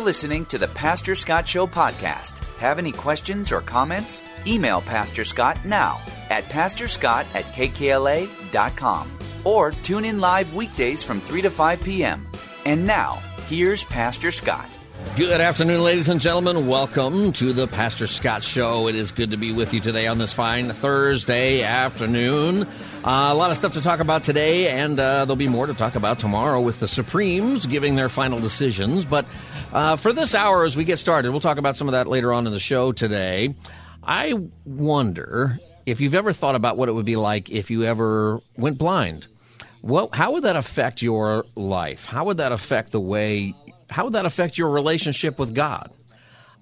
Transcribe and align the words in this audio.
Listening 0.00 0.46
to 0.46 0.56
the 0.56 0.68
Pastor 0.68 1.14
Scott 1.14 1.46
Show 1.46 1.66
podcast. 1.66 2.38
Have 2.56 2.78
any 2.78 2.90
questions 2.90 3.52
or 3.52 3.60
comments? 3.60 4.22
Email 4.46 4.80
Pastor 4.80 5.24
Scott 5.24 5.62
now 5.62 6.00
at 6.30 6.44
pastorscott 6.44 7.26
at 7.34 7.44
kkla.com 7.52 9.18
or 9.44 9.72
tune 9.72 10.06
in 10.06 10.18
live 10.18 10.54
weekdays 10.54 11.02
from 11.02 11.20
3 11.20 11.42
to 11.42 11.50
5 11.50 11.82
p.m. 11.82 12.26
And 12.64 12.86
now, 12.86 13.20
here's 13.46 13.84
Pastor 13.84 14.30
Scott. 14.30 14.70
Good 15.16 15.40
afternoon, 15.40 15.82
ladies 15.82 16.08
and 16.08 16.20
gentlemen. 16.20 16.66
Welcome 16.66 17.32
to 17.34 17.52
the 17.52 17.66
Pastor 17.66 18.06
Scott 18.06 18.42
Show. 18.42 18.88
It 18.88 18.94
is 18.94 19.12
good 19.12 19.32
to 19.32 19.36
be 19.36 19.52
with 19.52 19.74
you 19.74 19.80
today 19.80 20.06
on 20.06 20.18
this 20.18 20.32
fine 20.32 20.70
Thursday 20.72 21.62
afternoon. 21.62 22.62
Uh, 23.04 23.28
a 23.30 23.34
lot 23.34 23.50
of 23.50 23.56
stuff 23.56 23.74
to 23.74 23.82
talk 23.82 24.00
about 24.00 24.24
today, 24.24 24.68
and 24.68 24.98
uh, 24.98 25.24
there'll 25.24 25.36
be 25.36 25.48
more 25.48 25.66
to 25.66 25.74
talk 25.74 25.94
about 25.94 26.20
tomorrow 26.20 26.60
with 26.60 26.80
the 26.80 26.88
Supremes 26.88 27.66
giving 27.66 27.96
their 27.96 28.08
final 28.08 28.38
decisions. 28.38 29.04
But 29.04 29.26
uh, 29.72 29.96
for 29.96 30.12
this 30.12 30.34
hour, 30.34 30.64
as 30.64 30.76
we 30.76 30.84
get 30.84 30.98
started, 30.98 31.30
we'll 31.30 31.40
talk 31.40 31.58
about 31.58 31.76
some 31.76 31.88
of 31.88 31.92
that 31.92 32.06
later 32.06 32.32
on 32.32 32.46
in 32.46 32.52
the 32.52 32.60
show 32.60 32.92
today. 32.92 33.54
I 34.02 34.34
wonder 34.64 35.58
if 35.86 36.00
you've 36.00 36.14
ever 36.14 36.32
thought 36.32 36.54
about 36.54 36.76
what 36.76 36.88
it 36.88 36.92
would 36.92 37.06
be 37.06 37.16
like 37.16 37.50
if 37.50 37.70
you 37.70 37.84
ever 37.84 38.40
went 38.56 38.78
blind. 38.78 39.26
Well, 39.82 40.10
how 40.12 40.32
would 40.32 40.44
that 40.44 40.56
affect 40.56 41.02
your 41.02 41.44
life? 41.54 42.04
How 42.04 42.24
would 42.24 42.36
that 42.38 42.52
affect 42.52 42.92
the 42.92 43.00
way? 43.00 43.54
How 43.88 44.04
would 44.04 44.12
that 44.12 44.26
affect 44.26 44.58
your 44.58 44.70
relationship 44.70 45.38
with 45.38 45.54
God? 45.54 45.90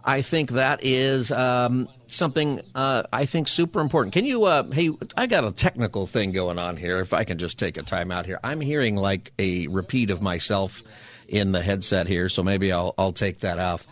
I 0.05 0.23
think 0.23 0.53
that 0.53 0.85
is 0.85 1.33
um, 1.33 1.89
something 2.09 2.61
uh, 2.75 3.05
I 3.13 3.25
think 3.27 3.49
super 3.49 3.81
important. 3.81 4.13
Can 4.13 4.25
you? 4.25 4.45
Uh, 4.45 4.65
hey, 4.71 4.91
I 5.17 5.27
got 5.27 5.45
a 5.45 5.53
technical 5.53 6.07
thing 6.07 6.33
going 6.33 6.59
on 6.59 6.77
here. 6.77 7.01
If 7.01 7.13
I 7.13 7.25
can 7.25 7.39
just 7.39 7.59
take 7.59 7.77
a 7.77 7.83
time 7.83 8.11
out 8.11 8.27
here, 8.27 8.41
I'm 8.43 8.61
hearing 8.61 8.97
like 8.97 9.33
a 9.39 9.69
repeat 9.69 10.11
of 10.11 10.21
myself 10.21 10.83
in 11.29 11.53
the 11.53 11.63
headset 11.63 12.09
here, 12.09 12.29
so 12.29 12.43
maybe 12.43 12.73
I'll 12.73 12.95
I'll 12.99 13.13
take 13.13 13.41
that 13.41 13.59
off. 13.59 13.87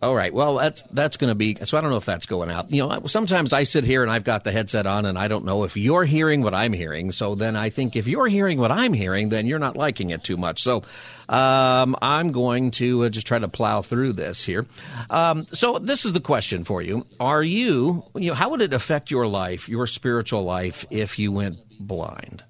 All 0.00 0.14
right. 0.14 0.32
Well, 0.32 0.58
that's 0.58 0.82
that's 0.92 1.16
going 1.16 1.28
to 1.28 1.34
be. 1.34 1.56
So 1.64 1.76
I 1.76 1.80
don't 1.80 1.90
know 1.90 1.96
if 1.96 2.04
that's 2.04 2.26
going 2.26 2.50
out. 2.52 2.72
You 2.72 2.86
know, 2.86 3.06
sometimes 3.06 3.52
I 3.52 3.64
sit 3.64 3.82
here 3.82 4.02
and 4.02 4.10
I've 4.12 4.22
got 4.22 4.44
the 4.44 4.52
headset 4.52 4.86
on, 4.86 5.06
and 5.06 5.18
I 5.18 5.26
don't 5.26 5.44
know 5.44 5.64
if 5.64 5.76
you're 5.76 6.04
hearing 6.04 6.40
what 6.42 6.54
I'm 6.54 6.72
hearing. 6.72 7.10
So 7.10 7.34
then 7.34 7.56
I 7.56 7.70
think 7.70 7.96
if 7.96 8.06
you're 8.06 8.28
hearing 8.28 8.58
what 8.60 8.70
I'm 8.70 8.92
hearing, 8.92 9.30
then 9.30 9.46
you're 9.46 9.58
not 9.58 9.76
liking 9.76 10.10
it 10.10 10.22
too 10.22 10.36
much. 10.36 10.62
So 10.62 10.84
um, 11.28 11.96
I'm 12.00 12.30
going 12.30 12.70
to 12.72 13.06
uh, 13.06 13.08
just 13.08 13.26
try 13.26 13.40
to 13.40 13.48
plow 13.48 13.82
through 13.82 14.12
this 14.12 14.44
here. 14.44 14.66
Um, 15.10 15.46
so 15.46 15.80
this 15.80 16.04
is 16.04 16.12
the 16.12 16.20
question 16.20 16.62
for 16.62 16.80
you: 16.80 17.04
Are 17.18 17.42
you? 17.42 18.04
You 18.14 18.28
know, 18.30 18.34
how 18.34 18.50
would 18.50 18.62
it 18.62 18.72
affect 18.72 19.10
your 19.10 19.26
life, 19.26 19.68
your 19.68 19.88
spiritual 19.88 20.44
life, 20.44 20.86
if 20.90 21.18
you 21.18 21.32
went 21.32 21.58
blind? 21.80 22.44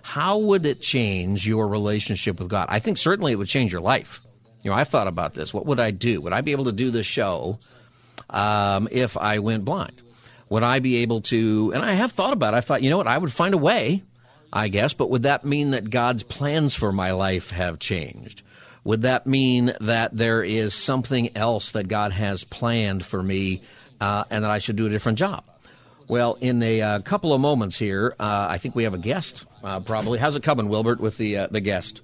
How 0.00 0.38
would 0.38 0.64
it 0.64 0.80
change 0.80 1.46
your 1.46 1.68
relationship 1.68 2.38
with 2.38 2.48
God? 2.48 2.66
I 2.70 2.78
think 2.78 2.96
certainly 2.96 3.32
it 3.32 3.36
would 3.36 3.48
change 3.48 3.72
your 3.72 3.82
life. 3.82 4.20
You 4.62 4.70
know, 4.70 4.76
I've 4.76 4.88
thought 4.88 5.08
about 5.08 5.34
this. 5.34 5.52
What 5.52 5.66
would 5.66 5.80
I 5.80 5.90
do? 5.90 6.20
Would 6.20 6.32
I 6.32 6.40
be 6.40 6.52
able 6.52 6.66
to 6.66 6.72
do 6.72 6.90
this 6.90 7.06
show 7.06 7.58
um, 8.30 8.88
if 8.90 9.16
I 9.16 9.40
went 9.40 9.64
blind? 9.64 10.00
Would 10.50 10.62
I 10.62 10.78
be 10.78 10.96
able 10.96 11.22
to? 11.22 11.72
And 11.74 11.84
I 11.84 11.92
have 11.92 12.12
thought 12.12 12.32
about 12.32 12.54
it. 12.54 12.58
I 12.58 12.60
thought, 12.60 12.82
you 12.82 12.90
know 12.90 12.98
what? 12.98 13.06
I 13.06 13.18
would 13.18 13.32
find 13.32 13.54
a 13.54 13.58
way, 13.58 14.02
I 14.52 14.68
guess. 14.68 14.92
But 14.92 15.10
would 15.10 15.24
that 15.24 15.44
mean 15.44 15.70
that 15.70 15.90
God's 15.90 16.22
plans 16.22 16.74
for 16.74 16.92
my 16.92 17.12
life 17.12 17.50
have 17.50 17.78
changed? 17.78 18.42
Would 18.84 19.02
that 19.02 19.26
mean 19.26 19.72
that 19.80 20.16
there 20.16 20.42
is 20.42 20.74
something 20.74 21.36
else 21.36 21.72
that 21.72 21.88
God 21.88 22.12
has 22.12 22.44
planned 22.44 23.04
for 23.04 23.22
me 23.22 23.62
uh, 24.00 24.24
and 24.30 24.44
that 24.44 24.50
I 24.50 24.58
should 24.58 24.76
do 24.76 24.86
a 24.86 24.90
different 24.90 25.18
job? 25.18 25.44
Well, 26.08 26.36
in 26.40 26.62
a 26.62 26.82
uh, 26.82 26.98
couple 27.00 27.32
of 27.32 27.40
moments 27.40 27.76
here, 27.76 28.14
uh, 28.18 28.46
I 28.50 28.58
think 28.58 28.74
we 28.74 28.84
have 28.84 28.94
a 28.94 28.98
guest. 28.98 29.46
Uh, 29.62 29.80
probably, 29.80 30.18
how's 30.18 30.36
it 30.36 30.42
coming, 30.42 30.68
Wilbert, 30.68 31.00
with 31.00 31.16
the 31.16 31.38
uh, 31.38 31.46
the 31.50 31.60
guest? 31.60 32.02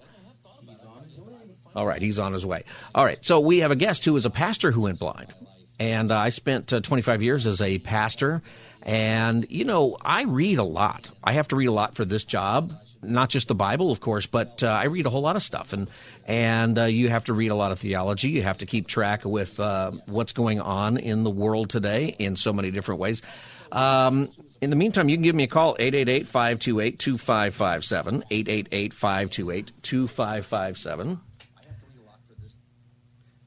All 1.74 1.86
right, 1.86 2.00
he's 2.00 2.18
on 2.18 2.32
his 2.32 2.44
way. 2.44 2.64
All 2.94 3.04
right, 3.04 3.24
so 3.24 3.40
we 3.40 3.58
have 3.58 3.70
a 3.70 3.76
guest 3.76 4.04
who 4.04 4.16
is 4.16 4.24
a 4.24 4.30
pastor 4.30 4.70
who 4.72 4.82
went 4.82 4.98
blind. 4.98 5.32
And 5.78 6.10
uh, 6.10 6.18
I 6.18 6.30
spent 6.30 6.72
uh, 6.72 6.80
25 6.80 7.22
years 7.22 7.46
as 7.46 7.60
a 7.60 7.78
pastor. 7.78 8.42
And, 8.82 9.46
you 9.48 9.64
know, 9.64 9.96
I 10.00 10.22
read 10.22 10.58
a 10.58 10.64
lot. 10.64 11.10
I 11.22 11.32
have 11.34 11.48
to 11.48 11.56
read 11.56 11.66
a 11.66 11.72
lot 11.72 11.94
for 11.94 12.04
this 12.04 12.24
job, 12.24 12.72
not 13.02 13.28
just 13.28 13.48
the 13.48 13.54
Bible, 13.54 13.90
of 13.90 14.00
course, 14.00 14.26
but 14.26 14.62
uh, 14.62 14.68
I 14.68 14.84
read 14.84 15.06
a 15.06 15.10
whole 15.10 15.20
lot 15.20 15.36
of 15.36 15.42
stuff. 15.42 15.72
And, 15.72 15.88
and 16.26 16.78
uh, 16.78 16.84
you 16.84 17.08
have 17.10 17.24
to 17.26 17.34
read 17.34 17.48
a 17.48 17.54
lot 17.54 17.70
of 17.70 17.80
theology. 17.80 18.30
You 18.30 18.42
have 18.42 18.58
to 18.58 18.66
keep 18.66 18.86
track 18.86 19.24
with 19.24 19.60
uh, 19.60 19.92
what's 20.06 20.32
going 20.32 20.60
on 20.60 20.96
in 20.96 21.22
the 21.22 21.30
world 21.30 21.70
today 21.70 22.16
in 22.18 22.34
so 22.34 22.52
many 22.52 22.70
different 22.70 23.00
ways. 23.00 23.22
Um, 23.70 24.30
in 24.60 24.70
the 24.70 24.76
meantime, 24.76 25.08
you 25.08 25.16
can 25.16 25.22
give 25.22 25.36
me 25.36 25.44
a 25.44 25.48
call, 25.48 25.76
888 25.78 26.26
528 26.26 26.98
2557. 26.98 28.24
888 28.30 28.94
528 28.94 29.72
2557. 29.82 31.20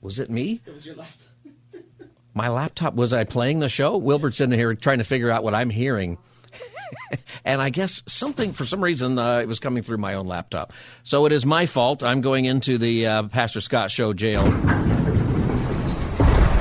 Was 0.01 0.19
it 0.19 0.29
me? 0.29 0.61
It 0.65 0.73
was 0.73 0.85
your 0.85 0.95
laptop. 0.95 1.27
My 2.33 2.49
laptop. 2.49 2.95
Was 2.95 3.13
I 3.13 3.23
playing 3.23 3.59
the 3.59 3.69
show? 3.69 3.97
Wilbert's 3.97 4.41
in 4.41 4.51
here 4.51 4.73
trying 4.73 4.97
to 4.97 5.03
figure 5.03 5.29
out 5.29 5.43
what 5.43 5.53
I'm 5.53 5.69
hearing. 5.69 6.17
and 7.45 7.61
I 7.61 7.69
guess 7.69 8.01
something, 8.07 8.53
for 8.53 8.65
some 8.65 8.83
reason, 8.83 9.19
uh, 9.19 9.39
it 9.39 9.47
was 9.47 9.59
coming 9.59 9.83
through 9.83 9.97
my 9.97 10.15
own 10.15 10.27
laptop. 10.27 10.73
So 11.03 11.25
it 11.25 11.31
is 11.31 11.45
my 11.45 11.65
fault. 11.65 12.03
I'm 12.03 12.21
going 12.21 12.45
into 12.45 12.77
the 12.77 13.05
uh, 13.07 13.23
Pastor 13.23 13.61
Scott 13.61 13.91
Show 13.91 14.13
jail. 14.13 14.45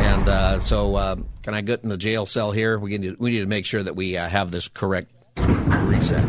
And 0.00 0.28
uh, 0.28 0.60
so, 0.60 0.96
uh, 0.96 1.16
can 1.42 1.54
I 1.54 1.62
get 1.62 1.82
in 1.82 1.88
the 1.88 1.96
jail 1.96 2.26
cell 2.26 2.52
here? 2.52 2.78
We 2.78 2.98
need, 2.98 3.18
we 3.18 3.30
need 3.30 3.40
to 3.40 3.46
make 3.46 3.64
sure 3.64 3.82
that 3.82 3.96
we 3.96 4.16
uh, 4.16 4.28
have 4.28 4.50
this 4.50 4.68
correct 4.68 5.10
reset. 5.36 6.24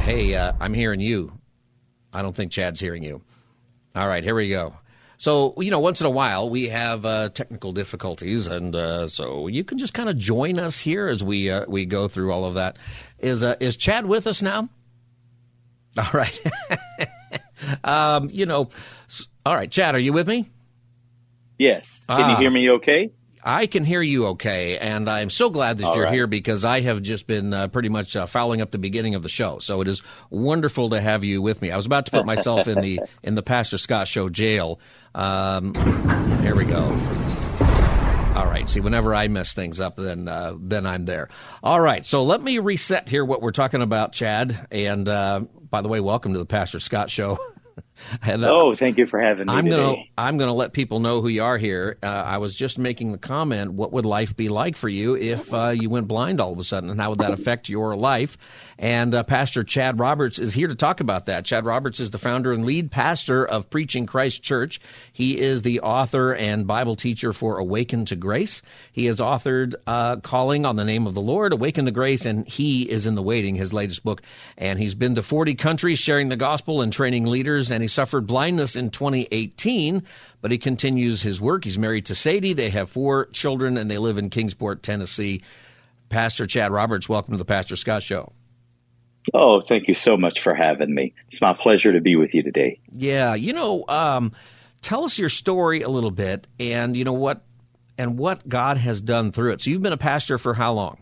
Hey, 0.00 0.34
uh, 0.34 0.54
I'm 0.60 0.74
hearing 0.74 1.00
you. 1.00 1.32
I 2.12 2.22
don't 2.22 2.34
think 2.34 2.50
Chad's 2.50 2.80
hearing 2.80 3.04
you. 3.04 3.22
All 3.94 4.08
right, 4.08 4.24
here 4.24 4.34
we 4.34 4.48
go. 4.48 4.74
So, 5.20 5.52
you 5.58 5.70
know, 5.70 5.80
once 5.80 6.00
in 6.00 6.06
a 6.06 6.10
while 6.10 6.48
we 6.48 6.68
have 6.68 7.04
uh, 7.04 7.28
technical 7.28 7.72
difficulties, 7.72 8.46
and 8.46 8.74
uh, 8.74 9.06
so 9.06 9.48
you 9.48 9.64
can 9.64 9.76
just 9.76 9.92
kind 9.92 10.08
of 10.08 10.16
join 10.16 10.58
us 10.58 10.80
here 10.80 11.08
as 11.08 11.22
we 11.22 11.50
uh, 11.50 11.66
we 11.68 11.84
go 11.84 12.08
through 12.08 12.32
all 12.32 12.46
of 12.46 12.54
that. 12.54 12.78
Is 13.18 13.42
uh, 13.42 13.54
is 13.60 13.76
Chad 13.76 14.06
with 14.06 14.26
us 14.26 14.40
now? 14.40 14.70
All 15.98 16.08
right. 16.14 16.40
um, 17.84 18.30
you 18.32 18.46
know, 18.46 18.70
all 19.44 19.54
right, 19.54 19.70
Chad, 19.70 19.94
are 19.94 19.98
you 19.98 20.14
with 20.14 20.26
me? 20.26 20.48
Yes. 21.58 22.04
Can 22.08 22.18
you 22.20 22.24
Ah. 22.36 22.38
hear 22.38 22.50
me 22.50 22.70
okay? 22.70 23.10
I 23.42 23.66
can 23.66 23.84
hear 23.84 24.02
you 24.02 24.26
okay, 24.28 24.78
and 24.78 25.08
I'm 25.08 25.30
so 25.30 25.50
glad 25.50 25.78
that 25.78 25.86
All 25.86 25.94
you're 25.94 26.04
right. 26.04 26.12
here 26.12 26.26
because 26.26 26.64
I 26.64 26.80
have 26.80 27.02
just 27.02 27.26
been 27.26 27.54
uh, 27.54 27.68
pretty 27.68 27.88
much 27.88 28.14
uh, 28.16 28.26
fouling 28.26 28.60
up 28.60 28.70
the 28.70 28.78
beginning 28.78 29.14
of 29.14 29.22
the 29.22 29.28
show. 29.28 29.58
So 29.60 29.80
it 29.80 29.88
is 29.88 30.02
wonderful 30.28 30.90
to 30.90 31.00
have 31.00 31.24
you 31.24 31.40
with 31.40 31.62
me. 31.62 31.70
I 31.70 31.76
was 31.76 31.86
about 31.86 32.06
to 32.06 32.12
put 32.12 32.26
myself 32.26 32.68
in 32.68 32.80
the 32.80 33.00
in 33.22 33.34
the 33.34 33.42
Pastor 33.42 33.78
Scott 33.78 34.08
Show 34.08 34.28
jail. 34.28 34.80
Um, 35.14 35.74
here 36.42 36.54
we 36.54 36.64
go. 36.64 36.82
All 38.36 38.46
right. 38.46 38.68
See, 38.68 38.80
whenever 38.80 39.14
I 39.14 39.28
mess 39.28 39.54
things 39.54 39.80
up, 39.80 39.96
then 39.96 40.28
uh, 40.28 40.54
then 40.58 40.86
I'm 40.86 41.04
there. 41.04 41.28
All 41.62 41.80
right. 41.80 42.04
So 42.04 42.22
let 42.24 42.42
me 42.42 42.58
reset 42.58 43.08
here 43.08 43.24
what 43.24 43.42
we're 43.42 43.50
talking 43.52 43.82
about, 43.82 44.12
Chad. 44.12 44.68
And 44.70 45.08
uh, 45.08 45.40
by 45.70 45.80
the 45.82 45.88
way, 45.88 46.00
welcome 46.00 46.32
to 46.34 46.38
the 46.38 46.46
Pastor 46.46 46.80
Scott 46.80 47.10
Show. 47.10 47.38
and, 48.22 48.44
uh, 48.44 48.48
Oh, 48.50 48.74
thank 48.74 48.98
you 48.98 49.06
for 49.06 49.20
having 49.20 49.46
me 49.46 49.52
I'm 49.52 49.64
today. 49.64 49.76
gonna 49.76 49.96
I'm 50.18 50.38
gonna 50.38 50.54
let 50.54 50.72
people 50.72 51.00
know 51.00 51.20
who 51.20 51.28
you 51.28 51.42
are 51.42 51.58
here. 51.58 51.96
Uh, 52.02 52.06
I 52.06 52.38
was 52.38 52.54
just 52.54 52.78
making 52.78 53.12
the 53.12 53.18
comment: 53.18 53.72
What 53.72 53.92
would 53.92 54.06
life 54.06 54.36
be 54.36 54.48
like 54.48 54.76
for 54.76 54.88
you 54.88 55.16
if 55.16 55.52
uh, 55.54 55.68
you 55.68 55.90
went 55.90 56.08
blind 56.08 56.40
all 56.40 56.52
of 56.52 56.58
a 56.58 56.64
sudden, 56.64 56.90
and 56.90 57.00
how 57.00 57.10
would 57.10 57.20
that 57.20 57.32
affect 57.32 57.68
your 57.68 57.96
life? 57.96 58.36
And 58.78 59.14
uh, 59.14 59.24
Pastor 59.24 59.62
Chad 59.62 59.98
Roberts 59.98 60.38
is 60.38 60.54
here 60.54 60.66
to 60.68 60.74
talk 60.74 61.00
about 61.00 61.26
that. 61.26 61.44
Chad 61.44 61.66
Roberts 61.66 62.00
is 62.00 62.10
the 62.10 62.18
founder 62.18 62.52
and 62.52 62.64
lead 62.64 62.90
pastor 62.90 63.44
of 63.46 63.68
Preaching 63.68 64.06
Christ 64.06 64.42
Church. 64.42 64.80
He 65.12 65.38
is 65.38 65.60
the 65.60 65.80
author 65.80 66.32
and 66.34 66.66
Bible 66.66 66.96
teacher 66.96 67.34
for 67.34 67.58
Awaken 67.58 68.06
to 68.06 68.16
Grace. 68.16 68.62
He 68.90 69.04
has 69.04 69.18
authored 69.18 69.74
uh, 69.86 70.16
Calling 70.16 70.64
on 70.64 70.76
the 70.76 70.84
Name 70.86 71.06
of 71.06 71.12
the 71.12 71.20
Lord, 71.20 71.52
Awaken 71.52 71.84
to 71.84 71.90
Grace, 71.90 72.24
and 72.24 72.48
He 72.48 72.88
is 72.88 73.04
in 73.04 73.16
the 73.16 73.22
Waiting, 73.22 73.54
his 73.54 73.74
latest 73.74 74.02
book. 74.02 74.22
And 74.56 74.78
he's 74.78 74.94
been 74.94 75.14
to 75.16 75.22
40 75.22 75.56
countries 75.56 75.98
sharing 75.98 76.30
the 76.30 76.36
gospel 76.36 76.80
and 76.80 76.90
training 76.90 77.26
leaders, 77.26 77.70
and 77.70 77.82
he 77.82 77.88
suffered 77.90 78.26
blindness 78.26 78.76
in 78.76 78.90
2018, 78.90 80.02
but 80.40 80.50
he 80.50 80.58
continues 80.58 81.22
his 81.22 81.40
work. 81.40 81.64
He's 81.64 81.78
married 81.78 82.06
to 82.06 82.14
Sadie. 82.14 82.52
They 82.52 82.70
have 82.70 82.90
four 82.90 83.26
children, 83.26 83.76
and 83.76 83.90
they 83.90 83.98
live 83.98 84.18
in 84.18 84.30
Kingsport, 84.30 84.82
Tennessee. 84.82 85.42
Pastor 86.08 86.46
Chad 86.46 86.72
Roberts, 86.72 87.08
welcome 87.08 87.32
to 87.32 87.38
the 87.38 87.44
Pastor 87.44 87.76
Scott 87.76 88.02
Show. 88.02 88.32
Oh, 89.34 89.60
thank 89.60 89.86
you 89.86 89.94
so 89.94 90.16
much 90.16 90.40
for 90.40 90.54
having 90.54 90.94
me. 90.94 91.14
It's 91.30 91.40
my 91.40 91.52
pleasure 91.52 91.92
to 91.92 92.00
be 92.00 92.16
with 92.16 92.34
you 92.34 92.42
today. 92.42 92.80
Yeah, 92.90 93.34
you 93.34 93.52
know, 93.52 93.84
um, 93.86 94.32
tell 94.80 95.04
us 95.04 95.18
your 95.18 95.28
story 95.28 95.82
a 95.82 95.88
little 95.88 96.10
bit, 96.10 96.46
and 96.58 96.96
you 96.96 97.04
know 97.04 97.12
what, 97.12 97.42
and 97.98 98.18
what 98.18 98.48
God 98.48 98.76
has 98.78 99.00
done 99.00 99.30
through 99.30 99.52
it. 99.52 99.60
So 99.60 99.70
you've 99.70 99.82
been 99.82 99.92
a 99.92 99.98
pastor 99.98 100.38
for 100.38 100.54
how 100.54 100.72
long? 100.72 100.98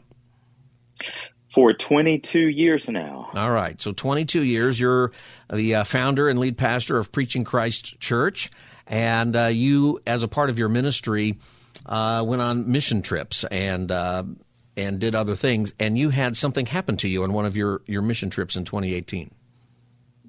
For 1.58 1.72
22 1.72 2.38
years 2.38 2.88
now. 2.88 3.31
All 3.34 3.50
right, 3.50 3.82
so 3.82 3.90
22 3.90 4.44
years. 4.44 4.78
You're 4.78 5.10
the 5.52 5.75
uh, 5.75 5.82
founder 5.82 6.28
and 6.28 6.38
lead 6.38 6.56
pastor 6.56 6.99
of 6.99 7.10
Preaching 7.10 7.43
Christ 7.43 7.99
Church, 7.99 8.49
and 8.87 9.34
uh, 9.34 9.46
you, 9.46 10.00
as 10.06 10.22
a 10.22 10.28
part 10.28 10.50
of 10.50 10.58
your 10.60 10.69
ministry, 10.69 11.37
uh, 11.84 12.25
went 12.25 12.43
on 12.43 12.70
mission 12.70 13.02
trips 13.02 13.43
and 13.43 13.90
uh, 13.90 14.22
and 14.76 15.00
did 15.00 15.16
other 15.16 15.34
things. 15.34 15.75
And 15.81 15.99
you 15.99 16.10
had 16.10 16.37
something 16.37 16.64
happen 16.64 16.96
to 16.99 17.08
you 17.08 17.25
on 17.25 17.32
one 17.32 17.44
of 17.44 17.56
your 17.56 17.82
your 17.87 18.02
mission 18.02 18.31
trips 18.31 18.55
in 18.55 18.64
2018. 18.64 19.34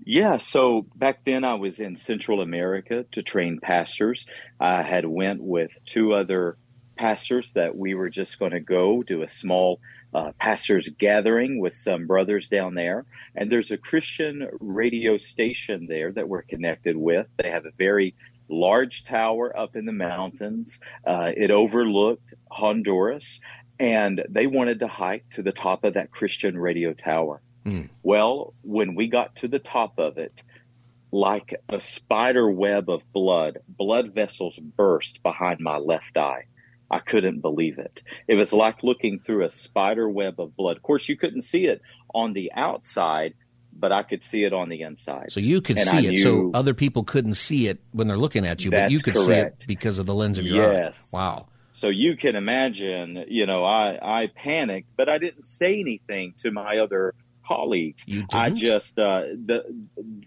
Yeah, 0.03 0.39
so 0.39 0.87
back 0.95 1.25
then 1.25 1.43
I 1.43 1.53
was 1.53 1.79
in 1.79 1.95
Central 1.95 2.41
America 2.41 3.05
to 3.11 3.21
train 3.21 3.59
pastors. 3.61 4.25
I 4.59 4.81
had 4.81 5.05
went 5.05 5.43
with 5.43 5.69
two 5.85 6.11
other 6.11 6.57
pastors 6.97 7.51
that 7.53 7.77
we 7.77 7.93
were 7.93 8.09
just 8.09 8.39
going 8.39 8.51
to 8.51 8.59
go 8.59 9.03
do 9.03 9.21
a 9.21 9.27
small 9.27 9.79
uh, 10.13 10.31
pastors 10.39 10.89
gathering 10.97 11.59
with 11.59 11.73
some 11.73 12.07
brothers 12.07 12.49
down 12.49 12.75
there. 12.75 13.05
And 13.35 13.51
there's 13.51 13.71
a 13.71 13.77
Christian 13.77 14.47
radio 14.59 15.17
station 15.17 15.87
there 15.87 16.11
that 16.11 16.27
we're 16.27 16.41
connected 16.41 16.97
with. 16.97 17.27
They 17.37 17.51
have 17.51 17.65
a 17.65 17.71
very 17.77 18.15
large 18.47 19.03
tower 19.03 19.57
up 19.57 19.75
in 19.75 19.85
the 19.85 19.91
mountains. 19.91 20.79
Uh, 21.05 21.31
it 21.35 21.51
overlooked 21.51 22.33
Honduras, 22.51 23.39
and 23.79 24.23
they 24.29 24.47
wanted 24.47 24.79
to 24.79 24.87
hike 24.87 25.29
to 25.31 25.43
the 25.43 25.51
top 25.51 25.83
of 25.83 25.93
that 25.93 26.11
Christian 26.11 26.57
radio 26.57 26.93
tower. 26.93 27.41
Mm. 27.65 27.89
Well, 28.03 28.53
when 28.63 28.95
we 28.95 29.07
got 29.07 29.35
to 29.37 29.47
the 29.47 29.59
top 29.59 29.99
of 29.99 30.17
it, 30.17 30.41
like 31.11 31.55
a 31.69 31.81
spider 31.81 32.49
web 32.49 32.89
of 32.89 33.01
blood, 33.13 33.59
blood 33.67 34.13
vessels 34.13 34.57
burst 34.57 35.21
behind 35.23 35.59
my 35.59 35.77
left 35.77 36.17
eye. 36.17 36.45
I 36.91 36.99
couldn't 36.99 37.41
believe 37.41 37.77
it. 37.77 38.01
It 38.27 38.35
was 38.35 38.51
like 38.51 38.83
looking 38.83 39.19
through 39.19 39.45
a 39.45 39.49
spider 39.49 40.09
web 40.09 40.39
of 40.39 40.55
blood. 40.55 40.77
Of 40.77 40.83
course, 40.83 41.07
you 41.07 41.17
couldn't 41.17 41.43
see 41.43 41.65
it 41.65 41.81
on 42.13 42.33
the 42.33 42.51
outside, 42.55 43.35
but 43.71 43.91
I 43.91 44.03
could 44.03 44.23
see 44.23 44.43
it 44.43 44.53
on 44.53 44.69
the 44.69 44.81
inside. 44.81 45.31
So 45.31 45.39
you 45.39 45.61
could 45.61 45.77
and 45.77 45.87
see 45.87 45.97
I 45.97 46.01
it. 46.01 46.11
Knew, 46.11 46.23
so 46.23 46.51
other 46.53 46.73
people 46.73 47.03
couldn't 47.03 47.35
see 47.35 47.67
it 47.67 47.79
when 47.91 48.07
they're 48.07 48.17
looking 48.17 48.45
at 48.45 48.63
you, 48.63 48.71
but 48.71 48.91
you 48.91 48.99
could 48.99 49.13
correct. 49.13 49.27
see 49.27 49.63
it 49.63 49.67
because 49.67 49.99
of 49.99 50.05
the 50.05 50.15
lens 50.15 50.37
of 50.37 50.45
your 50.45 50.73
yes. 50.73 50.95
eye. 50.95 51.17
Wow. 51.17 51.47
So 51.73 51.87
you 51.87 52.17
can 52.17 52.35
imagine, 52.35 53.25
you 53.29 53.45
know, 53.45 53.63
I, 53.63 53.97
I 54.01 54.27
panicked, 54.35 54.89
but 54.97 55.07
I 55.07 55.17
didn't 55.17 55.45
say 55.45 55.79
anything 55.79 56.33
to 56.39 56.51
my 56.51 56.79
other 56.79 57.13
colleagues. 57.47 58.03
You 58.05 58.21
didn't? 58.21 58.35
I 58.35 58.49
just 58.49 58.99
uh, 58.99 59.21
the 59.45 59.63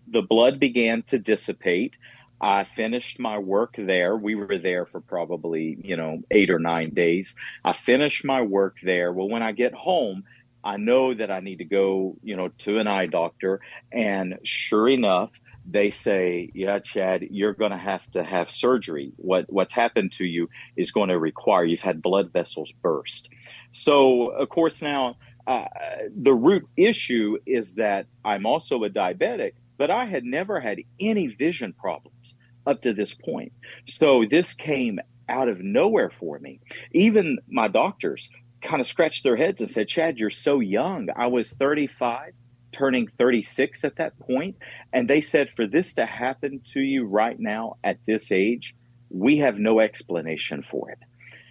the 0.08 0.22
blood 0.22 0.58
began 0.58 1.02
to 1.04 1.18
dissipate. 1.18 1.98
I 2.42 2.64
finished 2.64 3.20
my 3.20 3.38
work 3.38 3.76
there. 3.78 4.16
We 4.16 4.34
were 4.34 4.58
there 4.58 4.84
for 4.84 5.00
probably, 5.00 5.78
you 5.80 5.96
know, 5.96 6.22
eight 6.28 6.50
or 6.50 6.58
nine 6.58 6.90
days. 6.92 7.36
I 7.64 7.72
finished 7.72 8.24
my 8.24 8.42
work 8.42 8.78
there. 8.82 9.12
Well, 9.12 9.28
when 9.28 9.44
I 9.44 9.52
get 9.52 9.72
home, 9.72 10.24
I 10.64 10.76
know 10.76 11.14
that 11.14 11.30
I 11.30 11.38
need 11.38 11.58
to 11.58 11.64
go, 11.64 12.16
you 12.22 12.36
know, 12.36 12.48
to 12.48 12.78
an 12.78 12.88
eye 12.88 13.06
doctor. 13.06 13.60
And 13.92 14.40
sure 14.42 14.88
enough, 14.88 15.30
they 15.64 15.90
say, 15.90 16.50
yeah, 16.52 16.80
Chad, 16.80 17.22
you're 17.30 17.52
going 17.52 17.70
to 17.70 17.78
have 17.78 18.10
to 18.12 18.24
have 18.24 18.50
surgery. 18.50 19.12
What, 19.16 19.46
what's 19.48 19.74
happened 19.74 20.10
to 20.14 20.24
you 20.24 20.48
is 20.76 20.90
going 20.90 21.10
to 21.10 21.18
require, 21.18 21.64
you've 21.64 21.80
had 21.80 22.02
blood 22.02 22.32
vessels 22.32 22.72
burst. 22.82 23.28
So, 23.70 24.30
of 24.30 24.48
course, 24.48 24.82
now 24.82 25.16
uh, 25.46 25.66
the 26.14 26.34
root 26.34 26.66
issue 26.76 27.38
is 27.46 27.74
that 27.74 28.06
I'm 28.24 28.46
also 28.46 28.82
a 28.82 28.90
diabetic 28.90 29.52
but 29.82 29.90
I 29.90 30.04
had 30.04 30.22
never 30.22 30.60
had 30.60 30.78
any 31.00 31.26
vision 31.26 31.72
problems 31.72 32.34
up 32.68 32.82
to 32.82 32.94
this 32.94 33.14
point. 33.14 33.52
So 33.88 34.24
this 34.30 34.54
came 34.54 35.00
out 35.28 35.48
of 35.48 35.58
nowhere 35.58 36.12
for 36.20 36.38
me. 36.38 36.60
Even 36.92 37.38
my 37.48 37.66
doctors 37.66 38.30
kind 38.62 38.80
of 38.80 38.86
scratched 38.86 39.24
their 39.24 39.34
heads 39.34 39.60
and 39.60 39.68
said, 39.68 39.88
Chad, 39.88 40.18
you're 40.18 40.30
so 40.30 40.60
young. 40.60 41.08
I 41.16 41.26
was 41.26 41.50
35, 41.50 42.30
turning 42.70 43.08
36 43.18 43.82
at 43.82 43.96
that 43.96 44.16
point, 44.20 44.54
And 44.92 45.10
they 45.10 45.20
said, 45.20 45.48
for 45.56 45.66
this 45.66 45.94
to 45.94 46.06
happen 46.06 46.60
to 46.74 46.80
you 46.80 47.04
right 47.04 47.40
now 47.40 47.74
at 47.82 47.98
this 48.06 48.30
age, 48.30 48.76
we 49.10 49.38
have 49.38 49.58
no 49.58 49.80
explanation 49.80 50.62
for 50.62 50.92
it. 50.92 50.98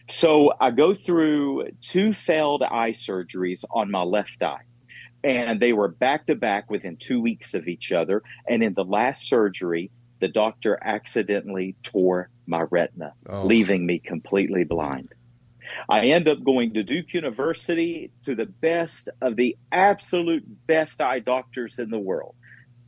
So 0.10 0.54
I 0.62 0.72
go 0.72 0.94
through 0.94 1.72
two 1.82 2.14
failed 2.14 2.64
eye 2.64 2.94
surgeries 2.94 3.66
on 3.72 3.92
my 3.92 4.04
left 4.04 4.42
eye 4.42 4.64
and 5.24 5.60
they 5.60 5.74
were 5.74 5.88
back 5.88 6.28
to 6.28 6.36
back 6.36 6.70
within 6.70 6.98
two 6.98 7.22
weeks 7.22 7.54
of 7.54 7.68
each 7.68 7.92
other. 7.92 8.24
And 8.48 8.64
in 8.64 8.74
the 8.74 8.84
last 8.84 9.28
surgery, 9.28 9.92
the 10.20 10.28
doctor 10.28 10.80
accidentally 10.82 11.76
tore 11.84 12.30
my 12.46 12.62
retina, 12.62 13.14
oh. 13.28 13.46
leaving 13.46 13.86
me 13.86 14.00
completely 14.00 14.64
blind. 14.64 15.14
I 15.90 16.06
end 16.08 16.28
up 16.28 16.44
going 16.44 16.74
to 16.74 16.84
Duke 16.84 17.14
University 17.14 18.12
to 18.26 18.36
the 18.36 18.46
best 18.46 19.10
of 19.22 19.36
the 19.36 19.58
absolute 19.72 20.44
best 20.68 21.02
eye 21.02 21.20
doctors 21.20 21.80
in 21.80 21.90
the 21.90 22.00
world. 22.00 22.36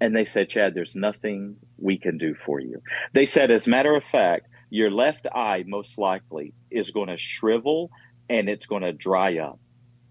And 0.01 0.15
they 0.15 0.25
said, 0.25 0.49
Chad, 0.49 0.73
there's 0.73 0.95
nothing 0.95 1.55
we 1.77 1.97
can 1.97 2.17
do 2.17 2.35
for 2.45 2.59
you. 2.59 2.81
They 3.13 3.25
said, 3.25 3.51
as 3.51 3.67
a 3.67 3.69
matter 3.69 3.95
of 3.95 4.03
fact, 4.11 4.47
your 4.69 4.91
left 4.91 5.27
eye 5.33 5.63
most 5.65 5.97
likely 5.97 6.53
is 6.69 6.91
going 6.91 7.07
to 7.07 7.17
shrivel 7.17 7.89
and 8.29 8.49
it's 8.49 8.65
going 8.65 8.81
to 8.81 8.91
dry 8.91 9.37
up. 9.37 9.59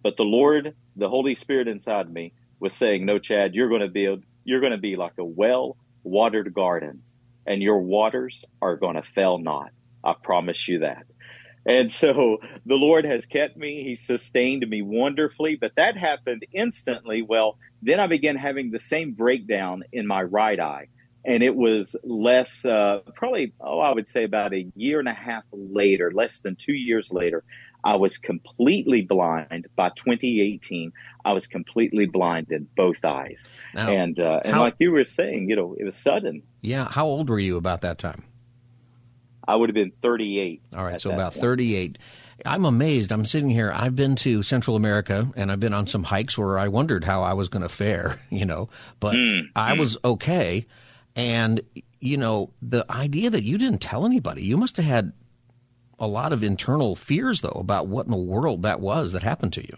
But 0.02 0.16
the 0.16 0.24
Lord, 0.24 0.74
the 0.96 1.08
Holy 1.08 1.34
Spirit 1.34 1.68
inside 1.68 2.12
me 2.12 2.32
was 2.60 2.72
saying, 2.74 3.04
no, 3.04 3.18
Chad, 3.18 3.54
you're 3.54 3.68
going 3.68 3.80
to 3.80 3.88
be, 3.88 4.22
you're 4.44 4.60
going 4.60 4.72
to 4.72 4.78
be 4.78 4.96
like 4.96 5.18
a 5.18 5.24
well 5.24 5.76
watered 6.04 6.52
garden 6.54 7.02
and 7.46 7.62
your 7.62 7.78
waters 7.80 8.44
are 8.60 8.76
going 8.76 8.96
to 8.96 9.02
fail 9.14 9.38
not. 9.38 9.70
I 10.04 10.14
promise 10.20 10.68
you 10.68 10.80
that. 10.80 11.04
And 11.64 11.92
so 11.92 12.38
the 12.66 12.74
Lord 12.74 13.04
has 13.04 13.24
kept 13.26 13.56
me. 13.56 13.84
He 13.84 13.94
sustained 13.94 14.68
me 14.68 14.82
wonderfully, 14.82 15.56
but 15.60 15.72
that 15.76 15.96
happened 15.96 16.44
instantly. 16.52 17.22
Well, 17.22 17.56
then 17.82 18.00
I 18.00 18.08
began 18.08 18.36
having 18.36 18.70
the 18.70 18.80
same 18.80 19.12
breakdown 19.12 19.84
in 19.92 20.06
my 20.06 20.22
right 20.22 20.58
eye. 20.58 20.88
And 21.24 21.44
it 21.44 21.54
was 21.54 21.94
less, 22.02 22.64
uh, 22.64 22.98
probably, 23.14 23.52
oh, 23.60 23.78
I 23.78 23.94
would 23.94 24.08
say 24.08 24.24
about 24.24 24.52
a 24.52 24.66
year 24.74 24.98
and 24.98 25.08
a 25.08 25.14
half 25.14 25.44
later, 25.52 26.10
less 26.12 26.40
than 26.40 26.56
two 26.56 26.72
years 26.72 27.12
later, 27.12 27.44
I 27.84 27.96
was 27.96 28.18
completely 28.18 29.02
blind 29.02 29.66
by 29.76 29.88
2018. 29.90 30.92
I 31.24 31.32
was 31.32 31.46
completely 31.46 32.06
blind 32.06 32.50
in 32.50 32.68
both 32.76 33.04
eyes. 33.04 33.42
Now, 33.74 33.88
and 33.88 34.18
uh, 34.18 34.40
and 34.44 34.54
how, 34.54 34.60
like 34.62 34.74
you 34.78 34.92
were 34.92 35.04
saying, 35.04 35.48
you 35.48 35.56
know, 35.56 35.74
it 35.78 35.84
was 35.84 35.96
sudden. 35.96 36.42
Yeah. 36.60 36.88
How 36.88 37.06
old 37.06 37.28
were 37.28 37.40
you 37.40 37.56
about 37.56 37.80
that 37.80 37.98
time? 37.98 38.24
I 39.46 39.56
would 39.56 39.68
have 39.68 39.74
been 39.74 39.92
38. 40.02 40.62
All 40.74 40.84
right, 40.84 41.00
so 41.00 41.10
about 41.10 41.34
38. 41.34 41.98
I'm 42.46 42.64
amazed. 42.64 43.12
I'm 43.12 43.24
sitting 43.24 43.50
here. 43.50 43.72
I've 43.74 43.96
been 43.96 44.16
to 44.16 44.42
Central 44.42 44.76
America 44.76 45.28
and 45.36 45.50
I've 45.50 45.60
been 45.60 45.74
on 45.74 45.86
some 45.86 46.04
hikes 46.04 46.38
where 46.38 46.58
I 46.58 46.68
wondered 46.68 47.04
how 47.04 47.22
I 47.22 47.34
was 47.34 47.48
going 47.48 47.62
to 47.62 47.68
fare, 47.68 48.20
you 48.30 48.44
know, 48.44 48.68
but 49.00 49.14
mm, 49.14 49.42
I 49.54 49.72
mm. 49.72 49.80
was 49.80 49.98
okay. 50.04 50.66
And, 51.14 51.60
you 52.00 52.16
know, 52.16 52.50
the 52.62 52.86
idea 52.90 53.30
that 53.30 53.42
you 53.42 53.58
didn't 53.58 53.80
tell 53.80 54.06
anybody, 54.06 54.44
you 54.44 54.56
must 54.56 54.76
have 54.76 54.86
had 54.86 55.12
a 56.02 56.08
lot 56.08 56.32
of 56.32 56.42
internal 56.42 56.96
fears, 56.96 57.42
though, 57.42 57.56
about 57.60 57.86
what 57.86 58.06
in 58.06 58.10
the 58.10 58.18
world 58.18 58.62
that 58.62 58.80
was 58.80 59.12
that 59.12 59.22
happened 59.22 59.52
to 59.52 59.62
you. 59.62 59.76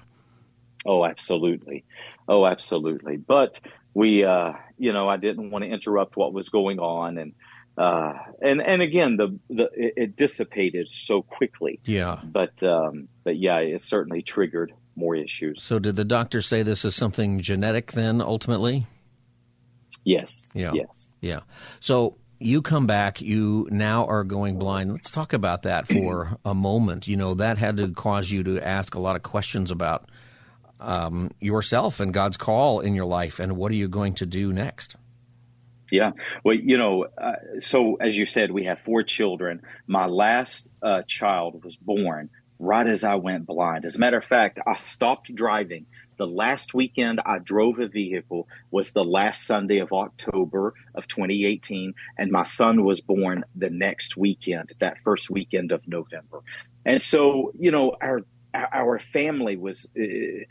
Oh, 0.86 1.04
absolutely. 1.04 1.84
Oh, 2.26 2.46
absolutely. 2.46 3.18
But 3.18 3.60
we, 3.92 4.24
uh, 4.24 4.52
you 4.78 4.94
know, 4.94 5.06
I 5.06 5.18
didn't 5.18 5.50
want 5.50 5.64
to 5.64 5.70
interrupt 5.70 6.16
what 6.16 6.32
was 6.32 6.48
going 6.48 6.78
on, 6.78 7.18
and 7.18 7.34
uh, 7.76 8.14
and 8.40 8.62
and 8.62 8.80
again, 8.80 9.18
the 9.18 9.38
the 9.50 9.68
it, 9.74 10.16
dissipated 10.16 10.88
so 10.88 11.20
quickly. 11.20 11.78
Yeah. 11.84 12.20
But 12.24 12.62
um, 12.62 13.08
but 13.22 13.36
yeah, 13.36 13.58
it 13.58 13.82
certainly 13.82 14.22
triggered 14.22 14.72
more 14.96 15.14
issues. 15.14 15.62
So, 15.62 15.78
did 15.78 15.96
the 15.96 16.06
doctor 16.06 16.40
say 16.40 16.62
this 16.62 16.86
is 16.86 16.94
something 16.94 17.40
genetic? 17.40 17.92
Then, 17.92 18.22
ultimately. 18.22 18.86
Yes. 20.04 20.48
Yeah. 20.54 20.72
Yes. 20.72 21.12
Yeah. 21.20 21.40
So 21.80 22.16
you 22.44 22.62
come 22.62 22.86
back, 22.86 23.20
you 23.20 23.66
now 23.70 24.06
are 24.06 24.24
going 24.24 24.58
blind. 24.58 24.92
Let's 24.92 25.10
talk 25.10 25.32
about 25.32 25.62
that 25.62 25.88
for 25.88 26.38
a 26.44 26.54
moment. 26.54 27.08
You 27.08 27.16
know, 27.16 27.34
that 27.34 27.58
had 27.58 27.78
to 27.78 27.88
cause 27.92 28.30
you 28.30 28.42
to 28.44 28.60
ask 28.60 28.94
a 28.94 29.00
lot 29.00 29.16
of 29.16 29.22
questions 29.22 29.70
about 29.70 30.10
um, 30.80 31.30
yourself 31.40 32.00
and 32.00 32.12
God's 32.12 32.36
call 32.36 32.80
in 32.80 32.94
your 32.94 33.06
life 33.06 33.38
and 33.38 33.56
what 33.56 33.72
are 33.72 33.76
you 33.76 33.88
going 33.88 34.14
to 34.14 34.26
do 34.26 34.52
next? 34.52 34.96
Yeah. 35.90 36.12
Well, 36.44 36.56
you 36.56 36.76
know, 36.76 37.06
uh, 37.16 37.60
so 37.60 37.96
as 37.96 38.16
you 38.16 38.26
said, 38.26 38.50
we 38.50 38.64
have 38.64 38.80
four 38.80 39.02
children. 39.02 39.62
My 39.86 40.06
last 40.06 40.68
uh, 40.82 41.02
child 41.06 41.62
was 41.64 41.76
born 41.76 42.30
right 42.58 42.86
as 42.86 43.04
I 43.04 43.16
went 43.16 43.46
blind. 43.46 43.84
As 43.84 43.94
a 43.94 43.98
matter 43.98 44.16
of 44.18 44.24
fact, 44.24 44.58
I 44.66 44.76
stopped 44.76 45.34
driving 45.34 45.86
the 46.16 46.26
last 46.26 46.74
weekend 46.74 47.20
I 47.24 47.38
drove 47.38 47.78
a 47.78 47.88
vehicle 47.88 48.48
was 48.70 48.90
the 48.90 49.04
last 49.04 49.46
Sunday 49.46 49.78
of 49.78 49.92
October 49.92 50.74
of 50.94 51.08
2018, 51.08 51.94
and 52.18 52.30
my 52.30 52.44
son 52.44 52.84
was 52.84 53.00
born 53.00 53.44
the 53.54 53.70
next 53.70 54.16
weekend, 54.16 54.72
that 54.80 54.98
first 55.04 55.30
weekend 55.30 55.72
of 55.72 55.86
November. 55.88 56.40
And 56.84 57.00
so, 57.00 57.52
you 57.58 57.70
know, 57.70 57.96
our 58.00 58.22
our 58.54 58.98
family 58.98 59.56
was 59.56 59.86
uh, 59.98 60.44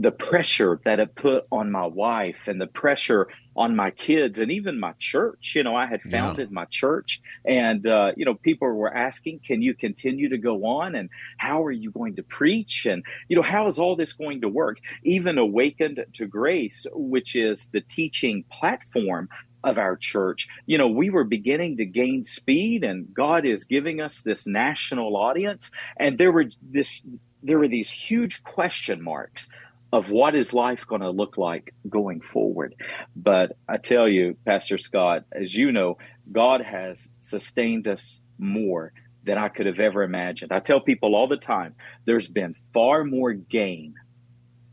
the 0.00 0.12
pressure 0.12 0.80
that 0.84 1.00
it 1.00 1.16
put 1.16 1.44
on 1.50 1.72
my 1.72 1.84
wife 1.84 2.46
and 2.46 2.60
the 2.60 2.68
pressure 2.68 3.26
on 3.56 3.74
my 3.74 3.90
kids 3.90 4.38
and 4.38 4.52
even 4.52 4.78
my 4.78 4.92
church. 5.00 5.54
You 5.56 5.64
know, 5.64 5.74
I 5.74 5.86
had 5.86 6.00
founded 6.02 6.50
yeah. 6.50 6.54
my 6.54 6.66
church 6.66 7.20
and, 7.44 7.84
uh, 7.84 8.12
you 8.16 8.24
know, 8.24 8.34
people 8.34 8.68
were 8.68 8.94
asking, 8.94 9.40
can 9.44 9.60
you 9.60 9.74
continue 9.74 10.28
to 10.28 10.38
go 10.38 10.64
on? 10.66 10.94
And 10.94 11.10
how 11.36 11.64
are 11.64 11.72
you 11.72 11.90
going 11.90 12.14
to 12.16 12.22
preach? 12.22 12.86
And, 12.86 13.04
you 13.28 13.34
know, 13.34 13.42
how 13.42 13.66
is 13.66 13.80
all 13.80 13.96
this 13.96 14.12
going 14.12 14.42
to 14.42 14.48
work? 14.48 14.78
Even 15.02 15.36
Awaken 15.36 15.96
to 16.14 16.26
Grace, 16.26 16.86
which 16.92 17.34
is 17.34 17.66
the 17.72 17.80
teaching 17.80 18.44
platform 18.52 19.28
of 19.64 19.78
our 19.78 19.96
church, 19.96 20.46
you 20.66 20.78
know, 20.78 20.86
we 20.86 21.10
were 21.10 21.24
beginning 21.24 21.78
to 21.78 21.84
gain 21.84 22.22
speed 22.22 22.84
and 22.84 23.12
God 23.12 23.44
is 23.44 23.64
giving 23.64 24.00
us 24.00 24.22
this 24.22 24.46
national 24.46 25.16
audience. 25.16 25.72
And 25.96 26.16
there 26.16 26.30
were 26.30 26.46
this, 26.62 27.02
there 27.42 27.58
were 27.58 27.66
these 27.66 27.90
huge 27.90 28.44
question 28.44 29.02
marks 29.02 29.48
of 29.92 30.10
what 30.10 30.34
is 30.34 30.52
life 30.52 30.84
going 30.86 31.00
to 31.00 31.10
look 31.10 31.38
like 31.38 31.74
going 31.88 32.20
forward. 32.20 32.74
But 33.16 33.52
I 33.68 33.78
tell 33.78 34.08
you, 34.08 34.36
Pastor 34.44 34.78
Scott, 34.78 35.24
as 35.32 35.54
you 35.54 35.72
know, 35.72 35.96
God 36.30 36.60
has 36.60 37.08
sustained 37.20 37.88
us 37.88 38.20
more 38.38 38.92
than 39.24 39.38
I 39.38 39.48
could 39.48 39.66
have 39.66 39.80
ever 39.80 40.02
imagined. 40.02 40.52
I 40.52 40.60
tell 40.60 40.80
people 40.80 41.14
all 41.14 41.28
the 41.28 41.36
time, 41.36 41.74
there's 42.04 42.28
been 42.28 42.54
far 42.74 43.04
more 43.04 43.32
gain 43.32 43.94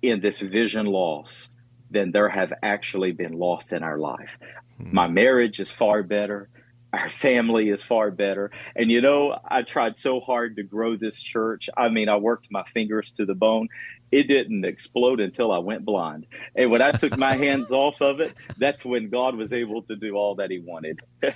in 0.01 0.21
this 0.21 0.39
vision 0.39 0.85
loss 0.85 1.49
than 1.89 2.11
there 2.11 2.29
have 2.29 2.51
actually 2.61 3.11
been 3.11 3.33
lost 3.33 3.73
in 3.73 3.83
our 3.83 3.97
life. 3.97 4.29
Hmm. 4.77 4.93
My 4.93 5.07
marriage 5.07 5.59
is 5.59 5.71
far 5.71 6.03
better. 6.03 6.49
Our 6.93 7.09
family 7.09 7.69
is 7.69 7.83
far 7.83 8.11
better. 8.11 8.51
And 8.75 8.89
you 8.89 9.01
know, 9.01 9.37
I 9.45 9.63
tried 9.63 9.97
so 9.97 10.19
hard 10.19 10.55
to 10.55 10.63
grow 10.63 10.95
this 10.95 11.21
church. 11.21 11.69
I 11.75 11.89
mean, 11.89 12.07
I 12.07 12.17
worked 12.17 12.47
my 12.51 12.63
fingers 12.63 13.11
to 13.11 13.25
the 13.25 13.35
bone 13.35 13.67
it 14.15 14.29
didn't 14.29 14.63
explode 14.63 15.19
until 15.19 15.51
I 15.51 15.57
went 15.57 15.83
blind. 15.83 16.25
And 16.55 16.71
when 16.71 16.81
I 16.81 16.93
took 16.93 17.17
my 17.17 17.35
hands 17.37 17.69
off 17.71 18.01
of 18.01 18.21
it, 18.21 18.33
that's 18.57 18.85
when 18.85 19.09
God 19.09 19.35
was 19.35 19.51
able 19.51 19.81
to 19.83 19.95
do 19.97 20.15
all 20.15 20.35
that 20.35 20.49
He 20.49 20.59
wanted. 20.59 21.01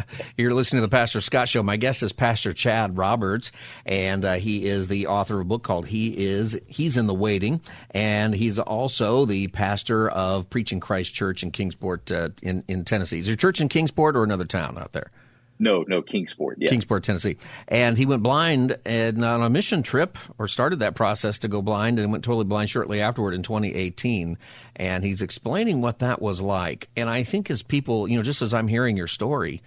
You're 0.38 0.54
listening 0.54 0.78
to 0.78 0.86
the 0.86 0.90
Pastor 0.90 1.20
Scott 1.20 1.50
Show. 1.50 1.62
My 1.62 1.76
guest 1.76 2.02
is 2.02 2.14
Pastor 2.14 2.54
Chad 2.54 2.96
Roberts, 2.96 3.52
and 3.84 4.24
uh, 4.24 4.34
he 4.36 4.64
is 4.64 4.88
the 4.88 5.06
author 5.08 5.34
of 5.34 5.42
a 5.42 5.44
book 5.44 5.64
called 5.64 5.86
"He 5.86 6.16
Is 6.16 6.58
He's 6.66 6.96
in 6.96 7.06
the 7.08 7.14
Waiting," 7.14 7.60
and 7.90 8.34
he's 8.34 8.58
also 8.58 9.26
the 9.26 9.48
pastor 9.48 10.08
of 10.08 10.48
Preaching 10.48 10.80
Christ 10.80 11.12
Church 11.12 11.42
in 11.42 11.50
Kingsport, 11.50 12.10
uh, 12.10 12.30
in 12.42 12.64
in 12.68 12.84
Tennessee. 12.84 13.18
Is 13.18 13.28
your 13.28 13.36
church 13.36 13.60
in 13.60 13.68
Kingsport 13.68 14.16
or 14.16 14.24
another 14.24 14.46
town 14.46 14.78
out 14.78 14.92
there? 14.92 15.10
No, 15.58 15.84
no, 15.86 16.02
Kingsport. 16.02 16.58
Yeah. 16.60 16.68
Kingsport, 16.70 17.04
Tennessee. 17.04 17.36
And 17.68 17.96
he 17.96 18.06
went 18.06 18.22
blind 18.22 18.76
and 18.84 19.24
on 19.24 19.42
a 19.42 19.48
mission 19.48 19.82
trip, 19.82 20.18
or 20.38 20.48
started 20.48 20.80
that 20.80 20.96
process 20.96 21.38
to 21.40 21.48
go 21.48 21.62
blind, 21.62 21.98
and 21.98 22.10
went 22.10 22.24
totally 22.24 22.44
blind 22.44 22.70
shortly 22.70 23.00
afterward 23.00 23.34
in 23.34 23.42
2018. 23.42 24.36
And 24.76 25.04
he's 25.04 25.22
explaining 25.22 25.80
what 25.80 26.00
that 26.00 26.20
was 26.20 26.42
like. 26.42 26.88
And 26.96 27.08
I 27.08 27.22
think 27.22 27.50
as 27.50 27.62
people, 27.62 28.08
you 28.08 28.16
know, 28.16 28.24
just 28.24 28.42
as 28.42 28.52
I'm 28.52 28.66
hearing 28.66 28.96
your 28.96 29.06
story, 29.06 29.62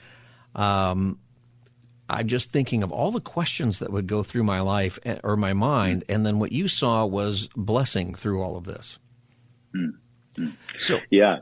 um, 0.55 1.19
I'm 2.09 2.27
just 2.27 2.51
thinking 2.51 2.83
of 2.83 2.91
all 2.91 3.11
the 3.11 3.21
questions 3.21 3.79
that 3.79 3.91
would 3.91 4.07
go 4.07 4.23
through 4.23 4.43
my 4.43 4.59
life 4.59 4.99
eh, 5.05 5.19
or 5.23 5.37
my 5.37 5.53
mind, 5.53 6.03
and 6.09 6.25
then 6.25 6.39
what 6.39 6.51
you 6.51 6.67
saw 6.67 7.05
was 7.05 7.47
blessing 7.55 8.13
through 8.13 8.41
all 8.41 8.57
of 8.57 8.65
this. 8.65 8.99
Mm-hmm. 9.75 10.49
So, 10.79 10.99
yeah. 11.09 11.39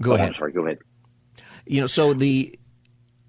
go 0.00 0.12
oh, 0.12 0.14
ahead. 0.14 0.28
I'm 0.28 0.34
sorry. 0.34 0.52
Go 0.52 0.66
ahead. 0.66 0.78
You 1.66 1.80
know, 1.80 1.86
so 1.86 2.12
the 2.12 2.58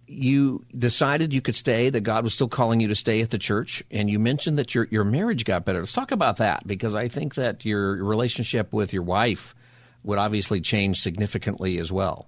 you 0.07 0.65
decided 0.77 1.33
you 1.33 1.41
could 1.41 1.55
stay, 1.55 1.89
that 1.89 2.01
God 2.01 2.24
was 2.24 2.33
still 2.33 2.47
calling 2.47 2.79
you 2.79 2.88
to 2.89 2.95
stay 2.95 3.21
at 3.21 3.29
the 3.29 3.38
church, 3.38 3.83
and 3.89 4.09
you 4.09 4.19
mentioned 4.19 4.59
that 4.59 4.75
your 4.75 4.88
your 4.91 5.03
marriage 5.03 5.45
got 5.45 5.65
better. 5.65 5.79
Let's 5.79 5.93
talk 5.93 6.12
about 6.12 6.38
that 6.38 6.65
because 6.67 6.93
I 6.93 7.07
think 7.07 7.35
that 7.35 7.65
your 7.65 8.03
relationship 8.03 8.74
with 8.74 8.93
your 8.93 9.03
wife 9.03 9.55
would 10.03 10.19
obviously 10.19 10.62
change 10.62 11.01
significantly 11.01 11.79
as 11.79 11.91
well. 11.91 12.27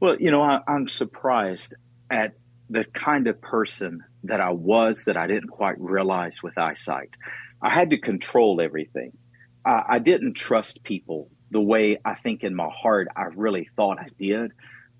Well, 0.00 0.16
you 0.20 0.30
know, 0.30 0.42
I, 0.42 0.60
I'm 0.68 0.88
surprised 0.88 1.74
at 2.10 2.34
the 2.68 2.84
kind 2.84 3.26
of 3.26 3.40
person 3.40 4.04
that 4.24 4.40
I 4.40 4.50
was 4.50 5.04
that 5.04 5.16
I 5.16 5.26
didn't 5.26 5.48
quite 5.48 5.80
realize 5.80 6.42
with 6.42 6.58
eyesight. 6.58 7.16
I 7.62 7.70
had 7.70 7.90
to 7.90 7.98
control 7.98 8.60
everything. 8.60 9.12
I, 9.64 9.82
I 9.88 9.98
didn't 9.98 10.34
trust 10.34 10.82
people 10.82 11.30
the 11.50 11.60
way 11.60 11.98
I 12.04 12.14
think 12.14 12.42
in 12.44 12.54
my 12.54 12.68
heart 12.68 13.08
I 13.16 13.24
really 13.34 13.70
thought 13.76 13.98
I 13.98 14.08
did. 14.18 14.52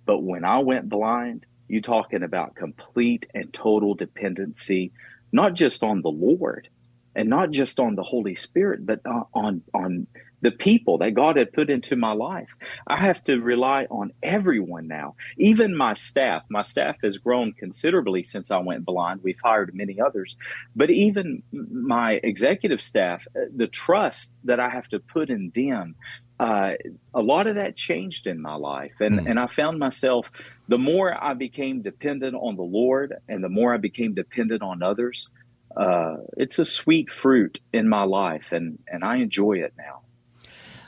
But 0.07 0.23
when 0.23 0.45
I 0.45 0.61
went 0.61 0.89
blind, 0.89 1.45
you 1.69 1.83
talking 1.83 2.23
about 2.23 2.55
complete 2.55 3.27
and 3.35 3.53
total 3.53 3.95
dependency, 3.95 4.93
not 5.33 5.55
just 5.55 5.83
on 5.83 6.01
the 6.03 6.09
Lord 6.09 6.69
and 7.15 7.29
not 7.29 7.51
just 7.51 7.81
on 7.81 7.97
the 7.97 8.03
Holy 8.03 8.37
Spirit, 8.37 8.87
but 8.87 9.01
on 9.35 9.63
on 9.75 10.07
the 10.43 10.51
people 10.51 10.99
that 10.99 11.15
God 11.15 11.37
had 11.37 11.53
put 11.53 11.71
into 11.71 11.97
my 11.97 12.13
life. 12.13 12.51
I 12.87 13.01
have 13.03 13.25
to 13.25 13.41
rely 13.41 13.87
on 13.91 14.13
everyone 14.23 14.87
now, 14.87 15.17
even 15.39 15.75
my 15.75 15.95
staff. 15.95 16.43
My 16.51 16.63
staff 16.63 16.97
has 17.03 17.19
grown 17.19 17.53
considerably 17.53 18.23
since 18.23 18.51
I 18.51 18.59
went 18.59 18.85
blind. 18.85 19.21
We've 19.23 19.41
hired 19.43 19.75
many 19.75 19.99
others, 20.01 20.37
but 20.77 20.91
even 20.91 21.43
my 21.53 22.21
executive 22.23 22.83
staff, 22.83 23.27
uh, 23.35 23.47
the 23.55 23.67
trust 23.67 24.31
that 24.45 24.61
I 24.61 24.69
have 24.69 24.87
to 24.89 25.01
put 25.01 25.31
in 25.31 25.53
them 25.55 25.97
uh, 26.39 26.73
a 27.15 27.21
lot 27.21 27.47
of 27.47 27.55
that 27.55 27.77
changed 27.77 28.27
in 28.27 28.41
my 28.41 28.55
life. 28.55 28.93
And, 29.01 29.21
mm. 29.21 29.31
and 29.31 29.39
I 29.39 29.47
found 29.47 29.79
myself, 29.79 30.31
the 30.69 30.79
more 30.79 31.13
I 31.13 31.35
became 31.35 31.83
dependent 31.83 32.35
on 32.35 32.57
the 32.57 32.63
Lord 32.63 33.15
and 33.29 33.43
the 33.43 33.49
more 33.49 33.73
I 33.73 33.79
became 33.79 34.15
dependent 34.15 34.63
on 34.63 34.83
others, 34.83 35.29
uh, 35.77 36.17
it's 36.37 36.59
a 36.59 36.65
sweet 36.65 37.11
fruit 37.11 37.61
in 37.73 37.89
my 37.89 38.05
life, 38.05 38.47
and, 38.51 38.79
and 38.89 39.05
I 39.05 39.17
enjoy 39.17 39.59
it 39.59 39.75
now. 39.77 40.01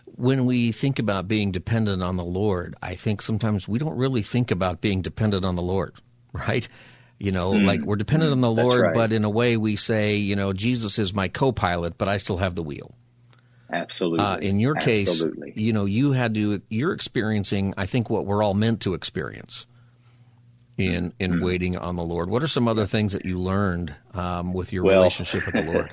When 0.07 0.47
we 0.47 0.73
think 0.73 0.99
about 0.99 1.29
being 1.29 1.53
dependent 1.53 2.03
on 2.03 2.17
the 2.17 2.25
Lord, 2.25 2.75
I 2.83 2.95
think 2.95 3.21
sometimes 3.21 3.69
we 3.69 3.79
don't 3.79 3.97
really 3.97 4.23
think 4.23 4.51
about 4.51 4.81
being 4.81 5.03
dependent 5.03 5.45
on 5.45 5.57
the 5.57 5.63
Lord, 5.63 5.95
right? 6.33 6.67
You 7.19 7.33
know, 7.33 7.53
mm. 7.53 7.65
like 7.65 7.81
we're 7.83 7.97
dependent 7.97 8.33
on 8.33 8.41
the 8.41 8.51
Lord, 8.51 8.81
right. 8.81 8.95
but 8.95 9.13
in 9.13 9.25
a 9.25 9.31
way 9.31 9.57
we 9.57 9.77
say, 9.77 10.17
you 10.17 10.37
know, 10.37 10.53
Jesus 10.53 10.99
is 10.99 11.13
my 11.13 11.29
co 11.29 11.53
pilot, 11.53 11.99
but 11.99 12.09
I 12.09 12.17
still 12.17 12.39
have 12.39 12.55
the 12.55 12.63
wheel. 12.63 12.95
Absolutely. 13.71 14.25
Uh, 14.25 14.39
in 14.39 14.59
your 14.59 14.75
case, 14.75 15.25
you 15.55 15.73
know, 15.73 15.85
you 15.85 16.13
had 16.13 16.35
to. 16.35 16.63
You're 16.71 16.93
experiencing, 16.93 17.75
I 17.77 17.87
think, 17.87 18.09
what 18.09 18.25
we're 18.25 18.43
all 18.43 18.55
meant 18.55 18.81
to 18.83 18.95
experience 18.95 19.67
in 20.79 21.13
in 21.19 21.33
mm-hmm. 21.33 21.45
waiting 21.45 21.77
on 21.77 21.97
the 21.97 22.03
Lord. 22.03 22.31
What 22.31 22.43
are 22.43 22.49
some 22.49 22.67
other 22.67 22.87
things 22.87 23.13
that 23.13 23.27
you 23.27 23.37
learned 23.37 23.95
um, 24.15 24.55
with 24.55 24.73
your 24.73 24.85
well, 24.85 24.99
relationship 25.01 25.45
with 25.45 25.55
the 25.55 25.63
Lord? 25.73 25.93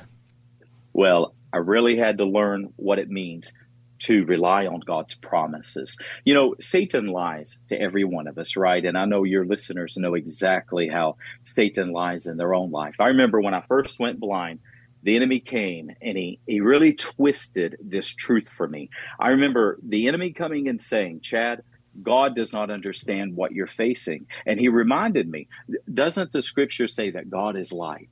well, 0.94 1.34
I 1.52 1.58
really 1.58 1.98
had 1.98 2.20
to 2.20 2.26
learn 2.26 2.74
what 2.78 3.00
it 3.00 3.10
means 3.10 3.52
to 3.98 4.26
rely 4.26 4.68
on 4.68 4.82
God's 4.82 5.16
promises. 5.16 5.98
You 6.26 6.34
know, 6.34 6.56
Satan 6.60 7.08
lies 7.08 7.58
to 7.70 7.80
every 7.80 8.04
one 8.04 8.28
of 8.28 8.38
us, 8.38 8.56
right? 8.56 8.84
And 8.84 8.98
I 8.98 9.06
know 9.06 9.24
your 9.24 9.46
listeners 9.46 9.98
know 9.98 10.16
exactly 10.16 10.88
how 10.88 11.16
Satan 11.44 11.92
lies 11.92 12.26
in 12.26 12.38
their 12.38 12.54
own 12.54 12.72
life. 12.72 12.96
I 13.00 13.08
remember 13.08 13.42
when 13.42 13.54
I 13.54 13.62
first 13.68 14.00
went 14.00 14.20
blind 14.20 14.60
the 15.06 15.16
enemy 15.16 15.40
came 15.40 15.92
and 16.02 16.18
he, 16.18 16.40
he 16.48 16.60
really 16.62 16.94
twisted 16.94 17.78
this 17.80 18.08
truth 18.08 18.50
for 18.50 18.68
me. 18.68 18.90
I 19.20 19.30
remember 19.30 19.78
the 19.84 20.08
enemy 20.08 20.34
coming 20.34 20.68
and 20.68 20.82
saying, 20.82 21.22
Chad, 21.22 21.62
God 22.02 22.36
does 22.36 22.52
not 22.52 22.72
understand 22.72 23.36
what 23.36 23.52
you're 23.52 23.68
facing. 23.68 24.26
And 24.48 24.60
he 24.60 24.68
reminded 24.68 25.30
me, 25.30 25.48
doesn't 25.94 26.32
the 26.32 26.42
scripture 26.42 26.88
say 26.88 27.12
that 27.12 27.30
God 27.30 27.56
is 27.56 27.72
light? 27.72 28.10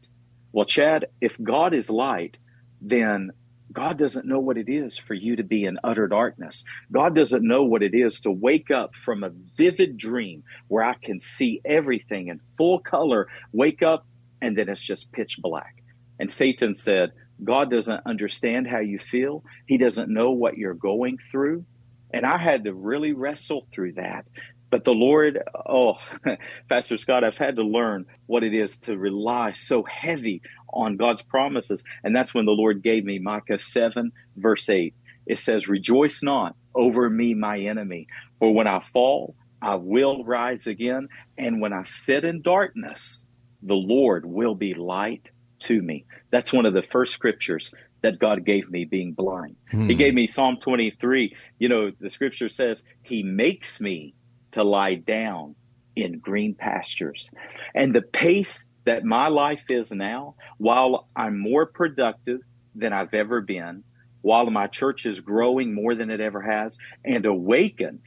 Well, 0.51 0.65
Chad, 0.65 1.07
if 1.19 1.35
God 1.41 1.73
is 1.73 1.89
light, 1.89 2.38
then 2.79 3.31
God 3.71 3.97
doesn't 3.97 4.27
know 4.27 4.39
what 4.39 4.59
it 4.59 4.69
is 4.69 4.95
for 4.95 5.15
you 5.15 5.35
to 5.35 5.43
be 5.43 5.65
in 5.65 5.79
utter 5.83 6.07
darkness. 6.07 6.63
God 6.91 7.15
doesn't 7.15 7.45
know 7.45 7.63
what 7.63 7.81
it 7.81 7.95
is 7.95 8.19
to 8.19 8.29
wake 8.29 8.69
up 8.69 8.93
from 8.93 9.23
a 9.23 9.31
vivid 9.57 9.97
dream 9.97 10.43
where 10.67 10.83
I 10.83 10.93
can 11.03 11.19
see 11.19 11.59
everything 11.65 12.27
in 12.27 12.39
full 12.55 12.77
color, 12.77 13.27
wake 13.51 13.81
up, 13.81 14.05
and 14.43 14.55
then 14.55 14.69
it's 14.69 14.79
just 14.79 15.12
pitch 15.12 15.39
black. 15.41 15.83
And 16.20 16.32
Satan 16.32 16.74
said, 16.74 17.12
God 17.43 17.70
doesn't 17.70 18.01
understand 18.05 18.67
how 18.67 18.79
you 18.79 19.00
feel. 19.00 19.43
He 19.65 19.77
doesn't 19.77 20.10
know 20.10 20.32
what 20.32 20.58
you're 20.58 20.74
going 20.74 21.17
through. 21.32 21.65
And 22.13 22.25
I 22.25 22.38
had 22.38 22.65
to 22.65 22.74
really 22.74 23.13
wrestle 23.13 23.67
through 23.74 23.93
that. 23.93 24.25
But 24.70 24.86
the 24.86 24.91
Lord, 24.91 25.39
oh, 25.67 25.96
Pastor 26.70 26.98
Scott, 26.98 27.24
I've 27.24 27.38
had 27.38 27.58
to 27.58 27.63
learn 27.63 28.05
what 28.25 28.43
it 28.43 28.53
is 28.53 28.77
to 28.77 28.98
rely 28.98 29.51
so 29.51 29.84
heavy 29.84 30.41
on 30.72 30.98
God's 30.98 31.22
promises. 31.22 31.84
And 32.03 32.15
that's 32.15 32.34
when 32.34 32.46
the 32.46 32.51
Lord 32.51 32.82
gave 32.82 33.03
me 33.03 33.20
Micah 33.20 33.60
7, 33.60 34.12
verse 34.36 34.70
8. 34.70 34.96
It 35.25 35.39
says, 35.39 35.67
Rejoice 35.67 36.24
not 36.24 36.55
over 36.75 37.10
me, 37.10 37.34
my 37.34 37.60
enemy, 37.60 38.08
for 38.39 38.53
when 38.53 38.67
I 38.67 38.79
fall, 38.79 39.36
I 39.62 39.75
will 39.75 40.24
rise 40.24 40.67
again. 40.67 41.08
And 41.38 41.62
when 41.62 41.72
I 41.72 41.84
sit 41.86 42.24
in 42.24 42.41
darkness, 42.41 43.24
the 43.62 43.75
Lord 43.75 44.25
will 44.25 44.55
be 44.55 44.74
light 44.74 45.29
to 45.63 45.82
me. 45.82 46.05
That's 46.32 46.53
one 46.53 46.65
of 46.65 46.74
the 46.74 46.84
first 46.84 47.13
scriptures 47.13 47.72
that 48.01 48.20
God 48.20 48.46
gave 48.46 48.70
me 48.70 48.86
being 48.86 49.13
blind. 49.13 49.55
Hmm. 49.72 49.88
He 49.88 49.96
gave 49.96 50.13
me 50.13 50.27
Psalm 50.27 50.58
23. 50.58 51.36
You 51.60 51.70
know, 51.70 51.91
the 52.00 52.10
scripture 52.10 52.50
says, 52.50 52.84
He 53.01 53.24
makes 53.24 53.79
me 53.79 54.13
to 54.51 54.63
lie 54.63 54.96
down 54.96 55.55
in 55.96 56.20
green 56.20 56.55
pastures. 56.55 57.29
And 57.74 57.93
the 57.93 58.01
pace 58.01 58.63
that 58.86 59.03
my 59.03 59.27
life 59.27 59.63
is 59.70 59.91
now, 59.91 60.36
while 60.58 61.08
I'm 61.15 61.39
more 61.39 61.65
productive 61.65 62.41
than 62.75 62.93
I've 62.93 63.13
ever 63.13 63.41
been, 63.41 63.84
while 64.22 64.50
my 64.50 64.67
church 64.67 65.05
is 65.05 65.20
growing 65.20 65.74
more 65.74 65.96
than 65.96 66.10
it 66.10 66.20
ever 66.20 66.41
has, 66.41 66.77
and 67.05 67.25
Awaken 67.25 68.00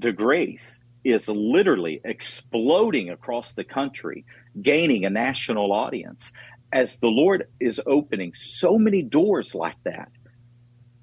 to 0.00 0.12
Grace 0.12 0.80
is 1.04 1.28
literally 1.28 2.00
exploding 2.04 3.10
across 3.10 3.52
the 3.52 3.64
country, 3.64 4.24
gaining 4.60 5.04
a 5.04 5.10
national 5.10 5.72
audience. 5.72 6.32
As 6.76 6.98
the 6.98 7.08
Lord 7.08 7.48
is 7.58 7.80
opening 7.86 8.34
so 8.34 8.76
many 8.76 9.00
doors 9.00 9.54
like 9.54 9.82
that, 9.84 10.10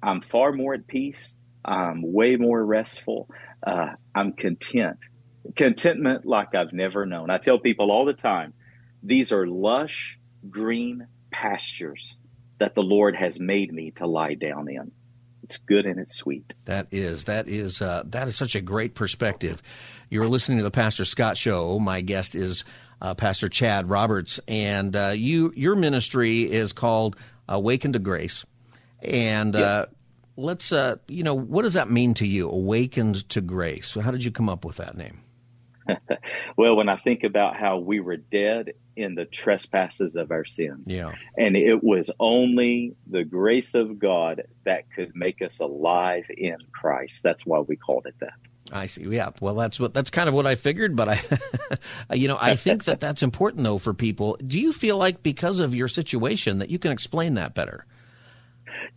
I'm 0.00 0.20
far 0.20 0.52
more 0.52 0.74
at 0.74 0.86
peace. 0.86 1.34
I'm 1.64 2.12
way 2.12 2.36
more 2.36 2.64
restful. 2.64 3.28
Uh, 3.66 3.94
I'm 4.14 4.34
content. 4.34 4.98
Contentment 5.56 6.26
like 6.26 6.54
I've 6.54 6.72
never 6.72 7.06
known. 7.06 7.28
I 7.28 7.38
tell 7.38 7.58
people 7.58 7.90
all 7.90 8.04
the 8.04 8.12
time 8.12 8.54
these 9.02 9.32
are 9.32 9.48
lush, 9.48 10.16
green 10.48 11.08
pastures 11.32 12.18
that 12.60 12.76
the 12.76 12.82
Lord 12.82 13.16
has 13.16 13.40
made 13.40 13.72
me 13.72 13.90
to 13.96 14.06
lie 14.06 14.34
down 14.34 14.68
in. 14.70 14.92
It's 15.42 15.56
good 15.56 15.86
and 15.86 15.98
it's 15.98 16.14
sweet. 16.14 16.54
That 16.66 16.86
is 16.92 17.24
that 17.24 17.48
is 17.48 17.82
uh, 17.82 18.04
that 18.06 18.28
is 18.28 18.36
such 18.36 18.54
a 18.54 18.60
great 18.60 18.94
perspective. 18.94 19.60
You're 20.10 20.28
listening 20.28 20.58
to 20.58 20.64
the 20.64 20.70
Pastor 20.70 21.04
Scott 21.04 21.36
Show. 21.36 21.78
My 21.78 22.00
guest 22.00 22.34
is 22.34 22.64
uh, 23.00 23.14
Pastor 23.14 23.48
Chad 23.48 23.88
Roberts, 23.88 24.40
and 24.48 24.94
uh, 24.94 25.12
you 25.14 25.52
your 25.56 25.76
ministry 25.76 26.50
is 26.50 26.72
called 26.72 27.16
Awaken 27.48 27.92
to 27.94 27.98
Grace. 27.98 28.44
And 29.00 29.54
uh, 29.54 29.86
yes. 29.86 29.94
let's 30.36 30.72
uh, 30.72 30.96
you 31.08 31.22
know 31.22 31.34
what 31.34 31.62
does 31.62 31.74
that 31.74 31.90
mean 31.90 32.14
to 32.14 32.26
you? 32.26 32.48
Awaken 32.48 33.14
to 33.30 33.40
Grace. 33.40 33.86
So 33.86 34.00
how 34.00 34.10
did 34.10 34.24
you 34.24 34.30
come 34.30 34.48
up 34.48 34.64
with 34.64 34.76
that 34.76 34.96
name? 34.96 35.20
well, 36.56 36.76
when 36.76 36.88
I 36.88 36.96
think 36.96 37.24
about 37.24 37.56
how 37.56 37.78
we 37.78 38.00
were 38.00 38.16
dead 38.16 38.72
in 38.96 39.14
the 39.14 39.26
trespasses 39.26 40.16
of 40.16 40.30
our 40.30 40.46
sins, 40.46 40.86
yeah, 40.86 41.12
and 41.36 41.56
it 41.56 41.82
was 41.82 42.10
only 42.18 42.94
the 43.06 43.24
grace 43.24 43.74
of 43.74 43.98
God 43.98 44.44
that 44.64 44.90
could 44.94 45.14
make 45.14 45.42
us 45.42 45.58
alive 45.60 46.24
in 46.30 46.56
Christ. 46.72 47.22
That's 47.22 47.44
why 47.44 47.60
we 47.60 47.76
called 47.76 48.06
it 48.06 48.14
that. 48.20 48.32
I 48.74 48.86
see. 48.86 49.04
Yeah. 49.04 49.30
Well, 49.40 49.54
that's 49.54 49.78
what 49.78 49.94
that's 49.94 50.10
kind 50.10 50.28
of 50.28 50.34
what 50.34 50.46
I 50.46 50.56
figured, 50.56 50.96
but 50.96 51.08
I, 51.08 51.20
you 52.14 52.28
know, 52.28 52.36
I 52.40 52.56
think 52.56 52.84
that 52.84 53.00
that's 53.00 53.22
important 53.22 53.62
though 53.62 53.78
for 53.78 53.94
people. 53.94 54.36
Do 54.44 54.60
you 54.60 54.72
feel 54.72 54.98
like 54.98 55.22
because 55.22 55.60
of 55.60 55.74
your 55.74 55.88
situation 55.88 56.58
that 56.58 56.70
you 56.70 56.78
can 56.78 56.90
explain 56.90 57.34
that 57.34 57.54
better? 57.54 57.86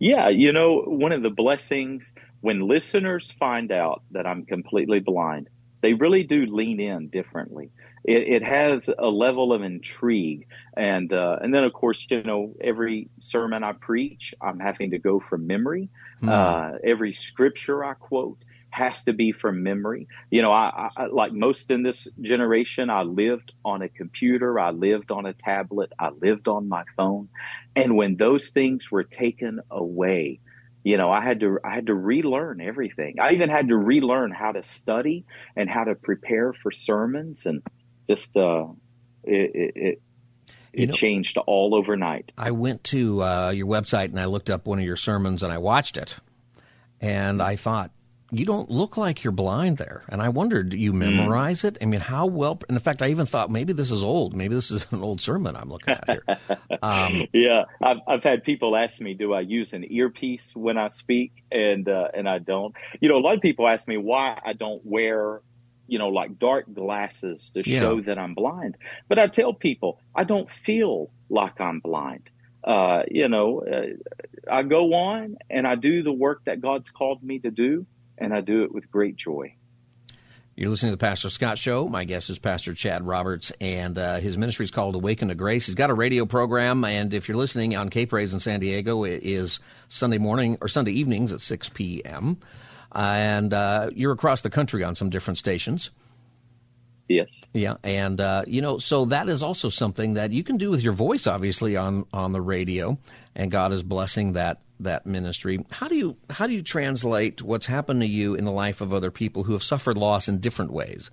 Yeah. 0.00 0.28
You 0.28 0.52
know, 0.52 0.82
one 0.82 1.12
of 1.12 1.22
the 1.22 1.30
blessings 1.30 2.04
when 2.40 2.66
listeners 2.66 3.32
find 3.38 3.70
out 3.70 4.02
that 4.10 4.26
I'm 4.26 4.44
completely 4.44 4.98
blind 4.98 5.48
they 5.80 5.94
really 5.94 6.24
do 6.24 6.46
lean 6.46 6.80
in 6.80 7.08
differently. 7.08 7.70
It, 8.04 8.42
it 8.42 8.42
has 8.42 8.88
a 8.98 9.06
level 9.06 9.52
of 9.52 9.62
intrigue, 9.62 10.46
and 10.76 11.12
uh, 11.12 11.38
and 11.40 11.52
then 11.52 11.64
of 11.64 11.72
course 11.72 12.06
you 12.10 12.22
know 12.22 12.54
every 12.60 13.08
sermon 13.20 13.62
I 13.62 13.72
preach, 13.72 14.34
I'm 14.40 14.58
having 14.58 14.90
to 14.90 14.98
go 14.98 15.20
from 15.20 15.46
memory. 15.46 15.88
Mm. 16.22 16.28
Uh, 16.28 16.78
every 16.84 17.12
scripture 17.12 17.84
I 17.84 17.94
quote 17.94 18.38
has 18.70 19.02
to 19.04 19.12
be 19.12 19.32
from 19.32 19.62
memory. 19.62 20.08
You 20.30 20.42
know, 20.42 20.52
I, 20.52 20.90
I, 20.96 21.06
like 21.06 21.32
most 21.32 21.70
in 21.70 21.82
this 21.82 22.06
generation, 22.20 22.90
I 22.90 23.02
lived 23.02 23.52
on 23.64 23.82
a 23.82 23.88
computer, 23.88 24.58
I 24.58 24.70
lived 24.70 25.10
on 25.10 25.26
a 25.26 25.32
tablet, 25.32 25.92
I 25.98 26.10
lived 26.10 26.48
on 26.48 26.68
my 26.68 26.84
phone, 26.96 27.28
and 27.74 27.96
when 27.96 28.16
those 28.16 28.48
things 28.48 28.90
were 28.90 29.04
taken 29.04 29.60
away, 29.70 30.40
you 30.84 30.96
know 30.96 31.10
i 31.10 31.22
had 31.22 31.40
to 31.40 31.58
i 31.64 31.74
had 31.74 31.86
to 31.86 31.94
relearn 31.94 32.60
everything. 32.60 33.16
I 33.20 33.32
even 33.32 33.50
had 33.50 33.68
to 33.68 33.76
relearn 33.76 34.30
how 34.30 34.52
to 34.52 34.62
study 34.62 35.24
and 35.56 35.68
how 35.68 35.84
to 35.84 35.94
prepare 35.94 36.52
for 36.52 36.70
sermons 36.70 37.46
and 37.46 37.62
just 38.08 38.34
uh 38.36 38.66
it 39.24 39.50
it, 39.54 39.72
it, 39.76 40.02
it 40.72 40.88
know, 40.88 40.94
changed 40.94 41.36
all 41.38 41.74
overnight. 41.74 42.32
I 42.38 42.52
went 42.52 42.84
to 42.84 43.22
uh, 43.22 43.50
your 43.50 43.66
website 43.66 44.06
and 44.06 44.20
i 44.20 44.26
looked 44.26 44.50
up 44.50 44.66
one 44.66 44.78
of 44.78 44.84
your 44.84 44.96
sermons 44.96 45.42
and 45.42 45.52
i 45.52 45.58
watched 45.58 45.96
it. 45.96 46.16
And 47.00 47.42
i 47.42 47.56
thought 47.56 47.90
you 48.30 48.44
don't 48.44 48.70
look 48.70 48.96
like 48.96 49.24
you're 49.24 49.32
blind 49.32 49.78
there. 49.78 50.02
And 50.08 50.20
I 50.20 50.28
wondered, 50.28 50.70
do 50.70 50.76
you 50.76 50.92
hmm. 50.92 50.98
memorize 50.98 51.62
mm. 51.62 51.68
it? 51.68 51.78
I 51.80 51.86
mean, 51.86 52.00
how 52.00 52.26
well? 52.26 52.60
And 52.68 52.76
in 52.76 52.82
fact, 52.82 53.00
I 53.00 53.08
even 53.08 53.26
thought 53.26 53.50
maybe 53.50 53.72
this 53.72 53.90
is 53.90 54.02
old. 54.02 54.36
Maybe 54.36 54.54
this 54.54 54.70
is 54.70 54.86
an 54.90 55.02
old 55.02 55.20
sermon 55.20 55.56
I'm 55.56 55.70
looking 55.70 55.94
at 55.94 56.04
here. 56.08 56.24
Um, 56.80 57.26
yeah, 57.32 57.64
I've, 57.82 57.96
I've 58.06 58.22
had 58.22 58.44
people 58.44 58.76
ask 58.76 59.00
me, 59.00 59.12
do 59.12 59.32
I 59.32 59.40
use 59.40 59.72
an 59.72 59.90
earpiece 59.90 60.52
when 60.54 60.78
I 60.78 60.88
speak? 60.88 61.32
And 61.50 61.88
uh, 61.88 62.08
and 62.14 62.28
I 62.28 62.38
don't. 62.38 62.72
You 63.00 63.08
know, 63.08 63.16
a 63.16 63.20
lot 63.20 63.34
of 63.34 63.40
people 63.40 63.66
ask 63.66 63.88
me 63.88 63.96
why 63.96 64.38
I 64.44 64.52
don't 64.52 64.80
wear 64.84 65.40
you 65.88 65.98
know, 65.98 66.08
like 66.08 66.38
dark 66.38 66.72
glasses 66.72 67.50
to 67.54 67.68
yeah. 67.68 67.80
show 67.80 68.00
that 68.02 68.18
I'm 68.18 68.34
blind. 68.34 68.76
But 69.08 69.18
I 69.18 69.26
tell 69.26 69.52
people 69.52 69.98
I 70.14 70.22
don't 70.22 70.48
feel 70.64 71.10
like 71.30 71.60
I'm 71.60 71.80
blind. 71.80 72.30
Uh, 72.62 73.02
you 73.10 73.28
know, 73.28 73.64
uh, 73.64 74.52
I 74.52 74.62
go 74.62 74.92
on 74.92 75.36
and 75.50 75.66
I 75.66 75.74
do 75.74 76.02
the 76.02 76.12
work 76.12 76.44
that 76.44 76.60
God's 76.60 76.90
called 76.90 77.22
me 77.22 77.38
to 77.40 77.50
do 77.50 77.86
and 78.20 78.34
I 78.34 78.40
do 78.40 78.64
it 78.64 78.72
with 78.72 78.90
great 78.90 79.16
joy. 79.16 79.54
You're 80.58 80.70
listening 80.70 80.90
to 80.90 80.96
the 80.96 81.00
Pastor 81.00 81.30
Scott 81.30 81.56
Show. 81.56 81.86
My 81.86 82.02
guest 82.02 82.30
is 82.30 82.40
Pastor 82.40 82.74
Chad 82.74 83.06
Roberts, 83.06 83.52
and 83.60 83.96
uh, 83.96 84.16
his 84.16 84.36
ministry 84.36 84.64
is 84.64 84.72
called 84.72 84.96
Awaken 84.96 85.28
to 85.28 85.36
Grace. 85.36 85.66
He's 85.66 85.76
got 85.76 85.88
a 85.88 85.94
radio 85.94 86.26
program, 86.26 86.84
and 86.84 87.14
if 87.14 87.28
you're 87.28 87.36
listening 87.36 87.76
on 87.76 87.90
K 87.90 88.06
Praise 88.06 88.34
in 88.34 88.40
San 88.40 88.58
Diego, 88.58 89.04
it 89.04 89.22
is 89.22 89.60
Sunday 89.86 90.18
morning 90.18 90.58
or 90.60 90.66
Sunday 90.66 90.90
evenings 90.90 91.32
at 91.32 91.42
6 91.42 91.68
p.m. 91.68 92.38
Uh, 92.92 92.98
and 92.98 93.54
uh, 93.54 93.90
you're 93.94 94.10
across 94.10 94.40
the 94.40 94.50
country 94.50 94.82
on 94.82 94.96
some 94.96 95.10
different 95.10 95.38
stations. 95.38 95.90
Yes. 97.08 97.40
Yeah, 97.54 97.76
and 97.82 98.20
uh, 98.20 98.44
you 98.46 98.60
know, 98.60 98.78
so 98.78 99.06
that 99.06 99.28
is 99.28 99.42
also 99.42 99.70
something 99.70 100.14
that 100.14 100.30
you 100.30 100.44
can 100.44 100.58
do 100.58 100.70
with 100.70 100.82
your 100.82 100.92
voice, 100.92 101.26
obviously 101.26 101.76
on 101.76 102.04
on 102.12 102.32
the 102.32 102.42
radio, 102.42 102.98
and 103.34 103.50
God 103.50 103.72
is 103.72 103.82
blessing 103.82 104.34
that 104.34 104.60
that 104.80 105.06
ministry. 105.06 105.64
How 105.70 105.88
do 105.88 105.96
you 105.96 106.16
how 106.28 106.46
do 106.46 106.52
you 106.52 106.62
translate 106.62 107.42
what's 107.42 107.66
happened 107.66 108.02
to 108.02 108.06
you 108.06 108.34
in 108.34 108.44
the 108.44 108.52
life 108.52 108.80
of 108.80 108.92
other 108.92 109.10
people 109.10 109.44
who 109.44 109.54
have 109.54 109.62
suffered 109.62 109.96
loss 109.96 110.28
in 110.28 110.38
different 110.38 110.72
ways? 110.72 111.10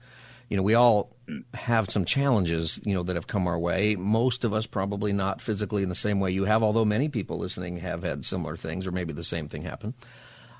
You 0.49 0.57
know, 0.57 0.63
we 0.63 0.75
all 0.75 1.15
have 1.53 1.89
some 1.89 2.05
challenges, 2.05 2.79
you 2.83 2.93
know, 2.93 3.01
that 3.03 3.15
have 3.15 3.25
come 3.25 3.47
our 3.47 3.57
way. 3.57 3.95
Most 3.95 4.43
of 4.43 4.53
us 4.53 4.67
probably 4.67 5.11
not 5.11 5.41
physically 5.41 5.81
in 5.81 5.89
the 5.89 5.95
same 5.95 6.19
way 6.19 6.31
you 6.31 6.45
have, 6.45 6.61
although 6.61 6.85
many 6.85 7.09
people 7.09 7.37
listening 7.37 7.77
have 7.77 8.03
had 8.03 8.23
similar 8.23 8.55
things 8.55 8.85
or 8.85 8.91
maybe 8.91 9.13
the 9.13 9.23
same 9.23 9.47
thing 9.47 9.63
happen. 9.63 9.95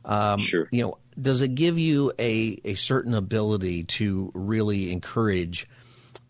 Um, 0.03 0.39
sure. 0.39 0.67
You 0.71 0.83
know, 0.83 0.97
does 1.19 1.41
it 1.41 1.55
give 1.55 1.77
you 1.77 2.11
a, 2.19 2.59
a 2.63 2.73
certain 2.75 3.13
ability 3.13 3.83
to 3.83 4.31
really 4.33 4.91
encourage 4.91 5.67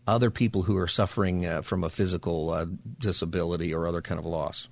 other 0.06 0.30
people 0.30 0.62
who 0.62 0.76
are 0.76 0.88
suffering 0.88 1.46
uh, 1.46 1.62
from 1.62 1.82
a 1.82 1.90
physical 1.90 2.50
uh, 2.50 2.66
disability 2.98 3.74
or 3.74 3.86
other 3.86 4.02
kind 4.02 4.18
of 4.18 4.24
loss? 4.24 4.68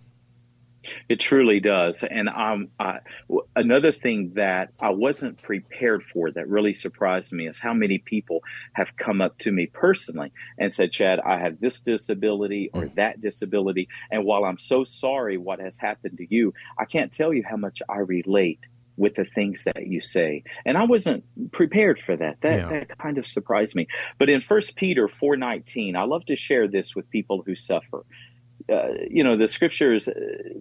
It 1.08 1.20
truly 1.20 1.60
does. 1.60 2.04
And 2.08 2.28
um, 2.28 2.68
I, 2.78 2.98
another 3.56 3.90
thing 3.90 4.32
that 4.34 4.70
I 4.80 4.90
wasn't 4.90 5.40
prepared 5.40 6.02
for 6.02 6.30
that 6.32 6.48
really 6.48 6.74
surprised 6.74 7.32
me 7.32 7.48
is 7.48 7.58
how 7.58 7.72
many 7.72 7.98
people 7.98 8.42
have 8.74 8.96
come 8.96 9.20
up 9.20 9.38
to 9.40 9.50
me 9.50 9.66
personally 9.66 10.32
and 10.58 10.72
said, 10.72 10.92
Chad, 10.92 11.20
I 11.20 11.38
have 11.38 11.58
this 11.58 11.80
disability 11.80 12.70
or 12.72 12.82
mm. 12.82 12.94
that 12.96 13.20
disability. 13.20 13.88
And 14.10 14.24
while 14.24 14.44
I'm 14.44 14.58
so 14.58 14.84
sorry 14.84 15.38
what 15.38 15.60
has 15.60 15.78
happened 15.78 16.18
to 16.18 16.26
you, 16.28 16.52
I 16.78 16.84
can't 16.84 17.12
tell 17.12 17.32
you 17.32 17.44
how 17.48 17.56
much 17.56 17.80
I 17.88 17.98
relate 17.98 18.60
with 18.96 19.14
the 19.14 19.24
things 19.24 19.64
that 19.64 19.86
you 19.86 20.00
say. 20.00 20.44
And 20.64 20.76
I 20.78 20.84
wasn't 20.84 21.24
prepared 21.52 22.00
for 22.04 22.16
that. 22.16 22.40
That 22.42 22.60
yeah. 22.60 22.68
that 22.68 22.98
kind 22.98 23.18
of 23.18 23.26
surprised 23.26 23.74
me. 23.74 23.86
But 24.18 24.28
in 24.28 24.40
First 24.40 24.76
Peter 24.76 25.08
4:19, 25.08 25.96
I 25.96 26.04
love 26.04 26.24
to 26.26 26.36
share 26.36 26.68
this 26.68 26.94
with 26.94 27.08
people 27.10 27.42
who 27.46 27.54
suffer 27.54 28.04
uh, 28.72 28.88
you 29.10 29.22
know, 29.22 29.36
the 29.36 29.46
scriptures 29.46 30.08
uh, 30.08 30.14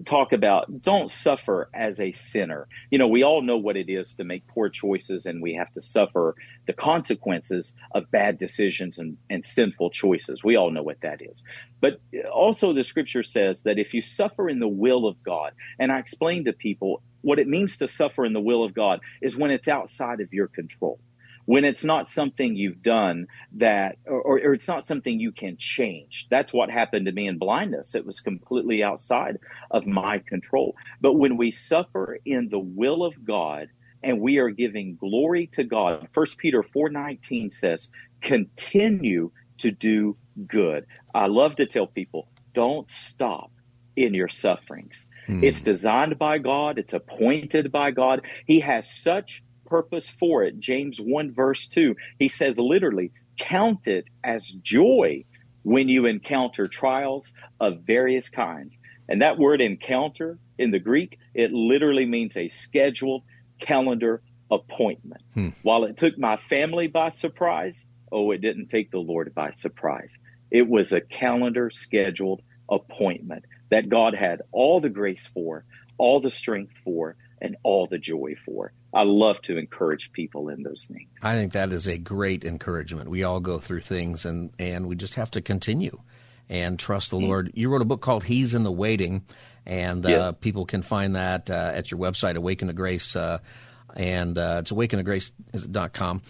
talk 0.06 0.34
about 0.34 0.82
don't 0.82 1.10
suffer 1.10 1.70
as 1.74 2.00
a 2.00 2.12
sinner. 2.12 2.68
You 2.92 2.98
know, 2.98 3.08
we 3.08 3.24
all 3.24 3.42
know 3.42 3.56
what 3.56 3.78
it 3.78 3.90
is 3.90 4.14
to 4.16 4.26
make 4.26 4.46
poor 4.48 4.68
choices 4.68 5.26
and 5.26 5.42
we 5.42 5.54
have 5.54 5.72
to 5.72 5.82
suffer 5.82 6.36
the 6.68 6.74
consequences 6.74 7.74
of 7.94 8.12
bad 8.12 8.38
decisions 8.38 8.98
and, 8.98 9.18
and 9.30 9.46
sinful 9.46 9.92
choices. 9.92 10.44
We 10.44 10.58
all 10.58 10.70
know 10.70 10.84
what 10.84 11.00
that 11.02 11.22
is. 11.22 11.44
But 11.80 12.02
also, 12.32 12.74
the 12.74 12.84
scripture 12.84 13.24
says 13.24 13.62
that 13.64 13.80
if 13.80 13.94
you 13.94 14.02
suffer 14.02 14.50
in 14.50 14.60
the 14.60 14.68
will 14.68 15.08
of 15.08 15.22
God, 15.24 15.54
and 15.80 15.92
I 15.92 16.00
explain 16.00 16.44
to 16.46 16.54
people 16.54 17.02
what 17.24 17.40
it 17.40 17.48
means 17.48 17.78
to 17.78 17.88
suffer 17.88 18.26
in 18.26 18.34
the 18.34 18.40
will 18.40 18.64
of 18.64 18.74
God 18.74 19.00
is 19.22 19.36
when 19.36 19.50
it's 19.50 19.68
outside 19.68 20.22
of 20.22 20.32
your 20.32 20.48
control 20.48 21.00
when 21.46 21.66
it's 21.66 21.84
not 21.84 22.08
something 22.08 22.56
you've 22.56 22.82
done 22.82 23.28
that, 23.54 23.98
or, 24.06 24.40
or, 24.42 24.54
it's 24.54 24.68
not 24.68 24.86
something 24.86 25.20
you 25.20 25.32
can 25.32 25.58
change. 25.58 26.28
That's 26.30 26.54
what 26.54 26.70
happened 26.70 27.06
to 27.08 27.12
me 27.12 27.28
in 27.28 27.38
blindness. 27.38 27.96
It 27.96 28.06
was 28.06 28.20
completely 28.20 28.84
outside 28.84 29.38
of 29.72 29.86
my 29.86 30.20
control. 30.20 30.76
But 31.02 31.14
when 31.14 31.38
we 31.38 31.52
suffer 31.52 32.18
in 32.26 32.50
the 32.50 32.60
will 32.60 33.04
of 33.04 33.26
God 33.26 33.68
and 34.02 34.22
we 34.22 34.38
are 34.38 34.50
giving 34.50 34.96
glory 34.96 35.48
to 35.54 35.64
God, 35.64 36.08
First 36.14 36.38
Peter 36.38 36.64
4.19 36.64 37.54
says, 37.54 37.90
continue 38.22 39.32
to 39.58 39.72
do 39.72 40.18
good. 40.48 40.86
I 41.14 41.28
love 41.28 41.56
to 41.58 41.66
tell 41.66 41.88
people, 41.88 42.30
don't 42.54 42.90
stop 42.90 43.52
in 43.96 44.14
your 44.14 44.30
sufferings. 44.30 45.08
Hmm. 45.28 45.44
It's 45.44 45.62
designed 45.62 46.18
by 46.18 46.38
God. 46.38 46.78
It's 46.78 46.94
appointed 46.94 47.72
by 47.72 47.92
God. 47.92 48.22
He 48.46 48.60
has 48.62 48.90
such 48.90 49.44
purpose 49.66 50.10
for 50.10 50.44
it. 50.44 50.60
James 50.60 51.00
1 51.00 51.34
verse 51.34 51.68
2, 51.68 51.96
he 52.20 52.30
says 52.30 52.58
literally, 52.58 53.12
count 53.38 53.88
it 53.88 54.10
as 54.24 54.46
joy 54.48 55.26
when 55.64 55.90
you 55.90 56.06
encounter 56.06 56.68
trials 56.68 57.32
of 57.60 57.82
various 57.82 58.30
kinds. 58.30 58.78
And 59.10 59.22
that 59.22 59.40
word 59.40 59.62
encounter 59.62 60.38
in 60.58 60.72
the 60.72 60.80
Greek, 60.80 61.18
it 61.34 61.52
literally 61.52 62.06
means 62.06 62.38
a 62.38 62.50
scheduled 62.50 63.24
calendar 63.60 64.22
appointment. 64.52 65.24
Hmm. 65.34 65.50
While 65.62 65.86
it 65.86 65.98
took 65.98 66.18
my 66.18 66.38
family 66.38 66.88
by 66.88 67.10
surprise, 67.10 67.76
oh, 68.12 68.32
it 68.32 68.42
didn't 68.42 68.68
take 68.68 68.92
the 68.92 69.00
Lord 69.00 69.34
by 69.34 69.52
surprise. 69.52 70.18
It 70.52 70.68
was 70.68 70.92
a 70.92 71.02
calendar 71.02 71.72
scheduled 71.72 72.42
appointment 72.70 73.46
that 73.74 73.90
God 73.90 74.14
had 74.14 74.44
all 74.52 74.80
the 74.80 74.90
grace 74.90 75.28
for, 75.34 75.66
all 75.98 76.22
the 76.22 76.30
strength 76.30 76.74
for, 76.84 77.16
and 77.42 77.58
all 77.64 77.88
the 77.88 77.98
joy 77.98 78.36
for. 78.46 78.72
I 78.94 79.02
love 79.02 79.42
to 79.46 79.58
encourage 79.58 80.12
people 80.14 80.50
in 80.50 80.62
those 80.62 80.86
things. 80.86 81.10
I 81.24 81.34
think 81.34 81.54
that 81.54 81.74
is 81.74 81.88
a 81.88 81.98
great 81.98 82.46
encouragement. 82.46 83.10
We 83.10 83.24
all 83.24 83.40
go 83.40 83.58
through 83.58 83.80
things 83.82 84.26
and, 84.26 84.52
and 84.60 84.86
we 84.86 84.96
just 84.96 85.16
have 85.16 85.32
to 85.32 85.42
continue 85.42 86.00
and 86.50 86.78
trust 86.78 87.10
the 87.10 87.18
mm-hmm. 87.18 87.26
Lord. 87.26 87.52
You 87.56 87.70
wrote 87.70 87.82
a 87.82 87.86
book 87.86 88.02
called 88.02 88.24
He's 88.24 88.54
in 88.54 88.62
the 88.62 88.72
Waiting, 88.72 89.26
and 89.66 90.06
uh, 90.06 90.10
yes. 90.10 90.22
uh, 90.22 90.32
people 90.34 90.68
can 90.68 90.84
find 90.84 91.16
that 91.16 91.50
uh, 91.50 91.72
at 91.74 91.90
your 91.90 92.00
website, 92.00 92.36
Awaken 92.36 92.68
to 92.68 92.76
Grace, 92.76 93.16
uh, 93.16 93.40
and 93.96 94.38
uh, 94.38 94.58
it's 94.60 94.72
awakentograce.com. 94.72 96.22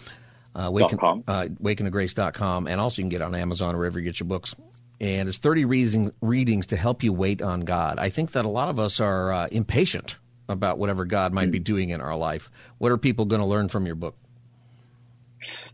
Uh, 0.56 0.60
awaken, 0.62 0.98
uh, 1.26 1.48
awakentograce.com, 1.62 2.68
and 2.68 2.80
also 2.80 3.02
you 3.02 3.02
can 3.02 3.10
get 3.10 3.20
it 3.20 3.24
on 3.24 3.34
Amazon 3.34 3.74
or 3.74 3.78
wherever 3.78 3.98
you 3.98 4.04
get 4.04 4.18
your 4.18 4.28
books. 4.28 4.54
And 5.00 5.28
it's 5.28 5.38
30 5.38 5.64
readings, 5.64 6.10
readings 6.20 6.66
to 6.66 6.76
help 6.76 7.02
you 7.02 7.12
wait 7.12 7.42
on 7.42 7.60
God. 7.60 7.98
I 7.98 8.10
think 8.10 8.32
that 8.32 8.44
a 8.44 8.48
lot 8.48 8.68
of 8.68 8.78
us 8.78 9.00
are 9.00 9.32
uh, 9.32 9.46
impatient 9.50 10.16
about 10.48 10.78
whatever 10.78 11.04
God 11.04 11.32
might 11.32 11.50
be 11.50 11.58
doing 11.58 11.90
in 11.90 12.00
our 12.00 12.16
life. 12.16 12.50
What 12.78 12.92
are 12.92 12.98
people 12.98 13.24
going 13.24 13.40
to 13.40 13.46
learn 13.46 13.68
from 13.68 13.86
your 13.86 13.94
book? 13.94 14.16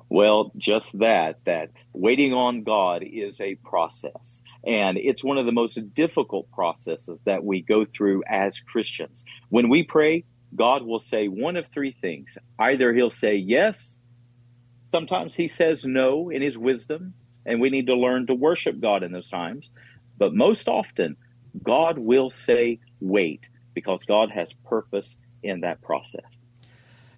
Well, 0.08 0.50
just 0.56 0.98
that, 0.98 1.38
that 1.44 1.70
waiting 1.92 2.32
on 2.32 2.64
God 2.64 3.04
is 3.04 3.40
a 3.40 3.54
process. 3.56 4.42
And 4.64 4.98
it's 4.98 5.22
one 5.22 5.38
of 5.38 5.46
the 5.46 5.52
most 5.52 5.94
difficult 5.94 6.50
processes 6.50 7.18
that 7.24 7.44
we 7.44 7.62
go 7.62 7.84
through 7.84 8.24
as 8.28 8.58
Christians. 8.58 9.24
When 9.48 9.68
we 9.68 9.84
pray, 9.84 10.24
God 10.54 10.82
will 10.82 11.00
say 11.00 11.28
one 11.28 11.56
of 11.56 11.66
three 11.72 11.96
things. 12.00 12.36
Either 12.58 12.92
he'll 12.92 13.10
say 13.10 13.36
yes, 13.36 13.96
sometimes 14.90 15.34
he 15.34 15.48
says 15.48 15.84
no 15.84 16.30
in 16.30 16.42
his 16.42 16.58
wisdom, 16.58 17.14
and 17.50 17.60
we 17.60 17.68
need 17.68 17.88
to 17.88 17.94
learn 17.94 18.28
to 18.28 18.34
worship 18.34 18.80
God 18.80 19.02
in 19.02 19.10
those 19.10 19.28
times. 19.28 19.70
But 20.16 20.32
most 20.34 20.68
often, 20.68 21.16
God 21.62 21.98
will 21.98 22.30
say 22.30 22.78
wait 23.00 23.48
because 23.74 24.04
God 24.04 24.30
has 24.30 24.48
purpose 24.64 25.16
in 25.42 25.60
that 25.60 25.82
process. 25.82 26.24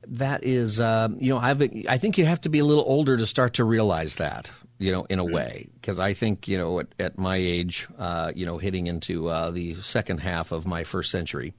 That 0.09 0.43
is, 0.43 0.81
uh, 0.81 1.09
you 1.19 1.33
know, 1.33 1.39
I've, 1.39 1.63
I 1.89 1.99
think 1.99 2.19
you 2.19 2.25
have 2.25 2.41
to 2.43 2.49
be 2.49 2.61
a 2.61 2.65
little 2.65 2.85
older 2.87 3.17
to 3.17 3.27
start 3.27 3.55
to 3.55 3.65
realize 3.65 4.17
that, 4.17 4.51
you 4.79 4.91
know, 4.91 5.05
in 5.09 5.19
a 5.19 5.25
mm-hmm. 5.25 5.35
way. 5.35 5.69
Because 5.75 5.99
I 5.99 6.15
think, 6.15 6.49
you 6.49 6.57
know, 6.57 6.81
at, 6.81 6.89
at 6.99 7.19
my 7.19 7.37
age, 7.37 7.87
uh, 7.99 8.33
you 8.35 8.47
know, 8.47 8.59
hitting 8.59 8.87
into 8.87 9.29
uh, 9.29 9.51
the 9.51 9.75
second 9.75 10.19
half 10.19 10.51
of 10.51 10.67
my 10.67 10.85
first 10.85 11.11
century, 11.11 11.55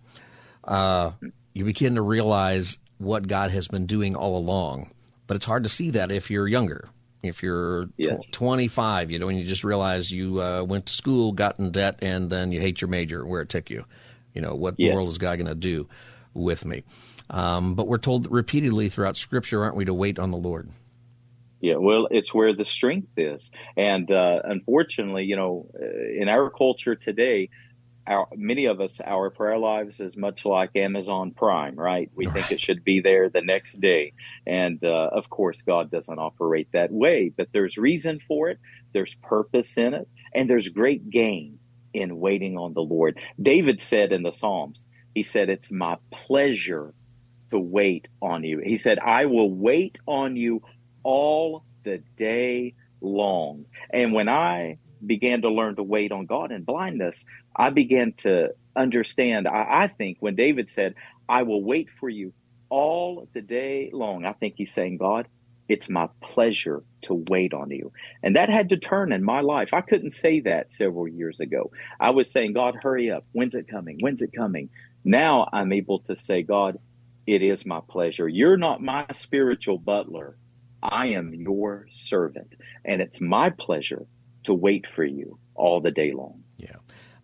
uh, 0.64 1.12
you 1.54 1.64
begin 1.64 1.96
to 1.96 2.02
realize 2.02 2.80
what 2.98 3.28
God 3.28 3.52
has 3.52 3.68
been 3.68 3.86
doing 3.86 4.16
all 4.16 4.36
along. 4.36 4.92
But 5.28 5.36
it's 5.36 5.46
hard 5.46 5.64
to 5.64 5.70
see 5.70 5.92
that 5.92 6.12
if 6.12 6.32
you're 6.32 6.48
younger. 6.48 6.90
If 7.24 7.42
you're 7.42 7.88
yes. 7.98 8.20
25, 8.34 9.10
you 9.10 9.18
know, 9.18 9.30
and 9.30 9.40
you 9.40 9.46
just 9.46 9.64
realize 9.64 10.12
you 10.12 10.42
uh, 10.42 10.64
went 10.64 10.86
to 10.88 10.94
school, 10.94 11.32
got 11.32 11.58
in 11.58 11.72
debt, 11.72 12.00
and 12.02 12.30
then 12.30 12.52
you 12.52 12.60
hate 12.60 12.82
your 12.82 12.90
major, 12.90 13.26
where 13.26 13.42
it 13.42 13.50
took 13.50 13.70
you. 13.70 13.86
You 14.34 14.42
know, 14.42 14.56
what 14.56 14.76
yes. 14.78 14.90
the 14.90 14.96
world 14.96 15.10
is 15.10 15.18
God 15.18 15.38
going 15.38 15.48
to 15.48 15.56
do 15.56 15.88
with 16.34 16.66
me? 16.66 16.84
Um, 17.30 17.76
but 17.76 17.88
we're 17.88 17.98
told 17.98 18.30
repeatedly 18.30 18.90
throughout 18.90 19.16
Scripture, 19.16 19.64
aren't 19.64 19.76
we, 19.76 19.86
to 19.86 19.94
wait 19.94 20.20
on 20.20 20.32
the 20.32 20.38
Lord? 20.38 20.70
Yeah, 21.62 21.78
well, 21.78 22.10
it's 22.12 22.34
where 22.34 22.54
the 22.54 22.66
strength 22.66 23.08
is. 23.16 23.50
And 23.78 24.12
uh, 24.12 24.42
unfortunately, 24.44 25.24
you 25.24 25.38
know, 25.38 25.70
uh, 25.82 26.22
in 26.22 26.28
our 26.28 26.50
culture 26.50 26.94
today, 26.94 27.50
our, 28.06 28.28
many 28.36 28.66
of 28.66 28.82
us, 28.82 29.00
our 29.06 29.30
prayer 29.30 29.58
lives 29.58 30.00
is 30.00 30.18
much 30.18 30.46
like 30.46 30.76
Amazon 30.76 31.32
Prime, 31.32 31.76
right? 31.76 32.12
We 32.16 32.26
right. 32.26 32.34
think 32.34 32.52
it 32.52 32.60
should 32.60 32.84
be 32.84 33.02
there 33.02 33.30
the 33.30 33.42
next 33.42 33.80
day. 33.80 34.14
And 34.46 34.84
uh, 34.84 35.10
of 35.14 35.30
course, 35.30 35.62
God 35.66 35.90
doesn't 35.90 36.20
operate 36.20 36.68
that 36.74 36.92
way, 36.92 37.32
but 37.36 37.48
there's 37.54 37.78
reason 37.78 38.20
for 38.28 38.50
it, 38.50 38.60
there's 38.94 39.16
purpose 39.24 39.78
in 39.78 39.94
it, 39.94 40.08
and 40.34 40.50
there's 40.50 40.70
great 40.70 41.10
gain 41.10 41.60
in 41.94 42.20
waiting 42.20 42.58
on 42.58 42.74
the 42.74 42.82
Lord. 42.82 43.20
David 43.42 43.82
said 43.82 44.12
in 44.12 44.24
the 44.24 44.32
Psalms, 44.32 44.86
he 45.14 45.24
said, 45.24 45.50
It's 45.50 45.72
my 45.72 45.98
pleasure 46.12 46.94
to 47.52 47.60
wait 47.60 48.08
on 48.22 48.44
you. 48.44 48.60
He 48.60 48.78
said, 48.78 49.00
I 49.00 49.26
will 49.26 49.52
wait 49.52 50.00
on 50.08 50.36
you 50.36 50.64
all 51.04 51.64
the 51.84 52.02
day 52.18 52.74
long. 53.00 53.66
And 53.92 54.14
when 54.14 54.28
I 54.28 54.80
began 55.06 55.42
to 55.42 55.50
learn 55.50 55.76
to 55.76 55.84
wait 55.84 56.12
on 56.12 56.26
God 56.26 56.52
in 56.52 56.64
blindness, 56.64 57.24
I 57.56 57.70
began 57.70 58.14
to 58.20 58.50
understand. 58.76 59.48
I, 59.48 59.84
I, 59.84 59.88
think 59.88 60.18
when 60.20 60.36
David 60.36 60.70
said, 60.70 60.96
I 61.28 61.44
will 61.44 61.64
wait 61.64 61.90
for 62.00 62.10
you 62.10 62.34
all 62.70 63.28
the 63.34 63.42
day 63.42 63.90
long, 63.94 64.26
I 64.26 64.34
think 64.34 64.56
he's 64.58 64.74
saying, 64.74 64.98
God, 64.98 65.28
it's 65.70 65.90
my 65.90 66.10
pleasure 66.22 66.84
to 67.04 67.24
wait 67.30 67.54
on 67.54 67.70
you. 67.72 67.92
And 68.22 68.36
that 68.36 68.50
had 68.50 68.70
to 68.70 68.78
turn 68.78 69.12
in 69.12 69.24
my 69.24 69.42
life. 69.42 69.70
I 69.74 69.82
couldn't 69.82 70.14
say 70.14 70.42
that 70.42 70.74
several 70.74 71.08
years 71.08 71.40
ago. 71.40 71.72
I 72.00 72.10
was 72.10 72.32
saying, 72.32 72.54
God, 72.54 72.76
hurry 72.82 73.12
up. 73.12 73.26
When's 73.32 73.56
it 73.56 73.68
coming? 73.68 73.98
When's 74.00 74.22
it 74.22 74.34
coming? 74.36 74.70
Now 75.06 75.48
I'm 75.54 75.72
able 75.72 76.00
to 76.00 76.18
say, 76.18 76.44
God, 76.44 76.80
it 77.26 77.42
is 77.42 77.66
my 77.66 77.80
pleasure. 77.88 78.28
You're 78.28 78.58
not 78.58 78.82
my 78.82 79.06
spiritual 79.14 79.78
butler. 79.78 80.38
I 80.82 81.08
am 81.08 81.34
your 81.34 81.88
servant. 81.92 82.54
And 82.84 83.02
it's 83.02 83.22
my 83.22 83.50
pleasure 83.50 84.06
to 84.44 84.54
wait 84.54 84.86
for 84.96 85.04
you 85.04 85.38
all 85.56 85.82
the 85.82 85.92
day 85.92 86.12
long. 86.12 86.44
Yeah. 86.58 86.76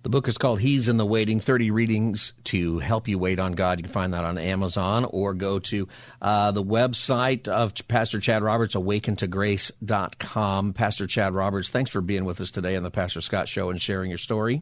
The 0.01 0.09
book 0.09 0.29
is 0.29 0.37
called 0.37 0.61
He's 0.61 0.87
in 0.87 0.95
the 0.95 1.05
Waiting 1.05 1.41
30 1.41 1.71
Readings 1.71 2.31
to 2.45 2.79
Help 2.79 3.09
You 3.09 3.19
Wait 3.19 3.37
on 3.37 3.51
God. 3.51 3.79
You 3.79 3.83
can 3.83 3.91
find 3.91 4.13
that 4.13 4.23
on 4.23 4.37
Amazon 4.37 5.03
or 5.03 5.33
go 5.33 5.59
to 5.59 5.89
uh, 6.21 6.51
the 6.51 6.63
website 6.63 7.49
of 7.49 7.73
Pastor 7.89 8.21
Chad 8.21 8.41
Roberts, 8.41 8.75
awakentograce.com. 8.75 10.73
Pastor 10.73 11.05
Chad 11.05 11.33
Roberts, 11.33 11.69
thanks 11.69 11.91
for 11.91 11.99
being 11.99 12.23
with 12.23 12.39
us 12.39 12.49
today 12.49 12.77
on 12.77 12.83
the 12.83 12.91
Pastor 12.91 13.19
Scott 13.19 13.49
Show 13.49 13.69
and 13.71 13.81
sharing 13.81 14.09
your 14.09 14.17
story. 14.17 14.61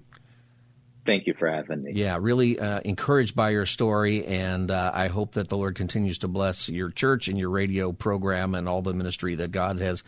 Thank 1.06 1.28
you 1.28 1.36
for 1.36 1.50
having 1.50 1.84
me. 1.84 1.92
Yeah, 1.94 2.18
really 2.20 2.60
uh, 2.60 2.82
encouraged 2.84 3.34
by 3.34 3.52
your 3.52 3.66
story, 3.66 4.26
and 4.26 4.70
uh, 4.70 4.92
I 4.94 5.08
hope 5.08 5.36
that 5.36 5.48
the 5.48 5.56
Lord 5.56 5.76
continues 5.76 6.18
to 6.18 6.28
bless 6.28 6.68
your 6.68 6.90
church 6.90 7.30
and 7.30 7.40
your 7.40 7.50
radio 7.50 7.94
program 7.94 8.56
and 8.56 8.68
all 8.68 8.82
the 8.82 8.94
ministry 8.94 9.36
that 9.36 9.52
God 9.52 9.80
has 9.80 10.04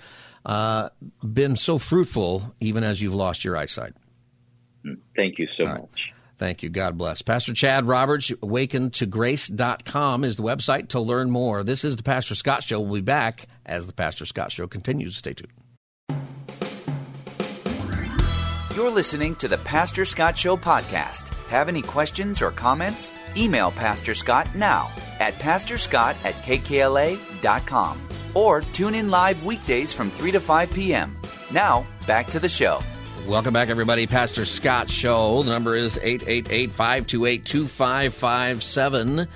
uh, 0.50 0.90
been 1.24 1.56
so 1.56 1.78
fruitful, 1.78 2.56
even 2.60 2.84
as 2.84 3.00
you've 3.00 3.14
lost 3.14 3.46
your 3.46 3.56
eyesight. 3.56 3.94
Thank 5.16 5.38
you 5.38 5.48
so 5.48 5.66
right. 5.66 5.82
much. 5.82 6.12
Thank 6.40 6.64
you. 6.64 6.70
God 6.70 6.98
bless. 6.98 7.22
Pastor 7.22 7.54
Chad 7.54 7.86
Roberts, 7.86 8.32
awakentograce.com 8.32 10.24
is 10.24 10.38
the 10.38 10.44
website 10.44 10.90
to 10.90 11.02
learn 11.02 11.30
more. 11.30 11.64
This 11.64 11.84
is 11.84 11.98
the 11.98 12.04
Pastor 12.04 12.34
Scott 12.34 12.64
Show. 12.64 12.80
We'll 12.80 12.96
be 12.96 13.02
back 13.02 13.46
as 13.64 13.86
the 13.86 13.94
Pastor 13.94 14.26
Scott 14.26 14.52
Show 14.52 14.66
continues. 14.66 15.18
Stay 15.18 15.34
tuned. 15.34 15.52
You're 18.80 18.89
listening 18.89 19.36
to 19.36 19.50
the 19.50 19.58
Pastor 19.58 20.06
Scott 20.06 20.38
Show 20.38 20.56
podcast. 20.56 21.36
Have 21.50 21.68
any 21.68 21.82
questions 21.82 22.42
or 22.42 22.50
comments? 22.50 23.12
Email 23.36 23.72
Pastor 23.72 24.13
Scott 24.13 24.56
now 24.56 24.89
at 25.20 25.34
pastorscott 25.34 26.15
at 26.24 26.34
kkla.com 26.36 28.08
or 28.34 28.62
tune 28.62 28.96
in 28.96 29.10
live 29.10 29.44
weekdays 29.44 29.92
from 29.92 30.10
3 30.10 30.32
to 30.32 30.39
5 30.39 30.72
p.m. 30.72 31.18
Now, 31.52 31.86
back 32.08 32.28
to 32.28 32.39
the 32.39 32.48
show. 32.48 32.80
Welcome 33.28 33.52
back, 33.52 33.68
everybody. 33.68 34.08
Pastor 34.08 34.46
Scott 34.46 34.89
Show. 34.89 35.44
The 35.44 35.52
number 35.52 35.76
is 35.76 35.98
888 35.98 36.72
528 36.72 37.46
2557. 37.46 39.28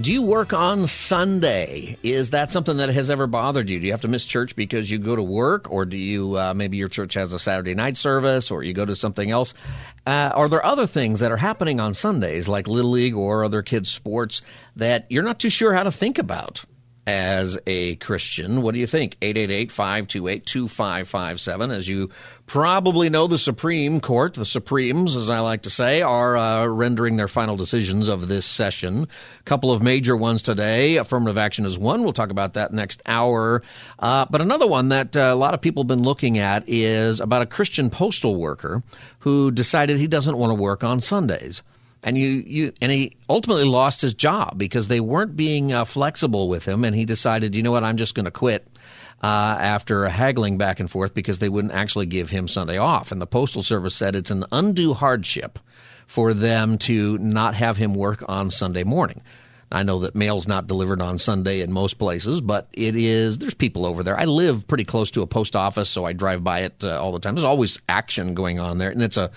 Do 0.00 0.12
you 0.12 0.22
work 0.22 0.52
on 0.52 0.86
Sunday? 0.86 1.98
Is 2.04 2.30
that 2.30 2.52
something 2.52 2.76
that 2.76 2.88
has 2.88 3.10
ever 3.10 3.26
bothered 3.26 3.68
you? 3.68 3.80
Do 3.80 3.86
you 3.86 3.92
have 3.92 4.02
to 4.02 4.08
miss 4.08 4.24
church 4.24 4.54
because 4.54 4.88
you 4.88 4.98
go 4.98 5.16
to 5.16 5.22
work, 5.22 5.68
or 5.72 5.84
do 5.86 5.96
you 5.96 6.38
uh, 6.38 6.54
maybe 6.54 6.76
your 6.76 6.86
church 6.86 7.14
has 7.14 7.32
a 7.32 7.38
Saturday 7.38 7.74
night 7.74 7.96
service, 7.96 8.52
or 8.52 8.62
you 8.62 8.74
go 8.74 8.84
to 8.84 8.94
something 8.94 9.28
else? 9.28 9.54
Uh, 10.06 10.30
are 10.34 10.48
there 10.48 10.64
other 10.64 10.86
things 10.86 11.18
that 11.18 11.32
are 11.32 11.36
happening 11.36 11.80
on 11.80 11.94
Sundays, 11.94 12.46
like 12.46 12.68
Little 12.68 12.92
League 12.92 13.16
or 13.16 13.42
other 13.42 13.60
kids' 13.60 13.90
sports, 13.90 14.40
that 14.76 15.06
you're 15.08 15.24
not 15.24 15.40
too 15.40 15.50
sure 15.50 15.74
how 15.74 15.82
to 15.82 15.90
think 15.90 16.18
about? 16.18 16.64
As 17.08 17.58
a 17.66 17.94
Christian. 17.96 18.60
What 18.60 18.74
do 18.74 18.80
you 18.80 18.86
think? 18.86 19.16
888 19.22 19.72
528 19.72 20.44
2557. 20.44 21.70
As 21.70 21.88
you 21.88 22.10
probably 22.44 23.08
know, 23.08 23.26
the 23.26 23.38
Supreme 23.38 23.98
Court, 23.98 24.34
the 24.34 24.44
Supremes, 24.44 25.16
as 25.16 25.30
I 25.30 25.40
like 25.40 25.62
to 25.62 25.70
say, 25.70 26.02
are 26.02 26.36
uh, 26.36 26.66
rendering 26.66 27.16
their 27.16 27.26
final 27.26 27.56
decisions 27.56 28.08
of 28.08 28.28
this 28.28 28.44
session. 28.44 29.08
A 29.40 29.42
couple 29.44 29.72
of 29.72 29.82
major 29.82 30.18
ones 30.18 30.42
today. 30.42 30.96
Affirmative 30.96 31.38
action 31.38 31.64
is 31.64 31.78
one. 31.78 32.04
We'll 32.04 32.12
talk 32.12 32.30
about 32.30 32.52
that 32.54 32.74
next 32.74 33.02
hour. 33.06 33.62
Uh, 33.98 34.26
but 34.28 34.42
another 34.42 34.66
one 34.66 34.90
that 34.90 35.16
uh, 35.16 35.30
a 35.32 35.34
lot 35.34 35.54
of 35.54 35.62
people 35.62 35.84
have 35.84 35.88
been 35.88 36.02
looking 36.02 36.36
at 36.36 36.68
is 36.68 37.20
about 37.20 37.40
a 37.40 37.46
Christian 37.46 37.88
postal 37.88 38.36
worker 38.36 38.82
who 39.20 39.50
decided 39.50 39.96
he 39.96 40.08
doesn't 40.08 40.36
want 40.36 40.50
to 40.50 40.62
work 40.62 40.84
on 40.84 41.00
Sundays 41.00 41.62
and 42.08 42.18
you, 42.18 42.28
you 42.28 42.72
and 42.80 42.90
he 42.90 43.16
ultimately 43.28 43.64
lost 43.64 44.00
his 44.00 44.14
job 44.14 44.58
because 44.58 44.88
they 44.88 45.00
weren't 45.00 45.36
being 45.36 45.72
uh, 45.72 45.84
flexible 45.84 46.48
with 46.48 46.64
him 46.64 46.84
and 46.84 46.96
he 46.96 47.04
decided 47.04 47.54
you 47.54 47.62
know 47.62 47.70
what 47.70 47.84
i'm 47.84 47.96
just 47.96 48.14
going 48.14 48.24
to 48.24 48.30
quit 48.30 48.66
uh, 49.22 49.26
after 49.26 50.08
haggling 50.08 50.58
back 50.58 50.80
and 50.80 50.90
forth 50.90 51.12
because 51.12 51.38
they 51.38 51.48
wouldn't 51.48 51.74
actually 51.74 52.06
give 52.06 52.30
him 52.30 52.48
sunday 52.48 52.78
off 52.78 53.12
and 53.12 53.20
the 53.20 53.26
postal 53.26 53.62
service 53.62 53.94
said 53.94 54.16
it's 54.16 54.30
an 54.30 54.44
undue 54.52 54.94
hardship 54.94 55.58
for 56.08 56.32
them 56.34 56.78
to 56.78 57.18
not 57.18 57.54
have 57.54 57.76
him 57.76 57.94
work 57.94 58.24
on 58.26 58.50
Sunday 58.50 58.82
morning. 58.82 59.22
I 59.70 59.82
know 59.82 59.98
that 60.00 60.14
mail's 60.14 60.48
not 60.48 60.66
delivered 60.66 61.02
on 61.02 61.18
Sunday 61.18 61.60
in 61.60 61.70
most 61.70 61.98
places, 61.98 62.40
but 62.40 62.66
it 62.72 62.96
is. 62.96 63.36
There's 63.36 63.52
people 63.52 63.84
over 63.84 64.02
there. 64.02 64.18
I 64.18 64.24
live 64.24 64.66
pretty 64.66 64.84
close 64.84 65.10
to 65.12 65.20
a 65.20 65.26
post 65.26 65.54
office, 65.54 65.90
so 65.90 66.06
I 66.06 66.14
drive 66.14 66.42
by 66.42 66.60
it 66.60 66.82
uh, 66.82 66.98
all 66.98 67.12
the 67.12 67.18
time. 67.20 67.34
There's 67.34 67.44
always 67.44 67.78
action 67.86 68.32
going 68.32 68.58
on 68.58 68.78
there, 68.78 68.88
and 68.88 69.02
it's 69.02 69.18
a 69.18 69.30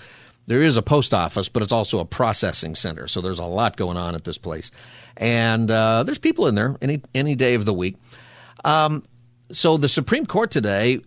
there 0.51 0.61
is 0.61 0.75
a 0.75 0.81
post 0.81 1.13
office, 1.13 1.47
but 1.47 1.63
it's 1.63 1.71
also 1.71 1.99
a 1.99 2.05
processing 2.05 2.75
center. 2.75 3.07
So 3.07 3.21
there's 3.21 3.39
a 3.39 3.45
lot 3.45 3.77
going 3.77 3.95
on 3.95 4.15
at 4.15 4.25
this 4.25 4.37
place, 4.37 4.69
and 5.15 5.71
uh, 5.71 6.03
there's 6.03 6.17
people 6.17 6.47
in 6.47 6.55
there 6.55 6.75
any 6.81 7.01
any 7.15 7.35
day 7.35 7.53
of 7.53 7.63
the 7.63 7.73
week. 7.73 7.95
Um, 8.65 9.05
so 9.49 9.77
the 9.77 9.87
Supreme 9.87 10.25
Court 10.25 10.51
today 10.51 10.99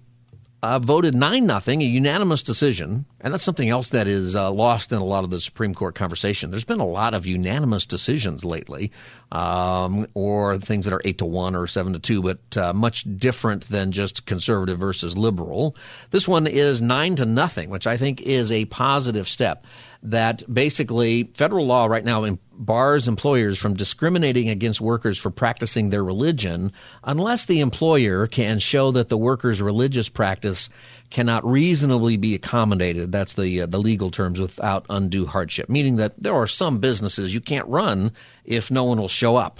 uh, 0.64 0.78
voted 0.78 1.14
9 1.14 1.44
nothing, 1.44 1.82
a 1.82 1.84
unanimous 1.84 2.42
decision. 2.42 3.04
And 3.20 3.34
that's 3.34 3.42
something 3.42 3.68
else 3.68 3.90
that 3.90 4.08
is 4.08 4.34
uh, 4.34 4.50
lost 4.50 4.92
in 4.92 4.98
a 4.98 5.04
lot 5.04 5.22
of 5.22 5.28
the 5.28 5.38
Supreme 5.38 5.74
Court 5.74 5.94
conversation. 5.94 6.50
There's 6.50 6.64
been 6.64 6.80
a 6.80 6.86
lot 6.86 7.12
of 7.12 7.26
unanimous 7.26 7.84
decisions 7.84 8.46
lately, 8.46 8.90
um, 9.30 10.06
or 10.14 10.56
things 10.56 10.86
that 10.86 10.94
are 10.94 11.02
8 11.04 11.18
to 11.18 11.26
1 11.26 11.54
or 11.54 11.66
7 11.66 11.92
to 11.92 11.98
2, 11.98 12.22
but 12.22 12.56
uh, 12.56 12.72
much 12.72 13.04
different 13.18 13.68
than 13.68 13.92
just 13.92 14.24
conservative 14.24 14.78
versus 14.78 15.18
liberal. 15.18 15.76
This 16.12 16.26
one 16.26 16.46
is 16.46 16.80
9 16.80 17.16
to 17.16 17.26
nothing, 17.26 17.68
which 17.68 17.86
I 17.86 17.98
think 17.98 18.22
is 18.22 18.50
a 18.50 18.64
positive 18.64 19.28
step 19.28 19.66
that 20.04 20.42
basically 20.52 21.24
federal 21.34 21.66
law 21.66 21.86
right 21.86 22.04
now 22.04 22.26
bars 22.52 23.08
employers 23.08 23.58
from 23.58 23.74
discriminating 23.74 24.50
against 24.50 24.80
workers 24.80 25.18
for 25.18 25.30
practicing 25.30 25.88
their 25.88 26.04
religion 26.04 26.70
unless 27.02 27.46
the 27.46 27.60
employer 27.60 28.26
can 28.26 28.58
show 28.58 28.90
that 28.90 29.08
the 29.08 29.16
worker's 29.16 29.62
religious 29.62 30.10
practice 30.10 30.68
cannot 31.08 31.44
reasonably 31.44 32.18
be 32.18 32.34
accommodated. 32.34 33.12
That's 33.12 33.34
the 33.34 33.62
uh, 33.62 33.66
the 33.66 33.78
legal 33.78 34.10
terms 34.10 34.38
without 34.38 34.84
undue 34.90 35.24
hardship, 35.24 35.70
meaning 35.70 35.96
that 35.96 36.12
there 36.18 36.34
are 36.34 36.46
some 36.46 36.78
businesses 36.78 37.34
you 37.34 37.40
can't 37.40 37.66
run 37.66 38.12
if 38.44 38.70
no 38.70 38.84
one 38.84 39.00
will 39.00 39.08
show 39.08 39.36
up, 39.36 39.58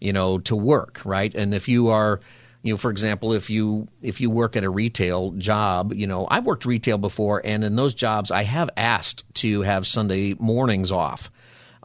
you 0.00 0.12
know, 0.12 0.38
to 0.40 0.56
work, 0.56 1.00
right? 1.04 1.32
And 1.34 1.54
if 1.54 1.68
you 1.68 1.88
are 1.88 2.20
you 2.64 2.72
know, 2.72 2.78
for 2.78 2.90
example, 2.90 3.34
if 3.34 3.50
you 3.50 3.88
if 4.00 4.22
you 4.22 4.30
work 4.30 4.56
at 4.56 4.64
a 4.64 4.70
retail 4.70 5.32
job, 5.32 5.92
you 5.92 6.06
know, 6.06 6.26
I've 6.28 6.46
worked 6.46 6.64
retail 6.64 6.96
before, 6.96 7.42
and 7.44 7.62
in 7.62 7.76
those 7.76 7.94
jobs, 7.94 8.30
I 8.30 8.42
have 8.42 8.70
asked 8.74 9.22
to 9.34 9.60
have 9.60 9.86
Sunday 9.86 10.34
mornings 10.38 10.90
off. 10.90 11.30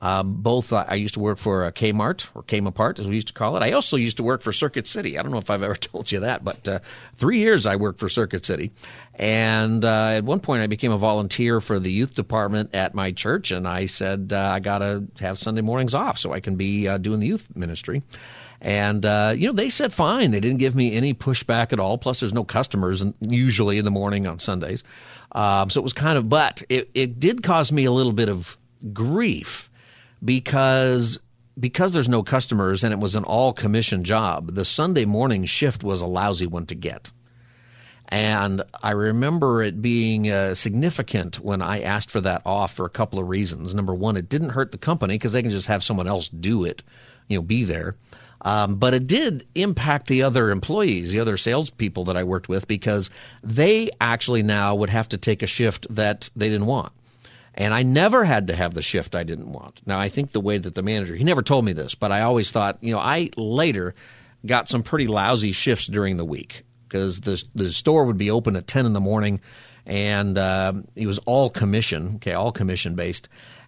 Um, 0.01 0.35
both 0.41 0.71
uh, 0.71 0.85
I 0.87 0.95
used 0.95 1.15
to 1.15 1.19
work 1.19 1.37
for 1.37 1.65
a 1.65 1.73
Kmart 1.73 2.29
or 2.33 2.43
Kmart 2.43 2.99
as 2.99 3.09
we 3.09 3.15
used 3.15 3.27
to 3.27 3.33
call 3.33 3.57
it. 3.57 3.61
I 3.61 3.73
also 3.73 3.97
used 3.97 4.15
to 4.17 4.23
work 4.23 4.41
for 4.41 4.53
Circuit 4.53 4.87
City. 4.87 5.19
I 5.19 5.21
don't 5.21 5.33
know 5.33 5.39
if 5.39 5.49
I've 5.49 5.63
ever 5.63 5.75
told 5.75 6.09
you 6.09 6.21
that, 6.21 6.45
but 6.45 6.65
uh, 6.65 6.79
three 7.17 7.39
years 7.39 7.65
I 7.65 7.75
worked 7.75 7.99
for 7.99 8.07
Circuit 8.07 8.45
City, 8.45 8.71
and 9.15 9.83
uh, 9.83 10.11
at 10.15 10.23
one 10.23 10.39
point 10.39 10.61
I 10.61 10.67
became 10.67 10.93
a 10.93 10.97
volunteer 10.97 11.59
for 11.59 11.77
the 11.77 11.91
youth 11.91 12.13
department 12.15 12.73
at 12.73 12.95
my 12.95 13.11
church, 13.11 13.51
and 13.51 13.67
I 13.67 13.87
said 13.87 14.31
uh, 14.31 14.39
I 14.39 14.61
got 14.61 14.77
to 14.77 15.03
have 15.19 15.37
Sunday 15.37 15.61
mornings 15.61 15.93
off 15.93 16.17
so 16.17 16.31
I 16.31 16.39
can 16.39 16.55
be 16.55 16.87
uh, 16.87 16.97
doing 16.97 17.19
the 17.19 17.27
youth 17.27 17.53
ministry. 17.53 18.01
And, 18.61 19.05
uh, 19.05 19.33
you 19.35 19.47
know, 19.47 19.53
they 19.53 19.69
said 19.69 19.93
fine. 19.93 20.31
They 20.31 20.39
didn't 20.39 20.59
give 20.59 20.75
me 20.75 20.93
any 20.93 21.13
pushback 21.13 21.71
at 21.71 21.79
all. 21.79 21.97
Plus, 21.97 22.19
there's 22.19 22.33
no 22.33 22.43
customers 22.43 23.05
usually 23.21 23.77
in 23.77 23.85
the 23.85 23.91
morning 23.91 24.27
on 24.27 24.39
Sundays. 24.39 24.83
Um, 25.31 25.69
so 25.69 25.79
it 25.79 25.83
was 25.83 25.93
kind 25.93 26.17
of, 26.17 26.27
but 26.27 26.63
it, 26.69 26.89
it 26.93 27.19
did 27.19 27.43
cause 27.43 27.71
me 27.71 27.85
a 27.85 27.91
little 27.91 28.11
bit 28.11 28.29
of 28.29 28.57
grief 28.93 29.69
because 30.23 31.19
because 31.59 31.91
there's 31.91 32.09
no 32.09 32.23
customers 32.23 32.83
and 32.83 32.93
it 32.93 32.99
was 32.99 33.15
an 33.15 33.25
all 33.25 33.51
commission 33.51 34.03
job, 34.05 34.55
the 34.55 34.63
Sunday 34.63 35.03
morning 35.03 35.43
shift 35.45 35.83
was 35.83 35.99
a 35.99 36.05
lousy 36.05 36.47
one 36.47 36.65
to 36.67 36.75
get. 36.75 37.11
And 38.07 38.63
I 38.81 38.91
remember 38.91 39.61
it 39.61 39.81
being 39.81 40.31
uh, 40.31 40.55
significant 40.55 41.39
when 41.39 41.61
I 41.61 41.81
asked 41.81 42.09
for 42.09 42.21
that 42.21 42.41
off 42.45 42.73
for 42.73 42.85
a 42.85 42.89
couple 42.89 43.19
of 43.19 43.27
reasons. 43.27 43.75
Number 43.75 43.93
one, 43.93 44.17
it 44.17 44.29
didn't 44.29 44.49
hurt 44.49 44.71
the 44.71 44.77
company 44.79 45.15
because 45.15 45.33
they 45.33 45.41
can 45.41 45.51
just 45.51 45.67
have 45.67 45.83
someone 45.83 46.07
else 46.07 46.27
do 46.29 46.63
it, 46.63 46.81
you 47.27 47.37
know, 47.37 47.43
be 47.43 47.65
there. 47.65 47.95
Um, 48.41 48.75
but 48.75 48.93
it 48.93 49.07
did 49.07 49.45
impact 49.53 50.07
the 50.07 50.23
other 50.23 50.49
employees, 50.49 51.11
the 51.11 51.19
other 51.19 51.37
salespeople 51.37 52.05
that 52.05 52.17
I 52.17 52.23
worked 52.23 52.47
with, 52.47 52.67
because 52.67 53.09
they 53.43 53.89
actually 53.99 54.43
now 54.43 54.75
would 54.75 54.89
have 54.89 55.09
to 55.09 55.17
take 55.17 55.43
a 55.43 55.47
shift 55.47 55.93
that 55.93 56.29
they 56.35 56.47
didn't 56.47 56.67
want. 56.67 56.93
And 57.53 57.73
I 57.73 57.83
never 57.83 58.23
had 58.23 58.47
to 58.47 58.55
have 58.55 58.73
the 58.73 58.81
shift 58.81 59.15
I 59.15 59.23
didn't 59.23 59.51
want. 59.51 59.81
Now, 59.85 59.99
I 59.99 60.07
think 60.07 60.31
the 60.31 60.39
way 60.39 60.57
that 60.57 60.75
the 60.75 60.81
manager, 60.81 61.15
he 61.15 61.25
never 61.25 61.41
told 61.41 61.65
me 61.65 61.73
this, 61.73 61.95
but 61.95 62.11
I 62.11 62.21
always 62.21 62.51
thought, 62.51 62.77
you 62.81 62.93
know, 62.93 62.99
I 62.99 63.29
later 63.35 63.95
got 64.45 64.69
some 64.69 64.83
pretty 64.83 65.07
lousy 65.07 65.51
shifts 65.51 65.87
during 65.87 66.15
the 66.15 66.23
week 66.23 66.63
because 66.87 67.19
the, 67.19 67.43
the 67.55 67.73
store 67.73 68.05
would 68.05 68.17
be 68.17 68.31
open 68.31 68.55
at 68.55 68.67
10 68.67 68.85
in 68.85 68.93
the 68.93 69.01
morning 69.01 69.41
and 69.85 70.37
uh, 70.37 70.73
it 70.95 71.07
was 71.07 71.19
all 71.19 71.49
commission, 71.49 72.15
okay, 72.15 72.33
all 72.33 72.53
commission 72.53 72.95
based. 72.95 73.27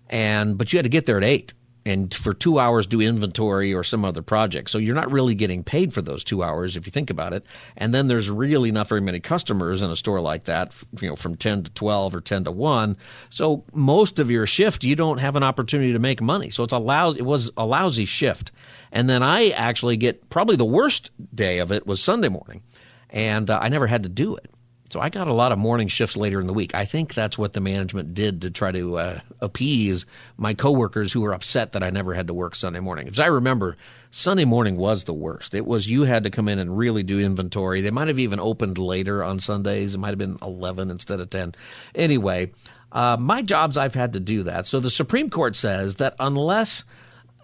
And, 0.09 0.57
but 0.57 0.71
you 0.71 0.77
had 0.77 0.83
to 0.83 0.89
get 0.89 1.05
there 1.05 1.17
at 1.17 1.23
8 1.23 1.53
and 1.85 2.13
for 2.13 2.33
two 2.33 2.59
hours 2.59 2.85
do 2.85 3.01
inventory 3.01 3.73
or 3.73 3.83
some 3.83 4.05
other 4.05 4.21
project. 4.21 4.69
So 4.69 4.77
you're 4.77 4.95
not 4.95 5.11
really 5.11 5.33
getting 5.33 5.63
paid 5.63 5.93
for 5.93 6.01
those 6.01 6.23
two 6.23 6.43
hours 6.43 6.77
if 6.77 6.85
you 6.85 6.91
think 6.91 7.09
about 7.09 7.33
it. 7.33 7.45
And 7.75 7.93
then 7.93 8.07
there's 8.07 8.29
really 8.29 8.71
not 8.71 8.87
very 8.87 9.01
many 9.01 9.19
customers 9.19 9.81
in 9.81 9.89
a 9.89 9.95
store 9.95 10.21
like 10.21 10.43
that, 10.43 10.75
you 10.99 11.09
know, 11.09 11.15
from 11.15 11.35
10 11.35 11.63
to 11.63 11.71
12 11.71 12.15
or 12.15 12.21
10 12.21 12.43
to 12.43 12.51
1. 12.51 12.97
So 13.29 13.63
most 13.73 14.19
of 14.19 14.29
your 14.29 14.45
shift, 14.45 14.83
you 14.83 14.95
don't 14.95 15.17
have 15.17 15.35
an 15.35 15.43
opportunity 15.43 15.93
to 15.93 15.99
make 15.99 16.21
money. 16.21 16.51
So 16.51 16.63
it's 16.63 16.73
a 16.73 16.77
lousy, 16.77 17.19
it 17.19 17.25
was 17.25 17.51
a 17.57 17.65
lousy 17.65 18.05
shift. 18.05 18.51
And 18.91 19.09
then 19.09 19.23
I 19.23 19.49
actually 19.49 19.97
get 19.97 20.29
probably 20.29 20.57
the 20.57 20.65
worst 20.65 21.11
day 21.33 21.59
of 21.59 21.71
it 21.71 21.87
was 21.87 22.01
Sunday 22.03 22.29
morning. 22.29 22.61
And 23.09 23.49
uh, 23.49 23.59
I 23.61 23.69
never 23.69 23.87
had 23.87 24.03
to 24.03 24.09
do 24.09 24.35
it. 24.35 24.49
So 24.91 24.99
I 24.99 25.09
got 25.09 25.29
a 25.29 25.33
lot 25.33 25.53
of 25.53 25.57
morning 25.57 25.87
shifts 25.87 26.17
later 26.17 26.41
in 26.41 26.47
the 26.47 26.53
week. 26.53 26.75
I 26.75 26.83
think 26.83 27.13
that's 27.13 27.37
what 27.37 27.53
the 27.53 27.61
management 27.61 28.13
did 28.13 28.41
to 28.41 28.51
try 28.51 28.73
to 28.73 28.97
uh, 28.97 29.19
appease 29.39 30.05
my 30.35 30.53
coworkers 30.53 31.13
who 31.13 31.21
were 31.21 31.33
upset 31.33 31.71
that 31.71 31.83
I 31.83 31.91
never 31.91 32.13
had 32.13 32.27
to 32.27 32.33
work 32.33 32.55
Sunday 32.55 32.81
morning. 32.81 33.05
Because 33.05 33.21
I 33.21 33.27
remember 33.27 33.77
Sunday 34.11 34.43
morning 34.43 34.75
was 34.75 35.05
the 35.05 35.13
worst. 35.13 35.53
It 35.53 35.65
was 35.65 35.87
you 35.87 36.03
had 36.03 36.23
to 36.23 36.29
come 36.29 36.49
in 36.49 36.59
and 36.59 36.77
really 36.77 37.03
do 37.03 37.21
inventory. 37.21 37.79
They 37.79 37.91
might 37.91 38.09
have 38.09 38.19
even 38.19 38.41
opened 38.41 38.77
later 38.77 39.23
on 39.23 39.39
Sundays. 39.39 39.95
It 39.95 39.99
might 39.99 40.09
have 40.09 40.17
been 40.17 40.37
11 40.41 40.91
instead 40.91 41.21
of 41.21 41.29
10. 41.29 41.55
Anyway, 41.95 42.51
uh, 42.91 43.15
my 43.17 43.41
jobs 43.43 43.77
I've 43.77 43.95
had 43.95 44.13
to 44.13 44.19
do 44.19 44.43
that. 44.43 44.67
So 44.67 44.81
the 44.81 44.89
Supreme 44.89 45.29
Court 45.29 45.55
says 45.55 45.95
that 45.95 46.15
unless– 46.19 46.83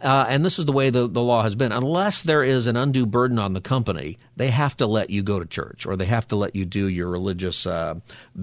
uh, 0.02 0.26
and 0.30 0.46
this 0.46 0.60
is 0.60 0.66
the 0.66 0.72
way 0.72 0.90
the, 0.90 1.08
the 1.08 1.22
law 1.22 1.42
has 1.44 1.56
been. 1.56 1.72
Unless 1.72 2.22
there 2.22 2.44
is 2.44 2.68
an 2.68 2.76
undue 2.76 3.06
burden 3.06 3.40
on 3.40 3.54
the 3.54 3.62
company, 3.62 4.18
they 4.36 4.50
have 4.50 4.78
to 4.78 4.86
let 4.86 5.10
you 5.10 5.24
go 5.24 5.40
to 5.40 5.46
church 5.46 5.86
or 5.86 5.96
they 5.96 6.06
have 6.06 6.28
to 6.28 6.36
let 6.36 6.56
you 6.56 6.66
do 6.66 6.88
your 6.88 7.10
religious 7.10 7.66
uh, 7.66 7.96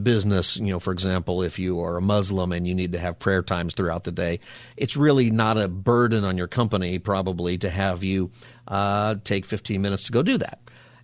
business. 0.02 0.56
You 0.56 0.72
know, 0.72 0.80
for 0.80 0.92
example, 0.92 1.42
if 1.42 1.58
you 1.58 1.80
are 1.80 1.96
a 1.96 2.02
Muslim 2.02 2.52
and 2.52 2.66
you 2.66 2.74
need 2.74 2.92
to 2.92 2.98
have 2.98 3.18
prayer 3.18 3.42
times 3.42 3.74
throughout 3.74 4.04
the 4.04 4.12
day, 4.12 4.40
it's 4.76 4.96
really 4.96 5.30
not 5.30 5.56
a 5.56 5.68
burden 5.68 6.24
on 6.24 6.36
your 6.36 6.48
company, 6.48 6.98
probably, 6.98 7.58
to 7.58 7.70
have 7.70 8.02
you 8.02 8.30
uh, 8.66 9.16
take 9.22 9.46
15 9.46 9.80
minutes 9.80 10.04
to 10.04 10.12
go 10.12 10.22
do 10.22 10.38
that. 10.38 10.58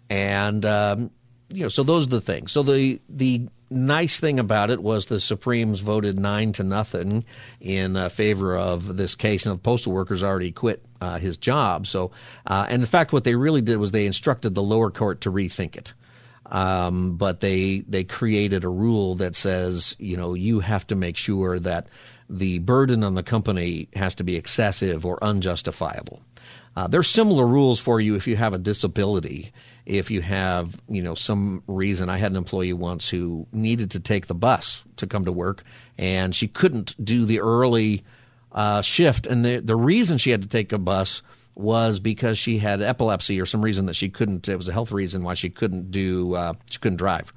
And, 0.08 0.64
um, 0.64 1.10
you 1.52 1.62
know, 1.62 1.68
so 1.68 1.82
those 1.82 2.06
are 2.06 2.10
the 2.10 2.20
things. 2.20 2.52
So 2.52 2.62
the, 2.62 3.00
the 3.08 3.48
nice 3.70 4.18
thing 4.20 4.38
about 4.38 4.70
it 4.70 4.82
was 4.82 5.06
the 5.06 5.20
Supremes 5.20 5.80
voted 5.80 6.18
nine 6.18 6.52
to 6.52 6.64
nothing 6.64 7.24
in 7.60 7.96
uh, 7.96 8.08
favor 8.08 8.56
of 8.56 8.96
this 8.96 9.14
case, 9.14 9.46
and 9.46 9.54
the 9.54 9.58
postal 9.58 9.92
workers 9.92 10.22
already 10.22 10.52
quit 10.52 10.84
uh, 11.00 11.18
his 11.18 11.36
job. 11.36 11.86
So, 11.86 12.10
uh, 12.46 12.66
and 12.68 12.82
in 12.82 12.86
fact, 12.86 13.12
what 13.12 13.24
they 13.24 13.34
really 13.34 13.62
did 13.62 13.76
was 13.76 13.92
they 13.92 14.06
instructed 14.06 14.54
the 14.54 14.62
lower 14.62 14.90
court 14.90 15.22
to 15.22 15.32
rethink 15.32 15.76
it. 15.76 15.94
Um, 16.46 17.16
but 17.16 17.40
they 17.40 17.80
they 17.80 18.02
created 18.02 18.64
a 18.64 18.68
rule 18.68 19.14
that 19.16 19.36
says 19.36 19.94
you 20.00 20.16
know 20.16 20.34
you 20.34 20.58
have 20.58 20.84
to 20.88 20.96
make 20.96 21.16
sure 21.16 21.60
that 21.60 21.86
the 22.28 22.58
burden 22.58 23.04
on 23.04 23.14
the 23.14 23.22
company 23.22 23.88
has 23.94 24.16
to 24.16 24.24
be 24.24 24.34
excessive 24.34 25.06
or 25.06 25.22
unjustifiable. 25.22 26.20
Uh, 26.74 26.88
there's 26.88 27.08
similar 27.08 27.46
rules 27.46 27.78
for 27.78 28.00
you 28.00 28.16
if 28.16 28.26
you 28.26 28.36
have 28.36 28.52
a 28.52 28.58
disability 28.58 29.52
if 29.90 30.10
you 30.10 30.20
have 30.22 30.80
you 30.88 31.02
know 31.02 31.14
some 31.14 31.62
reason. 31.66 32.08
I 32.08 32.18
had 32.18 32.30
an 32.30 32.36
employee 32.36 32.72
once 32.72 33.08
who 33.08 33.46
needed 33.52 33.92
to 33.92 34.00
take 34.00 34.28
the 34.28 34.34
bus 34.34 34.84
to 34.96 35.06
come 35.06 35.24
to 35.24 35.32
work 35.32 35.64
and 35.98 36.34
she 36.34 36.46
couldn't 36.46 36.94
do 37.04 37.24
the 37.24 37.40
early 37.40 38.04
uh, 38.52 38.82
shift. 38.82 39.26
And 39.26 39.44
the 39.44 39.58
the 39.58 39.76
reason 39.76 40.18
she 40.18 40.30
had 40.30 40.42
to 40.42 40.48
take 40.48 40.72
a 40.72 40.78
bus 40.78 41.22
was 41.56 41.98
because 41.98 42.38
she 42.38 42.58
had 42.58 42.80
epilepsy 42.80 43.40
or 43.40 43.46
some 43.46 43.62
reason 43.62 43.86
that 43.86 43.94
she 43.94 44.08
couldn't 44.08 44.48
it 44.48 44.56
was 44.56 44.68
a 44.68 44.72
health 44.72 44.92
reason 44.92 45.24
why 45.24 45.34
she 45.34 45.50
couldn't 45.50 45.90
do 45.90 46.34
uh, 46.34 46.54
she 46.70 46.78
couldn't 46.78 46.98
drive. 46.98 47.32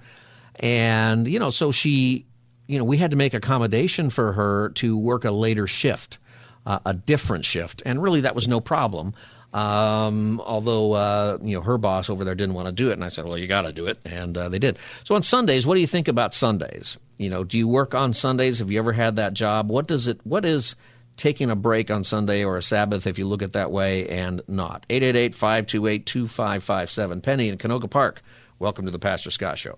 And 0.60 1.28
you 1.28 1.40
know 1.40 1.50
so 1.50 1.72
she 1.72 2.28
you 2.68 2.78
know 2.78 2.86
we 2.86 2.98
had 2.98 3.12
to 3.12 3.18
make 3.18 3.34
accommodation 3.34 4.12
for 4.12 4.32
her 4.34 4.70
to 4.76 4.96
work 4.96 5.26
a 5.26 5.32
later 5.32 5.66
shift 5.66 6.20
uh, 6.68 6.80
a 6.86 6.94
different 6.94 7.46
shift. 7.46 7.82
And 7.84 8.02
really 8.02 8.22
that 8.22 8.36
was 8.36 8.48
no 8.48 8.60
problem 8.60 9.16
um, 9.54 10.40
although 10.42 10.94
uh, 10.94 11.38
you 11.42 11.56
know 11.56 11.62
her 11.62 11.78
boss 11.78 12.10
over 12.10 12.24
there 12.24 12.36
didn't 12.36 12.56
want 12.56 12.68
to 12.68 12.72
do 12.72 12.90
it, 12.90 12.94
and 12.94 13.04
I 13.04 13.10
said, 13.10 13.26
"Well, 13.26 13.38
you 13.38 13.48
got 13.48 13.64
to 13.64 13.74
do 13.74 13.88
it," 13.88 14.00
and 14.06 14.38
uh, 14.38 14.48
they 14.50 14.60
did. 14.60 14.80
So 15.04 15.16
on 15.16 15.24
Sundays, 15.24 15.68
what 15.68 15.76
do 15.76 15.82
you 15.82 15.88
think 15.88 16.08
about 16.08 16.34
Sundays? 16.34 16.98
You 17.18 17.30
know, 17.30 17.44
do 17.44 17.58
you 17.58 17.68
work 17.68 17.94
on 17.94 18.14
Sundays? 18.14 18.60
Have 18.60 18.72
you 18.72 18.80
ever 18.80 18.94
had 18.94 19.18
that 19.18 19.34
job? 19.34 19.70
What 19.70 19.88
does 19.88 20.08
it? 20.08 20.22
What 20.24 20.46
is 20.46 20.76
taking 21.16 21.52
a 21.52 21.56
break 21.56 21.92
on 21.92 22.04
Sunday 22.04 22.44
or 22.44 22.58
a 22.58 22.64
Sabbath, 22.64 23.06
if 23.06 23.20
you 23.20 23.26
look 23.26 23.42
at 23.42 23.54
that 23.54 23.72
way, 23.72 24.08
and 24.10 24.42
not? 24.48 24.86
888-528-2557. 24.90 27.22
Penny 27.22 27.50
in 27.50 27.58
Canoga 27.58 27.90
Park. 27.90 28.22
Welcome 28.60 28.86
to 28.86 28.92
the 28.92 29.00
Pastor 29.00 29.30
Scott 29.30 29.58
Show. 29.58 29.78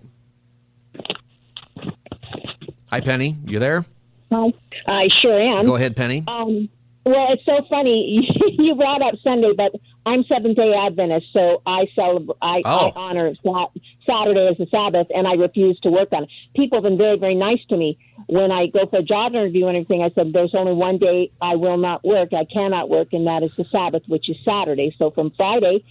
Hi, 2.89 3.01
Penny. 3.01 3.37
You 3.45 3.59
there? 3.59 3.85
Hi. 4.31 4.53
I 4.87 5.09
sure 5.21 5.39
am. 5.39 5.65
Go 5.65 5.75
ahead, 5.75 5.95
Penny. 5.95 6.23
Um, 6.27 6.69
well, 7.05 7.27
it's 7.33 7.45
so 7.45 7.59
funny 7.69 8.27
you 8.57 8.75
brought 8.75 9.01
up 9.01 9.13
Sunday, 9.23 9.51
but 9.55 9.71
I'm 10.07 10.23
Seventh 10.23 10.55
Day 10.57 10.73
Adventist, 10.73 11.27
so 11.33 11.61
I 11.65 11.85
celebrate. 11.95 12.35
I, 12.41 12.61
Oh. 12.65 12.91
I 12.95 12.99
honor 12.99 13.33
Sat- 13.43 13.81
Saturday 14.07 14.47
as 14.47 14.57
the 14.57 14.67
Sabbath, 14.71 15.07
and 15.13 15.27
I 15.27 15.33
refuse 15.33 15.79
to 15.81 15.89
work 15.89 16.09
on 16.13 16.23
it. 16.23 16.29
People 16.55 16.77
have 16.77 16.83
been 16.83 16.97
very, 16.97 17.17
very 17.17 17.35
nice 17.35 17.59
to 17.69 17.77
me 17.77 17.97
when 18.27 18.51
I 18.51 18.67
go 18.67 18.85
for 18.87 18.97
a 18.99 19.03
job 19.03 19.33
interview 19.35 19.67
and 19.67 19.77
everything. 19.77 20.01
I 20.03 20.09
said, 20.15 20.33
"There's 20.33 20.55
only 20.55 20.73
one 20.73 20.97
day 20.97 21.31
I 21.41 21.55
will 21.55 21.77
not 21.77 22.03
work. 22.03 22.33
I 22.33 22.45
cannot 22.45 22.89
work, 22.89 23.13
and 23.13 23.25
that 23.27 23.43
is 23.43 23.51
the 23.57 23.65
Sabbath, 23.71 24.03
which 24.07 24.29
is 24.29 24.37
Saturday. 24.43 24.93
So 24.97 25.11
from 25.11 25.31
Friday 25.37 25.83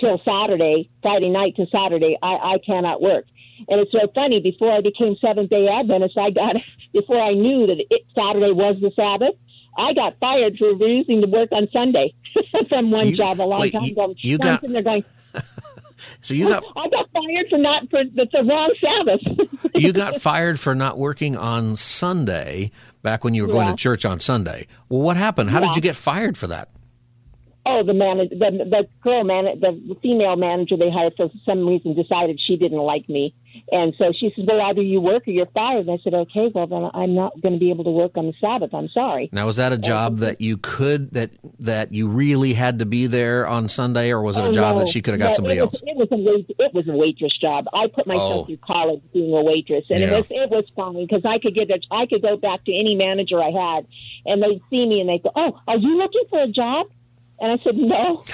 till 0.00 0.20
Saturday, 0.24 0.88
Friday 1.02 1.28
night 1.30 1.56
to 1.56 1.66
Saturday, 1.66 2.16
I, 2.22 2.54
I 2.54 2.58
cannot 2.64 3.00
work." 3.02 3.26
And 3.68 3.80
it's 3.80 3.92
so 3.92 4.10
funny. 4.14 4.40
Before 4.40 4.72
I 4.72 4.80
became 4.80 5.16
Seventh 5.20 5.50
Day 5.50 5.68
Adventist, 5.68 6.16
I 6.18 6.30
got 6.30 6.56
before 6.92 7.20
I 7.20 7.34
knew 7.34 7.66
that 7.66 7.78
it, 7.90 8.02
Saturday 8.14 8.52
was 8.52 8.76
the 8.80 8.90
Sabbath. 8.96 9.36
I 9.76 9.92
got 9.92 10.18
fired 10.20 10.56
for 10.58 10.72
refusing 10.72 11.20
to 11.22 11.26
work 11.26 11.50
on 11.52 11.68
Sunday 11.72 12.14
from 12.68 12.90
one 12.90 13.08
You- 13.08 13.16
job 13.16 13.40
a 13.40 13.42
long 13.42 13.60
wait, 13.60 13.72
time 13.72 13.84
ago. 13.84 14.14
you 14.18 14.36
So 14.36 14.42
got- 14.44 14.62
there 14.62 14.82
going, 14.82 15.04
So 16.20 16.34
you 16.34 16.48
got 16.48 16.62
I 16.76 16.88
got 16.88 17.08
fired 17.12 17.46
for 17.48 17.58
not 17.58 17.88
for 17.90 18.04
the, 18.04 18.26
the 18.30 18.44
wrong 18.44 18.74
Sabbath. 18.80 19.70
you 19.74 19.92
got 19.92 20.20
fired 20.20 20.60
for 20.60 20.74
not 20.74 20.98
working 20.98 21.36
on 21.36 21.76
Sunday 21.76 22.70
back 23.02 23.24
when 23.24 23.32
you 23.34 23.46
were 23.46 23.52
going 23.52 23.66
Yeah. 23.66 23.72
to 23.72 23.76
church 23.76 24.04
on 24.04 24.18
Sunday. 24.18 24.66
Well, 24.88 25.00
what 25.00 25.16
happened? 25.16 25.50
How 25.50 25.60
did 25.60 25.74
you 25.76 25.80
get 25.82 25.96
fired 25.96 26.36
for 26.36 26.46
that? 26.48 26.68
Oh, 27.66 27.82
the 27.82 27.94
man, 27.94 28.18
the 28.18 28.26
the 28.70 28.86
girl 29.02 29.24
man, 29.24 29.44
the 29.60 29.96
female 30.02 30.36
manager 30.36 30.76
they 30.76 30.90
hired 30.90 31.14
for 31.16 31.30
some 31.44 31.66
reason 31.66 31.94
decided 31.94 32.40
she 32.40 32.56
didn't 32.56 32.78
like 32.78 33.08
me, 33.08 33.34
and 33.72 33.94
so 33.98 34.12
she 34.12 34.32
says, 34.36 34.44
"Well, 34.46 34.60
either 34.60 34.82
you 34.82 35.00
work 35.00 35.26
or 35.26 35.30
you're 35.30 35.46
fired." 35.46 35.86
And 35.86 35.90
I 35.90 35.98
said, 36.02 36.14
"Okay, 36.14 36.50
well 36.54 36.66
then 36.66 36.90
I'm 36.94 37.14
not 37.14 37.40
going 37.40 37.54
to 37.54 37.58
be 37.58 37.70
able 37.70 37.84
to 37.84 37.90
work 37.90 38.16
on 38.16 38.26
the 38.26 38.34
Sabbath. 38.40 38.74
I'm 38.74 38.88
sorry." 38.88 39.28
Now, 39.32 39.46
was 39.46 39.56
that 39.56 39.72
a 39.72 39.78
job 39.78 40.18
that 40.18 40.40
you 40.40 40.56
could 40.58 41.10
that 41.12 41.30
that 41.60 41.92
you 41.92 42.08
really 42.08 42.52
had 42.52 42.78
to 42.80 42.86
be 42.86 43.06
there 43.06 43.46
on 43.46 43.68
Sunday, 43.68 44.10
or 44.10 44.20
was 44.22 44.36
it 44.36 44.44
a 44.44 44.48
Oh, 44.48 44.52
job 44.52 44.76
no. 44.76 44.80
that 44.84 44.88
she 44.88 45.00
could 45.02 45.14
have 45.14 45.20
got 45.20 45.28
No, 45.30 45.34
somebody 45.34 45.58
it 45.58 45.62
was, 45.62 45.74
else? 45.74 45.82
It 45.86 45.96
was 45.96 46.08
a 46.12 46.16
wait, 46.16 46.46
it 46.58 46.74
was 46.74 46.88
a 46.88 46.92
waitress 46.92 47.36
job. 47.38 47.66
I 47.72 47.86
put 47.86 48.06
myself 48.06 48.42
Oh. 48.42 48.44
through 48.44 48.58
college 48.58 49.00
being 49.12 49.32
a 49.34 49.42
waitress, 49.42 49.84
and 49.90 50.00
Yeah. 50.00 50.08
it 50.08 50.16
was 50.16 50.26
it 50.30 50.50
was 50.50 50.64
fun 50.76 50.94
because 50.96 51.24
I 51.24 51.38
could 51.38 51.54
get 51.54 51.70
a, 51.70 51.80
I 51.90 52.06
could 52.06 52.22
go 52.22 52.36
back 52.36 52.64
to 52.64 52.72
any 52.74 52.94
manager 52.94 53.42
I 53.42 53.50
had, 53.50 53.86
and 54.26 54.42
they'd 54.42 54.60
see 54.70 54.84
me 54.86 55.00
and 55.00 55.08
they'd 55.08 55.22
go, 55.22 55.30
"Oh, 55.34 55.58
are 55.66 55.78
you 55.78 55.96
looking 55.98 56.24
for 56.28 56.40
a 56.42 56.48
job?" 56.48 56.86
And 57.44 57.60
I 57.60 57.62
said, 57.62 57.76
"No." 57.76 58.24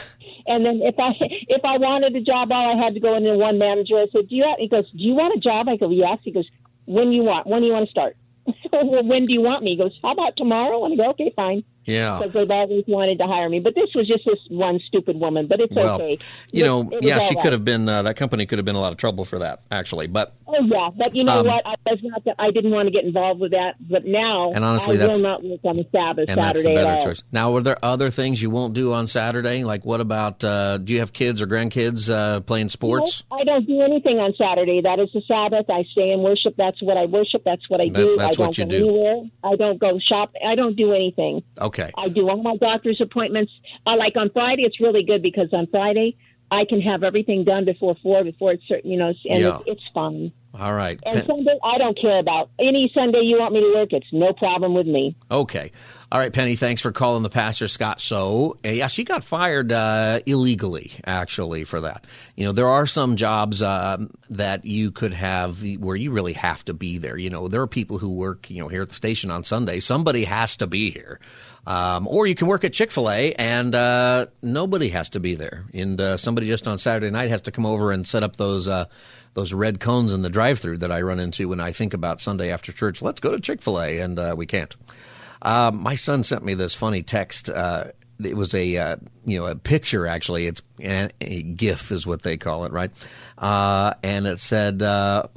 And 0.46 0.64
then 0.64 0.82
if 0.82 0.94
I 0.98 1.10
if 1.48 1.64
I 1.64 1.78
wanted 1.78 2.14
a 2.14 2.20
job, 2.20 2.52
all 2.52 2.78
I 2.78 2.80
had 2.80 2.94
to 2.94 3.00
go 3.00 3.16
in 3.16 3.24
to 3.24 3.36
one 3.36 3.58
manager. 3.58 3.96
I 3.98 4.06
said, 4.12 4.28
"Do 4.28 4.36
you?" 4.36 4.44
Have, 4.44 4.58
he 4.60 4.68
goes, 4.68 4.88
"Do 4.92 5.02
you 5.02 5.14
want 5.14 5.36
a 5.36 5.40
job?" 5.40 5.68
I 5.68 5.76
go, 5.76 5.90
"Yes." 5.90 6.18
He 6.22 6.30
goes, 6.30 6.48
"When 6.84 7.10
do 7.10 7.16
you 7.16 7.24
want? 7.24 7.48
When 7.48 7.60
do 7.60 7.66
you 7.66 7.72
want 7.72 7.86
to 7.86 7.90
start?" 7.90 8.16
Well, 8.72 9.02
when 9.04 9.26
do 9.26 9.32
you 9.32 9.42
want 9.42 9.64
me? 9.64 9.72
He 9.72 9.76
goes, 9.76 9.98
"How 10.00 10.12
about 10.12 10.36
tomorrow?" 10.36 10.84
And 10.84 10.94
I 10.94 10.96
go, 10.96 11.10
"Okay, 11.10 11.32
fine." 11.34 11.64
Yeah. 11.90 12.18
Because 12.18 12.32
they've 12.34 12.50
always 12.50 12.84
wanted 12.86 13.18
to 13.18 13.26
hire 13.26 13.48
me, 13.48 13.60
but 13.60 13.74
this 13.74 13.90
was 13.94 14.06
just 14.06 14.24
this 14.24 14.38
one 14.48 14.80
stupid 14.86 15.18
woman. 15.18 15.46
But 15.46 15.60
it's 15.60 15.72
Well, 15.74 15.96
okay. 15.96 16.18
you 16.52 16.62
know, 16.64 16.80
it 16.82 16.86
was 16.90 16.98
yeah, 17.02 17.18
she 17.18 17.34
right. 17.34 17.42
could 17.42 17.52
have 17.52 17.64
been. 17.64 17.88
Uh, 17.88 18.02
that 18.02 18.16
company 18.16 18.46
could 18.46 18.58
have 18.58 18.64
been 18.66 18.74
a 18.76 18.80
lot 18.80 18.92
of 18.92 18.98
trouble 18.98 19.24
for 19.24 19.38
that, 19.40 19.62
actually. 19.70 20.06
But 20.06 20.34
Oh 20.46 20.64
yeah, 20.64 20.90
but 20.96 21.14
you 21.14 21.22
know 21.24 21.40
Um, 21.40 21.46
what? 21.46 21.64
I 21.66 21.74
was 21.88 22.00
not. 22.02 22.24
That, 22.24 22.34
I 22.38 22.50
didn't 22.50 22.72
want 22.72 22.86
to 22.88 22.92
get 22.92 23.04
involved 23.04 23.40
with 23.40 23.52
that, 23.52 23.74
but 23.80 24.04
now 24.04 24.50
And 24.52 24.64
honestly, 24.64 24.96
I 24.96 24.98
that's- 24.98 25.16
will 25.16 25.22
not 25.30 25.44
work 25.44 25.60
on 25.64 25.78
a 25.78 25.84
Sabbath 25.90 26.28
and 26.28 26.38
that's 26.38 26.58
Saturday 26.60 26.74
the 26.74 26.80
at 26.80 26.84
better 26.98 27.10
choice. 27.10 27.22
Now, 27.30 27.52
were 27.52 27.62
there 27.62 27.78
other 27.84 28.10
things 28.10 28.42
you 28.42 28.50
won't 28.50 28.74
do 28.74 28.92
on 28.92 29.06
Saturday? 29.06 29.62
Like, 29.64 29.84
what 29.84 30.00
about? 30.00 30.42
Uh, 30.42 30.78
do 30.78 30.92
you 30.92 30.98
have 31.00 31.12
kids 31.12 31.40
or 31.40 31.46
grandkids 31.46 32.10
uh, 32.12 32.40
playing 32.40 32.68
sports? 32.68 33.22
No, 33.30 33.38
I 33.38 33.44
don't 33.44 33.66
do 33.66 33.80
anything 33.80 34.18
on 34.18 34.34
Saturday. 34.36 34.80
That 34.82 34.98
is 34.98 35.08
the 35.14 35.22
Sabbath. 35.28 35.70
I 35.70 35.84
stay 35.92 36.10
and 36.10 36.22
worship. 36.22 36.54
That's 36.56 36.82
what 36.82 36.96
I 36.96 37.06
worship. 37.06 37.42
That's 37.44 37.68
what 37.70 37.80
I 37.80 37.88
That- 37.88 37.94
do. 37.94 38.16
that's 38.18 38.34
I 38.36 38.36
don't 38.36 38.46
what 38.48 38.58
you 38.58 38.64
go 38.64 38.70
do. 38.70 38.76
anywhere. 38.88 39.22
I 39.44 39.56
don't 39.56 39.78
go 39.78 39.98
shop. 40.00 40.32
I 40.46 40.54
don't 40.56 40.76
do 40.76 40.92
anything. 40.92 41.42
Okay. 41.60 41.79
I 41.96 42.08
do 42.08 42.28
all 42.28 42.42
my 42.42 42.56
doctor's 42.56 43.00
appointments. 43.00 43.52
Uh, 43.86 43.96
like 43.96 44.16
on 44.16 44.30
Friday, 44.30 44.62
it's 44.62 44.80
really 44.80 45.04
good 45.04 45.22
because 45.22 45.48
on 45.52 45.66
Friday 45.68 46.16
I 46.50 46.64
can 46.68 46.80
have 46.80 47.02
everything 47.04 47.44
done 47.44 47.64
before 47.64 47.96
four, 48.02 48.24
before 48.24 48.52
it's 48.52 48.66
certain, 48.66 48.90
you 48.90 48.98
know, 48.98 49.08
and 49.08 49.42
Yeah. 49.42 49.58
it's, 49.58 49.64
it's 49.66 49.82
fun. 49.94 50.32
All 50.52 50.74
right. 50.74 50.98
And 51.06 51.14
Pen- 51.14 51.26
Sunday, 51.26 51.56
I 51.62 51.78
don't 51.78 51.96
care 51.96 52.18
about 52.18 52.50
any 52.58 52.90
Sunday 52.92 53.20
you 53.20 53.38
want 53.38 53.54
me 53.54 53.60
to 53.60 53.72
work. 53.72 53.92
It's 53.92 54.12
no 54.12 54.32
problem 54.32 54.74
with 54.74 54.86
me. 54.86 55.14
Okay. 55.30 55.70
All 56.10 56.18
right, 56.18 56.32
Penny, 56.32 56.56
thanks 56.56 56.82
for 56.82 56.90
calling 56.90 57.22
the 57.22 57.30
Pastor 57.30 57.68
Scott 57.68 58.00
So, 58.00 58.58
Uh, 58.64 58.70
yeah, 58.70 58.88
she 58.88 59.04
got 59.04 59.22
fired 59.22 59.70
uh, 59.70 60.18
illegally, 60.26 60.90
actually, 61.06 61.62
for 61.62 61.82
that. 61.82 62.04
You 62.34 62.46
know, 62.46 62.50
there 62.50 62.66
are 62.66 62.84
some 62.84 63.14
jobs 63.14 63.62
um, 63.62 64.10
that 64.30 64.64
you 64.64 64.90
could 64.90 65.12
have 65.14 65.62
where 65.78 65.94
you 65.94 66.10
really 66.10 66.32
have 66.32 66.64
to 66.64 66.74
be 66.74 66.98
there. 66.98 67.16
You 67.16 67.30
know, 67.30 67.46
there 67.46 67.62
are 67.62 67.68
people 67.68 67.98
who 67.98 68.10
work, 68.10 68.50
you 68.50 68.60
know, 68.60 68.66
here 68.66 68.82
at 68.82 68.88
the 68.88 68.94
station 68.96 69.30
on 69.30 69.44
Sunday. 69.44 69.78
Somebody 69.78 70.24
has 70.24 70.56
to 70.56 70.66
be 70.66 70.90
here. 70.90 71.20
Um, 71.66 72.08
or 72.08 72.26
you 72.26 72.34
can 72.34 72.46
work 72.46 72.64
at 72.64 72.72
Chick 72.72 72.90
fil 72.90 73.10
A 73.10 73.32
and 73.34 73.74
uh, 73.74 74.26
nobody 74.42 74.88
has 74.90 75.10
to 75.10 75.20
be 75.20 75.34
there. 75.34 75.66
And 75.74 76.00
uh, 76.00 76.16
somebody 76.16 76.46
just 76.46 76.66
on 76.66 76.78
Saturday 76.78 77.10
night 77.10 77.30
has 77.30 77.42
to 77.42 77.52
come 77.52 77.66
over 77.66 77.92
and 77.92 78.06
set 78.06 78.22
up 78.22 78.36
those. 78.36 78.68
Uh, 78.68 78.86
those 79.34 79.52
red 79.52 79.78
cones 79.78 80.12
in 80.12 80.22
the 80.22 80.28
drive-through 80.28 80.78
that 80.78 80.90
I 80.90 81.02
run 81.02 81.20
into 81.20 81.48
when 81.48 81.60
I 81.60 81.70
think 81.70 81.94
about 81.94 82.20
Sunday 82.20 82.50
after 82.50 82.72
church. 82.72 83.00
Let's 83.00 83.20
go 83.20 83.30
to 83.30 83.38
Chick 83.38 83.62
Fil 83.62 83.80
A, 83.80 83.98
and 84.00 84.18
uh, 84.18 84.34
we 84.36 84.44
can't. 84.44 84.74
Um, 85.42 85.80
my 85.80 85.94
son 85.94 86.22
sent 86.22 86.44
me 86.44 86.54
this 86.54 86.74
funny 86.74 87.02
text. 87.02 87.48
Uh, 87.48 87.92
it 88.22 88.36
was 88.36 88.54
a 88.54 88.76
uh, 88.76 88.96
you 89.24 89.38
know 89.38 89.46
a 89.46 89.54
picture 89.54 90.06
actually. 90.06 90.46
It's 90.46 90.62
a, 90.80 91.10
a 91.20 91.42
GIF 91.42 91.90
is 91.92 92.06
what 92.06 92.22
they 92.22 92.36
call 92.36 92.64
it, 92.64 92.72
right? 92.72 92.90
Uh, 93.38 93.94
and 94.02 94.26
it 94.26 94.38
said, 94.38 94.82
uh, 94.82 95.28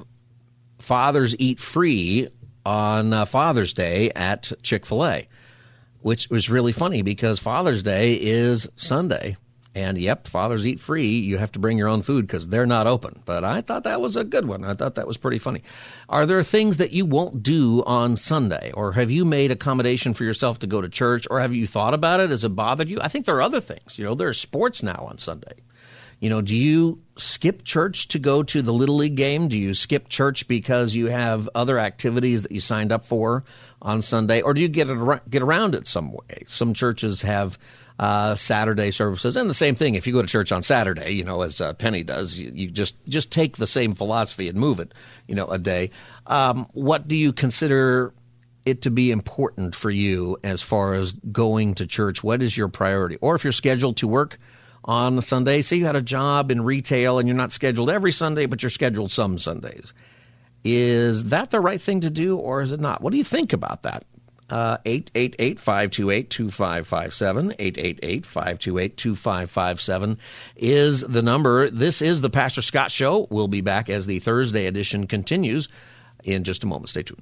"Fathers 0.80 1.36
eat 1.40 1.60
free 1.60 2.30
on 2.66 3.14
uh, 3.14 3.26
Father's 3.26 3.74
Day 3.74 4.12
at 4.12 4.52
Chick 4.62 4.86
Fil 4.86 5.06
A," 5.06 5.28
which 6.04 6.30
was 6.30 6.50
really 6.50 6.72
funny 6.72 7.02
because 7.02 7.40
Father's 7.40 7.84
Day 7.84 8.14
is 8.14 8.68
Sunday. 8.76 9.38
And 9.76 9.98
yep, 9.98 10.28
fathers 10.28 10.68
eat 10.68 10.80
free. 10.80 11.08
You 11.08 11.40
have 11.40 11.52
to 11.54 11.60
bring 11.60 11.80
your 11.80 11.88
own 11.88 12.04
food 12.04 12.28
because 12.28 12.48
they're 12.48 12.68
not 12.68 12.86
open. 12.86 13.22
But 13.26 13.44
I 13.44 13.62
thought 13.62 13.86
that 13.86 14.02
was 14.02 14.16
a 14.16 14.24
good 14.24 14.48
one. 14.48 14.64
I 14.64 14.76
thought 14.76 14.96
that 14.96 15.08
was 15.08 15.18
pretty 15.18 15.40
funny. 15.40 15.64
Are 16.08 16.28
there 16.28 16.44
things 16.44 16.78
that 16.78 16.92
you 16.92 17.08
won't 17.08 17.42
do 17.42 17.84
on 17.86 18.16
Sunday? 18.16 18.72
Or 18.76 18.92
have 18.92 19.10
you 19.10 19.26
made 19.26 19.50
accommodation 19.50 20.14
for 20.14 20.26
yourself 20.26 20.60
to 20.60 20.68
go 20.68 20.80
to 20.80 20.90
church? 20.90 21.26
Or 21.32 21.40
have 21.40 21.56
you 21.56 21.66
thought 21.66 21.96
about 21.96 22.20
it? 22.20 22.30
Has 22.30 22.44
it 22.44 22.50
bothered 22.50 22.88
you? 22.88 23.00
I 23.02 23.08
think 23.08 23.26
there 23.26 23.36
are 23.38 23.42
other 23.42 23.62
things. 23.62 23.98
You 23.98 24.06
know, 24.06 24.14
there's 24.14 24.40
sports 24.40 24.84
now 24.84 25.08
on 25.10 25.18
Sunday. 25.18 25.56
You 26.20 26.30
know, 26.30 26.42
do 26.42 26.56
you 26.56 27.02
skip 27.18 27.64
church 27.64 28.08
to 28.10 28.20
go 28.20 28.44
to 28.44 28.62
the 28.62 28.72
Little 28.72 28.96
League 28.96 29.16
game? 29.16 29.50
Do 29.50 29.58
you 29.58 29.74
skip 29.74 30.08
church 30.08 30.48
because 30.48 30.96
you 30.96 31.08
have 31.08 31.50
other 31.54 31.80
activities 31.80 32.44
that 32.44 32.52
you 32.52 32.62
signed 32.62 32.92
up 32.92 33.06
for 33.06 33.44
on 33.84 34.02
Sunday? 34.02 34.42
Or 34.42 34.54
do 34.54 34.62
you 34.62 34.70
get, 34.70 34.90
it, 34.90 34.98
ar- 34.98 35.22
get 35.30 35.44
around 35.44 35.76
it 35.76 35.88
some 35.88 36.12
way? 36.12 36.46
Some 36.48 36.74
churches 36.74 37.22
have 37.22 37.60
uh, 38.00 38.34
Saturday 38.34 38.90
services, 38.90 39.38
and 39.38 39.50
the 39.50 39.54
same 39.54 39.76
thing. 39.76 39.96
If 39.96 40.08
you 40.08 40.14
go 40.14 40.22
to 40.22 40.28
church 40.28 40.52
on 40.52 40.64
Saturday, 40.64 41.12
you 41.12 41.24
know, 41.24 41.42
as 41.42 41.62
uh, 41.62 41.74
Penny 41.74 42.04
does, 42.04 42.40
you, 42.40 42.52
you 42.54 42.72
just 42.72 42.96
just 43.08 43.32
take 43.32 43.58
the 43.58 43.68
same 43.68 43.94
philosophy 43.94 44.50
and 44.50 44.58
move 44.58 44.80
it, 44.80 44.94
you 45.28 45.36
know, 45.36 45.46
a 45.46 45.60
day. 45.60 45.92
Um, 46.26 46.68
what 46.74 47.08
do 47.08 47.16
you 47.16 47.34
consider 47.34 48.14
it 48.66 48.82
to 48.84 48.90
be 48.90 49.12
important 49.12 49.76
for 49.76 49.92
you 49.92 50.38
as 50.44 50.62
far 50.62 50.94
as 50.94 51.12
going 51.12 51.76
to 51.76 51.86
church? 51.86 52.24
What 52.24 52.42
is 52.42 52.58
your 52.58 52.68
priority? 52.68 53.18
Or 53.22 53.36
if 53.36 53.44
you're 53.44 53.54
scheduled 53.54 53.98
to 53.98 54.08
work 54.08 54.40
on 54.86 55.22
Sunday, 55.22 55.62
say 55.62 55.76
you 55.76 55.86
had 55.86 55.96
a 55.96 56.02
job 56.02 56.50
in 56.50 56.64
retail 56.64 57.20
and 57.20 57.28
you're 57.28 57.38
not 57.38 57.52
scheduled 57.52 57.90
every 57.90 58.12
Sunday, 58.12 58.48
but 58.48 58.64
you're 58.64 58.70
scheduled 58.70 59.12
some 59.12 59.38
Sundays. 59.38 59.94
Is 60.64 61.26
that 61.26 61.50
the 61.50 61.60
right 61.60 61.82
thing 61.82 62.02
to 62.02 62.10
do, 62.10 62.38
or 62.38 62.62
is 62.62 62.72
it 62.72 62.80
not? 62.80 63.02
What 63.02 63.12
do 63.12 63.18
you 63.18 63.24
think 63.24 63.54
about 63.54 63.84
that? 63.84 64.06
Uh, 64.50 64.78
888-528-2557, 64.86 67.56
888-528-2557 67.58 70.18
is 70.56 71.02
the 71.02 71.22
number. 71.22 71.70
This 71.70 72.02
is 72.02 72.22
the 72.22 72.30
Pastor 72.30 72.62
Scott 72.62 72.92
Show. 72.92 73.28
We'll 73.30 73.48
be 73.48 73.62
back 73.62 73.90
as 73.90 74.06
the 74.06 74.20
Thursday 74.20 74.68
edition 74.68 75.08
continues 75.08 75.70
in 76.24 76.44
just 76.44 76.64
a 76.64 76.68
moment. 76.68 76.90
Stay 76.90 77.04
tuned. 77.04 77.22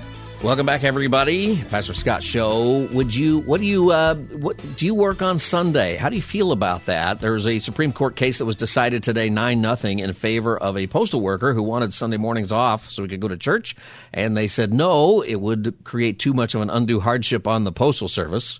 Welcome 0.43 0.65
back, 0.65 0.83
everybody. 0.83 1.63
Pastor 1.69 1.93
Scott 1.93 2.23
Show. 2.23 2.87
Would 2.93 3.13
you? 3.13 3.41
What 3.41 3.61
do 3.61 3.67
you? 3.67 3.91
Uh, 3.91 4.15
what 4.15 4.57
do 4.75 4.87
you 4.87 4.95
work 4.95 5.21
on 5.21 5.37
Sunday? 5.37 5.97
How 5.97 6.09
do 6.09 6.15
you 6.15 6.21
feel 6.23 6.51
about 6.51 6.87
that? 6.87 7.21
There's 7.21 7.45
a 7.45 7.59
Supreme 7.59 7.93
Court 7.93 8.15
case 8.15 8.39
that 8.39 8.45
was 8.45 8.55
decided 8.55 9.03
today, 9.03 9.29
nine 9.29 9.61
nothing, 9.61 9.99
in 9.99 10.11
favor 10.13 10.57
of 10.57 10.79
a 10.79 10.87
postal 10.87 11.21
worker 11.21 11.53
who 11.53 11.61
wanted 11.61 11.93
Sunday 11.93 12.17
mornings 12.17 12.51
off 12.51 12.89
so 12.89 13.03
he 13.03 13.07
could 13.09 13.19
go 13.19 13.27
to 13.27 13.37
church, 13.37 13.75
and 14.13 14.35
they 14.35 14.47
said 14.47 14.73
no, 14.73 15.21
it 15.21 15.35
would 15.35 15.75
create 15.83 16.17
too 16.17 16.33
much 16.33 16.55
of 16.55 16.61
an 16.61 16.71
undue 16.71 16.99
hardship 16.99 17.45
on 17.45 17.63
the 17.63 17.71
postal 17.71 18.07
service. 18.07 18.59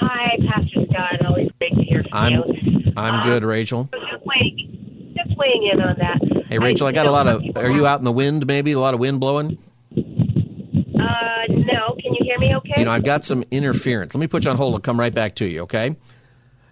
Hi, 0.00 0.38
Pastor 0.48 0.59
Scott. 0.90 1.26
Always 1.26 1.50
great 1.58 1.74
to 1.74 1.82
hear 1.82 2.02
from 2.02 2.12
I'm 2.12 2.32
you. 2.32 2.92
I'm 2.96 3.20
Uh, 3.20 3.24
good, 3.24 3.44
Rachel. 3.44 3.88
Just 3.92 4.24
weighing, 4.26 5.14
just 5.16 5.36
weighing 5.38 5.70
in 5.72 5.80
on 5.80 5.96
that. 5.98 6.44
Hey, 6.48 6.58
Rachel, 6.58 6.86
I 6.86 6.92
got 6.92 7.06
a 7.06 7.10
lot 7.10 7.26
of. 7.28 7.40
people 7.42 7.62
Are 7.64 7.70
you 7.70 7.86
out 7.86 7.98
in 7.98 8.04
the 8.04 8.12
wind? 8.12 8.46
Maybe 8.46 8.72
a 8.72 8.80
lot 8.80 8.94
of 8.94 9.00
wind 9.00 9.20
blowing. 9.20 9.58
Uh, 9.96 10.02
no. 11.48 11.94
Can 12.00 12.14
you 12.14 12.20
hear 12.22 12.38
me? 12.38 12.54
Okay. 12.56 12.74
You 12.78 12.84
know, 12.84 12.90
I've 12.90 13.04
got 13.04 13.24
some 13.24 13.44
interference. 13.50 14.14
Let 14.14 14.20
me 14.20 14.26
put 14.26 14.44
you 14.44 14.50
on 14.50 14.56
hold. 14.56 14.74
I'll 14.74 14.80
come 14.80 14.98
right 15.00 15.14
back 15.14 15.36
to 15.36 15.46
you. 15.46 15.60
Okay. 15.62 15.96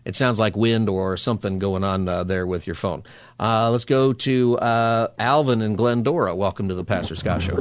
It 0.04 0.14
sounds 0.16 0.38
like 0.38 0.56
wind 0.56 0.88
or 0.88 1.16
something 1.18 1.58
going 1.58 1.84
on 1.84 2.08
uh, 2.08 2.24
there 2.24 2.46
with 2.46 2.66
your 2.66 2.76
phone. 2.76 3.02
Uh, 3.38 3.70
let's 3.70 3.84
go 3.84 4.14
to 4.14 4.56
uh, 4.58 5.08
Alvin 5.18 5.60
and 5.60 5.76
Glendora. 5.76 6.34
Welcome 6.34 6.68
to 6.68 6.74
the 6.74 6.84
Pastor 6.84 7.14
Scott 7.14 7.42
Show. 7.42 7.56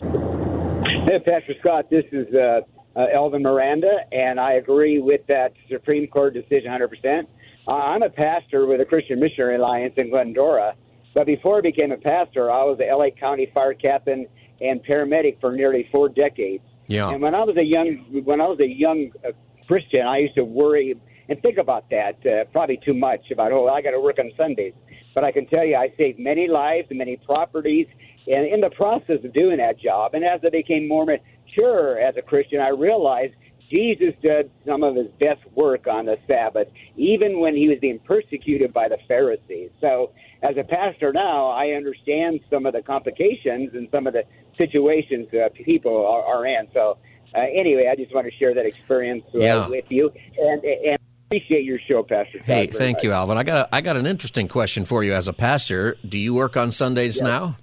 Hey, 0.00 1.18
Pastor 1.24 1.54
Scott, 1.60 1.90
this 1.90 2.04
is 2.12 2.26
uh, 2.34 2.60
uh, 2.98 3.06
Elvin 3.14 3.42
Miranda, 3.42 3.98
and 4.10 4.40
I 4.40 4.54
agree 4.54 5.00
with 5.00 5.20
that 5.28 5.52
Supreme 5.70 6.08
Court 6.08 6.34
decision 6.34 6.70
100%. 6.72 7.26
Uh, 7.66 7.70
I'm 7.70 8.02
a 8.02 8.10
pastor 8.10 8.66
with 8.66 8.80
the 8.80 8.84
Christian 8.84 9.20
Missionary 9.20 9.56
Alliance 9.56 9.94
in 9.96 10.10
Glendora, 10.10 10.74
but 11.14 11.26
before 11.26 11.58
I 11.58 11.60
became 11.60 11.92
a 11.92 11.96
pastor, 11.96 12.50
I 12.50 12.64
was 12.64 12.78
a 12.80 12.92
LA 12.92 13.10
County 13.10 13.50
fire 13.54 13.74
captain 13.74 14.26
and 14.60 14.84
paramedic 14.84 15.40
for 15.40 15.52
nearly 15.52 15.88
four 15.92 16.08
decades. 16.08 16.64
Yeah. 16.88 17.10
And 17.10 17.22
when 17.22 17.34
I 17.34 17.44
was 17.44 17.56
a 17.56 17.62
young 17.62 18.22
when 18.24 18.40
I 18.40 18.46
was 18.46 18.58
a 18.60 18.66
young 18.66 19.10
uh, 19.24 19.32
Christian, 19.66 20.06
I 20.06 20.18
used 20.18 20.34
to 20.34 20.44
worry 20.44 20.98
and 21.28 21.42
think 21.42 21.58
about 21.58 21.90
that 21.90 22.16
uh, 22.26 22.44
probably 22.50 22.80
too 22.84 22.94
much 22.94 23.30
about 23.30 23.52
oh 23.52 23.68
I 23.68 23.82
got 23.82 23.90
to 23.90 24.00
work 24.00 24.18
on 24.18 24.32
Sundays. 24.36 24.72
But 25.14 25.24
I 25.24 25.32
can 25.32 25.46
tell 25.46 25.64
you, 25.64 25.76
I 25.76 25.92
saved 25.98 26.18
many 26.18 26.48
lives 26.48 26.88
and 26.90 26.98
many 26.98 27.16
properties, 27.16 27.86
and 28.26 28.46
in 28.46 28.60
the 28.60 28.70
process 28.70 29.18
of 29.24 29.32
doing 29.34 29.58
that 29.58 29.78
job, 29.78 30.14
and 30.14 30.24
as 30.24 30.40
I 30.44 30.50
became 30.50 30.88
more 30.88 31.06
mature 31.48 31.98
as 31.98 32.16
a 32.16 32.22
Christian, 32.22 32.60
I 32.60 32.68
realized 32.68 33.34
Jesus 33.70 34.14
did 34.22 34.50
some 34.66 34.82
of 34.82 34.96
his 34.96 35.08
best 35.20 35.40
work 35.54 35.86
on 35.86 36.06
the 36.06 36.16
Sabbath, 36.26 36.68
even 36.96 37.40
when 37.40 37.54
he 37.54 37.68
was 37.68 37.78
being 37.80 37.98
persecuted 37.98 38.72
by 38.72 38.88
the 38.88 38.96
Pharisees. 39.06 39.70
So, 39.80 40.12
as 40.42 40.56
a 40.56 40.64
pastor 40.64 41.12
now, 41.12 41.48
I 41.48 41.72
understand 41.72 42.40
some 42.48 42.64
of 42.64 42.72
the 42.72 42.80
complications 42.80 43.70
and 43.74 43.88
some 43.90 44.06
of 44.06 44.14
the 44.14 44.22
situations 44.56 45.26
uh, 45.34 45.48
people 45.64 46.06
are, 46.06 46.22
are 46.22 46.46
in. 46.46 46.68
So, 46.72 46.96
uh, 47.34 47.40
anyway, 47.40 47.90
I 47.92 47.96
just 47.96 48.14
want 48.14 48.26
to 48.26 48.32
share 48.38 48.54
that 48.54 48.64
experience 48.64 49.24
uh, 49.34 49.38
Yeah. 49.38 49.68
with 49.68 49.84
you, 49.90 50.10
and 50.38 50.64
and 50.64 50.98
appreciate 51.26 51.64
your 51.64 51.78
show, 51.86 52.02
Pastor. 52.02 52.38
Hey, 52.42 52.68
thank 52.68 52.98
much. 52.98 53.04
you, 53.04 53.12
Alvin. 53.12 53.36
I 53.36 53.42
got 53.42 53.68
a, 53.68 53.74
I 53.74 53.80
got 53.82 53.98
an 53.98 54.06
interesting 54.06 54.48
question 54.48 54.86
for 54.86 55.04
you 55.04 55.12
as 55.12 55.28
a 55.28 55.34
pastor. 55.34 55.96
Do 56.08 56.18
you 56.18 56.32
work 56.32 56.56
on 56.56 56.70
Sundays 56.70 57.20
now? 57.20 57.56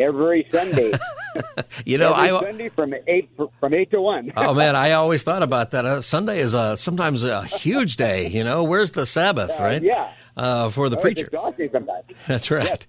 Every 0.00 0.46
Sunday, 0.50 0.92
You 1.84 1.98
know, 1.98 2.14
every 2.14 2.30
I. 2.30 2.40
Sunday 2.40 2.68
from 2.70 2.94
eight 3.06 3.30
from 3.60 3.74
eight 3.74 3.90
to 3.92 4.00
one. 4.00 4.32
Oh 4.36 4.54
man, 4.62 4.74
I 4.74 4.92
always 4.92 5.22
thought 5.22 5.42
about 5.42 5.70
that. 5.72 5.84
Uh, 5.84 6.00
Sunday 6.00 6.40
is 6.40 6.54
a 6.54 6.76
sometimes 6.76 7.22
a 7.22 7.44
huge 7.44 7.96
day. 7.96 8.28
You 8.28 8.42
know, 8.44 8.64
where's 8.64 8.92
the 8.92 9.04
Sabbath, 9.06 9.50
right? 9.60 9.82
yeah. 9.82 10.10
Uh, 10.36 10.70
for 10.70 10.88
the 10.88 10.96
Oh, 10.96 11.00
preacher. 11.00 11.28
That's 12.28 12.50
right. 12.50 12.86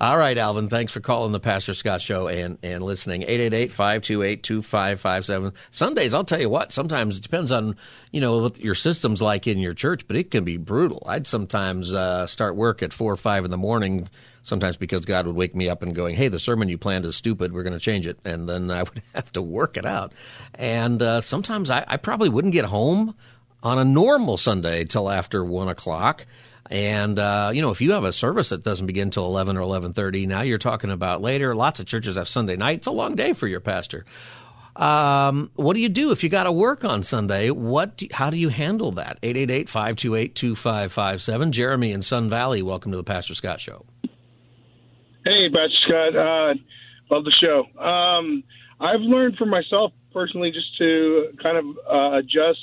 All 0.00 0.16
right, 0.16 0.38
Alvin. 0.38 0.68
Thanks 0.68 0.92
for 0.92 1.00
calling 1.00 1.32
the 1.32 1.40
Pastor 1.40 1.74
Scott 1.74 2.00
Show 2.00 2.28
and, 2.28 2.56
and 2.62 2.82
listening. 2.84 3.22
888-528-2557. 3.22 5.52
Sundays, 5.70 6.14
I'll 6.14 6.24
tell 6.24 6.40
you 6.40 6.48
what, 6.48 6.72
sometimes 6.72 7.18
it 7.18 7.22
depends 7.22 7.50
on, 7.52 7.76
you 8.12 8.20
know, 8.20 8.38
what 8.38 8.58
your 8.60 8.74
system's 8.76 9.20
like 9.20 9.46
in 9.46 9.58
your 9.58 9.74
church, 9.74 10.06
but 10.06 10.16
it 10.16 10.30
can 10.30 10.44
be 10.44 10.56
brutal. 10.56 11.02
I'd 11.06 11.26
sometimes 11.26 11.92
uh, 11.92 12.26
start 12.26 12.56
work 12.56 12.82
at 12.82 12.92
4 12.92 13.12
or 13.12 13.16
5 13.16 13.44
in 13.46 13.50
the 13.50 13.58
morning, 13.58 14.08
sometimes 14.44 14.76
because 14.76 15.04
God 15.04 15.26
would 15.26 15.34
wake 15.34 15.56
me 15.56 15.68
up 15.68 15.82
and 15.82 15.94
going, 15.94 16.14
hey, 16.14 16.28
the 16.28 16.38
sermon 16.38 16.68
you 16.68 16.78
planned 16.78 17.04
is 17.04 17.16
stupid. 17.16 17.52
We're 17.52 17.64
going 17.64 17.72
to 17.72 17.80
change 17.80 18.06
it. 18.06 18.20
And 18.24 18.48
then 18.48 18.70
I 18.70 18.82
would 18.84 19.02
have 19.14 19.32
to 19.32 19.42
work 19.42 19.76
it 19.76 19.84
out. 19.84 20.12
And 20.54 21.02
uh, 21.02 21.20
sometimes 21.20 21.70
I, 21.70 21.84
I 21.88 21.96
probably 21.96 22.28
wouldn't 22.28 22.54
get 22.54 22.66
home 22.66 23.16
on 23.62 23.78
a 23.78 23.84
normal 23.84 24.36
Sunday 24.36 24.84
till 24.84 25.10
after 25.10 25.44
1 25.44 25.68
o'clock. 25.68 26.26
And 26.70 27.18
uh, 27.18 27.50
you 27.52 27.60
know, 27.60 27.70
if 27.70 27.80
you 27.82 27.90
have 27.92 28.04
a 28.04 28.12
service 28.12 28.48
that 28.50 28.62
doesn't 28.64 28.86
begin 28.86 29.10
till 29.10 29.26
eleven 29.26 29.58
or 29.58 29.60
eleven 29.60 29.92
thirty, 29.92 30.26
now 30.26 30.40
you're 30.40 30.56
talking 30.56 30.90
about 30.90 31.20
later. 31.20 31.54
Lots 31.54 31.78
of 31.78 31.84
churches 31.84 32.16
have 32.16 32.26
Sunday 32.26 32.56
night. 32.56 32.78
It's 32.78 32.86
a 32.86 32.90
long 32.90 33.16
day 33.16 33.34
for 33.34 33.46
your 33.46 33.60
pastor. 33.60 34.06
Um, 34.74 35.50
what 35.56 35.74
do 35.74 35.80
you 35.80 35.90
do 35.90 36.10
if 36.10 36.24
you 36.24 36.30
got 36.30 36.44
to 36.44 36.52
work 36.52 36.82
on 36.82 37.02
Sunday? 37.02 37.50
What? 37.50 37.98
Do, 37.98 38.08
how 38.10 38.30
do 38.30 38.38
you 38.38 38.48
handle 38.48 38.92
that? 38.92 39.20
888-528-2557. 39.22 41.50
Jeremy 41.50 41.92
in 41.92 42.00
Sun 42.00 42.30
Valley. 42.30 42.62
Welcome 42.62 42.92
to 42.92 42.96
the 42.96 43.04
Pastor 43.04 43.34
Scott 43.34 43.60
Show. 43.60 43.84
Hey, 45.24 45.48
Pastor 45.48 45.76
Scott. 45.86 46.16
Uh, 46.16 46.54
love 47.10 47.24
the 47.24 47.30
show. 47.32 47.64
Um, 47.80 48.44
I've 48.80 49.00
learned 49.00 49.36
for 49.36 49.46
myself 49.46 49.92
personally 50.12 50.50
just 50.50 50.76
to 50.78 51.32
kind 51.42 51.56
of 51.56 51.64
uh, 51.90 52.16
adjust 52.18 52.60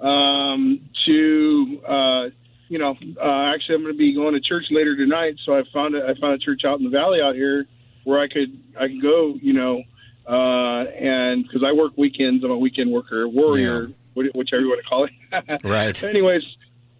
um, 0.00 0.80
to, 1.06 1.80
uh, 1.86 2.28
you 2.68 2.78
know, 2.78 2.96
uh, 3.20 3.54
actually 3.54 3.76
I'm 3.76 3.82
going 3.82 3.94
to 3.94 3.98
be 3.98 4.14
going 4.14 4.34
to 4.34 4.40
church 4.40 4.66
later 4.70 4.96
tonight, 4.96 5.36
so 5.44 5.56
I 5.56 5.62
found 5.72 5.94
a, 5.94 6.04
I 6.06 6.14
found 6.20 6.34
a 6.34 6.38
church 6.38 6.64
out 6.64 6.78
in 6.78 6.84
the 6.84 6.90
valley 6.90 7.20
out 7.20 7.34
here 7.34 7.66
where 8.04 8.20
I 8.20 8.28
could 8.28 8.60
I 8.78 8.88
could 8.88 9.02
go, 9.02 9.34
you 9.40 9.52
know, 9.52 9.82
uh, 10.28 10.84
and 10.90 11.44
because 11.44 11.62
I 11.64 11.72
work 11.72 11.92
weekends, 11.96 12.44
I'm 12.44 12.50
a 12.50 12.58
weekend 12.58 12.90
worker, 12.92 13.28
warrior, 13.28 13.86
wh- 14.14 14.34
whichever 14.34 14.62
you 14.62 14.68
want 14.68 14.82
to 14.82 14.88
call 14.88 15.04
it. 15.04 15.60
Right. 15.64 16.02
Anyways, 16.04 16.42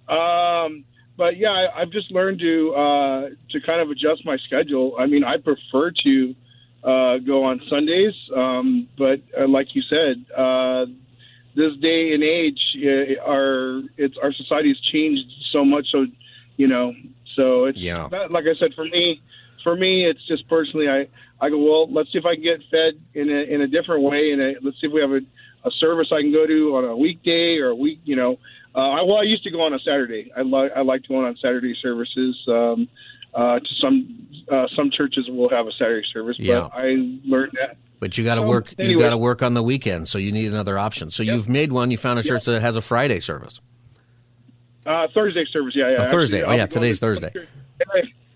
um, 0.09 0.85
but 1.19 1.37
yeah, 1.37 1.51
I, 1.51 1.83
I've 1.83 1.91
just 1.91 2.11
learned 2.12 2.39
to 2.39 2.75
uh, 2.75 3.29
to 3.51 3.61
kind 3.61 3.81
of 3.83 3.91
adjust 3.91 4.25
my 4.25 4.39
schedule. 4.39 4.95
I 4.99 5.07
mean, 5.07 5.25
I 5.25 5.37
prefer 5.37 5.91
to 6.05 6.35
uh, 6.85 7.19
go 7.19 7.45
on 7.45 7.61
Sundays, 7.69 8.14
um, 8.35 8.89
but 8.97 9.21
uh, 9.39 9.49
like 9.49 9.75
you 9.75 9.83
said, 9.83 10.25
uh, 10.35 10.87
this 11.57 11.77
day 11.83 12.14
and 12.14 12.23
age, 12.23 12.61
uh, 12.77 13.21
our 13.29 13.83
it's 13.99 14.16
our 14.23 14.33
society 14.33 14.69
has 14.69 14.81
changed 14.81 15.27
so 15.51 15.64
much. 15.64 15.89
So 15.91 16.07
you 16.57 16.69
know, 16.69 16.95
so 17.35 17.64
it's 17.66 17.79
Yeah. 17.79 18.09
that, 18.11 18.31
like 18.31 18.45
I 18.47 18.55
said, 18.55 18.75
for 18.75 18.85
me, 18.85 19.21
for 19.64 19.75
me, 19.77 20.07
it's 20.07 20.25
just 20.27 20.49
personally, 20.49 20.89
I 20.89 21.09
I 21.41 21.51
go 21.51 21.59
well. 21.59 21.93
Let's 21.93 22.12
see 22.12 22.19
if 22.19 22.27
I 22.27 22.35
can 22.35 22.45
get 22.45 22.61
fed 22.71 22.95
in 23.14 23.29
a 23.29 23.41
in 23.55 23.61
a 23.61 23.66
different 23.66 24.03
way, 24.03 24.31
and 24.31 24.57
let's 24.62 24.81
see 24.81 24.87
if 24.87 24.93
we 24.93 25.01
have 25.01 25.12
a, 25.12 25.21
a 25.65 25.71
service 25.73 26.09
I 26.13 26.21
can 26.23 26.33
go 26.33 26.47
to 26.47 26.77
on 26.77 26.85
a 26.85 26.97
weekday 26.97 27.59
or 27.59 27.69
a 27.69 27.75
week. 27.75 28.01
You 28.05 28.17
know, 28.17 28.39
uh, 28.75 28.79
I, 28.79 29.03
well, 29.03 29.17
I 29.19 29.23
used 29.23 29.43
to 29.45 29.51
go 29.51 29.63
on 29.63 29.75
a 29.75 29.79
Saturday. 29.81 30.31
I 30.37 30.43
like 30.43 30.73
I 30.77 30.83
like 30.83 31.07
going 31.09 31.25
on 31.27 31.37
Saturday 31.37 31.75
services. 31.81 32.37
Um, 32.49 32.89
uh, 33.35 33.59
to 33.61 33.75
some 33.81 34.27
uh, 34.51 34.67
some 34.75 34.91
churches 34.91 35.29
will 35.29 35.51
have 35.51 35.67
a 35.67 35.73
Saturday 35.73 36.07
service, 36.13 36.37
Yeah. 36.39 36.61
but 36.63 36.73
I 36.75 36.97
learned 37.25 37.53
that. 37.61 37.77
But 38.01 38.17
you 38.17 38.25
got 38.25 38.37
to 38.37 38.41
So, 38.43 38.47
work. 38.49 38.75
You 38.79 38.99
got 38.99 39.11
to 39.11 39.19
work 39.19 39.43
on 39.43 39.55
the 39.55 39.63
weekend, 39.63 40.09
so 40.09 40.19
you 40.19 40.33
need 40.33 40.47
another 40.47 40.79
option. 40.79 41.11
So 41.11 41.23
you've 41.23 41.49
made 41.49 41.71
one. 41.73 41.91
You 41.91 41.99
found 41.99 42.19
a 42.19 42.23
church 42.23 42.45
that 42.45 42.63
has 42.63 42.77
a 42.77 42.81
Friday 42.81 43.21
service. 43.21 43.61
Uh, 44.87 45.07
Thursday 45.13 45.45
service, 45.53 45.75
yeah, 45.77 45.91
yeah. 45.91 46.07
Oh, 46.07 46.11
Thursday. 46.11 46.39
Actually, 46.39 46.55
Oh, 46.55 46.57
yeah, 46.57 46.63
I'll 46.63 46.69
be 46.69 46.75
going 46.75 46.83
today's 46.83 47.01
to- 47.01 47.07
Thursday. 47.07 47.33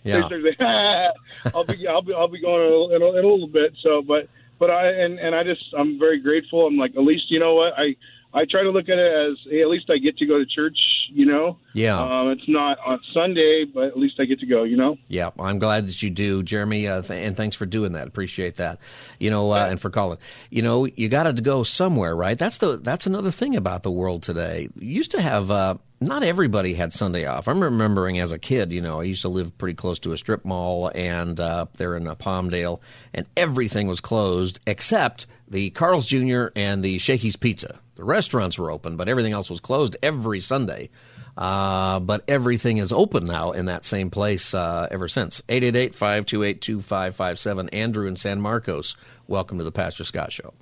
Yeah. 0.05 0.17
Yeah. 0.21 0.29
Thursday. 0.29 0.57
I'll 1.55 1.65
be 1.65 1.87
I'll 1.89 2.03
be 2.03 2.13
I'll 2.13 2.29
be 2.29 2.41
going 2.41 2.61
in 2.67 2.73
a, 2.73 2.97
in, 2.97 3.03
a, 3.03 3.19
in 3.19 3.25
a 3.25 3.29
little 3.29 3.47
bit. 3.49 3.73
So, 3.83 4.03
but 4.03 4.29
but 4.63 4.71
I 4.71 4.91
and 4.91 5.19
and 5.19 5.35
I 5.35 5.43
just 5.43 5.75
I'm 5.77 5.99
very 5.99 6.21
grateful. 6.21 6.69
I'm 6.69 6.77
like 6.77 6.93
at 6.95 7.03
least 7.03 7.25
you 7.31 7.41
know 7.41 7.55
what 7.57 7.73
I 7.77 7.97
I 8.33 8.45
try 8.49 8.63
to 8.63 8.71
look 8.71 8.89
at 8.89 8.97
it 8.97 9.13
as 9.13 9.37
hey, 9.51 9.61
at 9.61 9.69
least 9.69 9.91
I 9.91 9.99
get 9.99 10.17
to 10.19 10.25
go 10.25 10.39
to 10.39 10.47
church. 10.47 10.79
You 11.11 11.27
know. 11.27 11.59
Yeah. 11.75 12.01
Um, 12.01 12.31
it's 12.31 12.49
not 12.49 12.79
on 12.87 13.01
Sunday, 13.13 13.65
but 13.65 13.89
at 13.89 13.99
least 13.99 14.21
I 14.21 14.25
get 14.25 14.39
to 14.39 14.47
go. 14.47 14.63
You 14.63 14.77
know. 14.77 14.99
Yeah, 15.09 15.31
I'm 15.37 15.59
glad 15.59 15.89
that 15.89 16.01
you 16.01 16.11
do, 16.11 16.45
Jeremy, 16.45 16.87
uh, 16.87 17.03
th- 17.03 17.27
and 17.27 17.37
thanks 17.37 17.57
for 17.57 17.67
doing 17.67 17.93
that. 17.95 18.07
Appreciate 18.07 18.59
that. 18.59 18.79
You 19.19 19.31
know, 19.31 19.51
uh, 19.51 19.67
and 19.69 19.81
for 19.81 19.91
calling. 19.91 20.19
You 20.49 20.63
know, 20.63 20.87
you 20.87 21.09
got 21.09 21.25
to 21.25 21.33
go 21.33 21.65
somewhere, 21.65 22.15
right? 22.15 22.39
That's 22.39 22.59
the 22.59 22.77
that's 22.77 23.05
another 23.05 23.33
thing 23.33 23.57
about 23.57 23.83
the 23.83 23.91
world 23.91 24.23
today. 24.23 24.69
You 24.79 24.93
used 24.93 25.11
to 25.11 25.21
have 25.21 25.51
uh, 25.51 25.75
not 26.07 26.23
everybody 26.23 26.75
had 26.75 26.93
Sunday 26.93 27.27
off. 27.27 27.49
I'm 27.49 27.63
remembering 27.63 28.19
as 28.19 28.33
a 28.33 28.39
kid, 28.39 28.73
you 28.73 28.81
know, 28.81 29.01
I 29.01 29.05
used 29.05 29.23
to 29.23 29.29
live 29.29 29.57
pretty 29.59 29.75
close 29.75 29.99
to 30.01 30.13
a 30.13 30.19
strip 30.19 30.45
mall, 30.45 30.91
and 30.95 31.39
uh, 31.39 31.67
there 31.77 31.97
in 31.97 32.07
uh, 32.07 32.15
Palmdale, 32.15 32.81
and 33.15 33.27
everything 33.37 33.87
was 33.87 34.01
closed 34.01 34.61
except 34.67 35.27
the 35.49 35.71
Carl's 35.71 36.07
Jr. 36.07 36.47
and 36.57 36.83
the 36.83 36.99
Shakey's 36.99 37.37
Pizza. 37.37 37.79
The 37.97 38.05
restaurants 38.05 38.59
were 38.59 38.71
open, 38.71 38.97
but 38.97 39.09
everything 39.09 39.33
else 39.33 39.51
was 39.51 39.61
closed 39.61 39.97
every 40.03 40.41
Sunday 40.41 40.91
Uh, 41.37 41.99
but 42.01 42.23
everything 42.29 42.77
is 42.77 42.93
open 42.93 43.25
now 43.27 43.53
in 43.53 43.65
that 43.67 43.85
same 43.87 44.11
place 44.11 44.53
uh, 44.55 44.87
ever 44.91 45.09
since. 45.09 45.43
888 45.49 45.95
528 45.95 46.61
2557. 46.61 47.69
Andrew 47.71 48.07
in 48.07 48.17
San 48.17 48.41
Marcos, 48.41 48.97
welcome 49.27 49.57
to 49.59 49.65
the 49.65 49.73
Pastor 49.73 50.05
Scott 50.05 50.31
Show. 50.31 50.53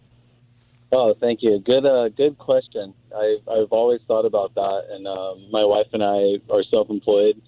Oh, 0.92 1.14
thank 1.20 1.42
you. 1.42 1.60
Good, 1.60 1.86
uh, 1.86 2.08
good 2.08 2.36
question. 2.38 2.94
I've 3.16 3.46
I've 3.48 3.70
always 3.70 4.00
thought 4.08 4.24
about 4.24 4.54
that, 4.54 4.86
and 4.90 5.06
um, 5.06 5.48
my 5.50 5.64
wife 5.64 5.86
and 5.92 6.02
I 6.02 6.40
are 6.52 6.64
self-employed, 6.64 7.40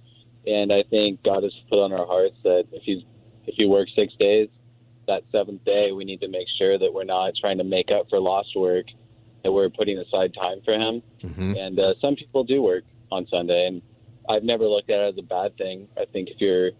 and 0.46 0.72
I 0.72 0.84
think 0.88 1.22
God 1.24 1.42
has 1.42 1.52
put 1.68 1.82
on 1.82 1.92
our 1.92 2.06
hearts 2.06 2.36
that 2.44 2.66
if 2.72 2.82
he's 2.84 3.02
if 3.46 3.54
he 3.56 3.66
works 3.66 3.90
six 3.96 4.14
days, 4.18 4.48
that 5.08 5.24
seventh 5.32 5.64
day 5.64 5.90
we 5.90 6.04
need 6.04 6.20
to 6.20 6.28
make 6.28 6.46
sure 6.56 6.78
that 6.78 6.92
we're 6.92 7.04
not 7.04 7.34
trying 7.40 7.58
to 7.58 7.64
make 7.64 7.90
up 7.90 8.08
for 8.08 8.20
lost 8.20 8.50
work, 8.54 8.86
that 9.42 9.50
we're 9.50 9.70
putting 9.70 9.98
aside 9.98 10.32
time 10.34 10.60
for 10.64 10.74
him. 10.74 11.02
Mm-hmm. 11.22 11.54
And 11.56 11.80
uh, 11.80 11.94
some 12.00 12.14
people 12.14 12.44
do 12.44 12.62
work 12.62 12.84
on 13.10 13.26
Sunday, 13.26 13.66
and 13.66 13.82
I've 14.28 14.44
never 14.44 14.64
looked 14.66 14.90
at 14.90 15.00
it 15.00 15.14
as 15.14 15.18
a 15.18 15.26
bad 15.26 15.56
thing. 15.56 15.88
I 15.96 16.04
think 16.12 16.30
if 16.30 16.40
you're 16.40 16.70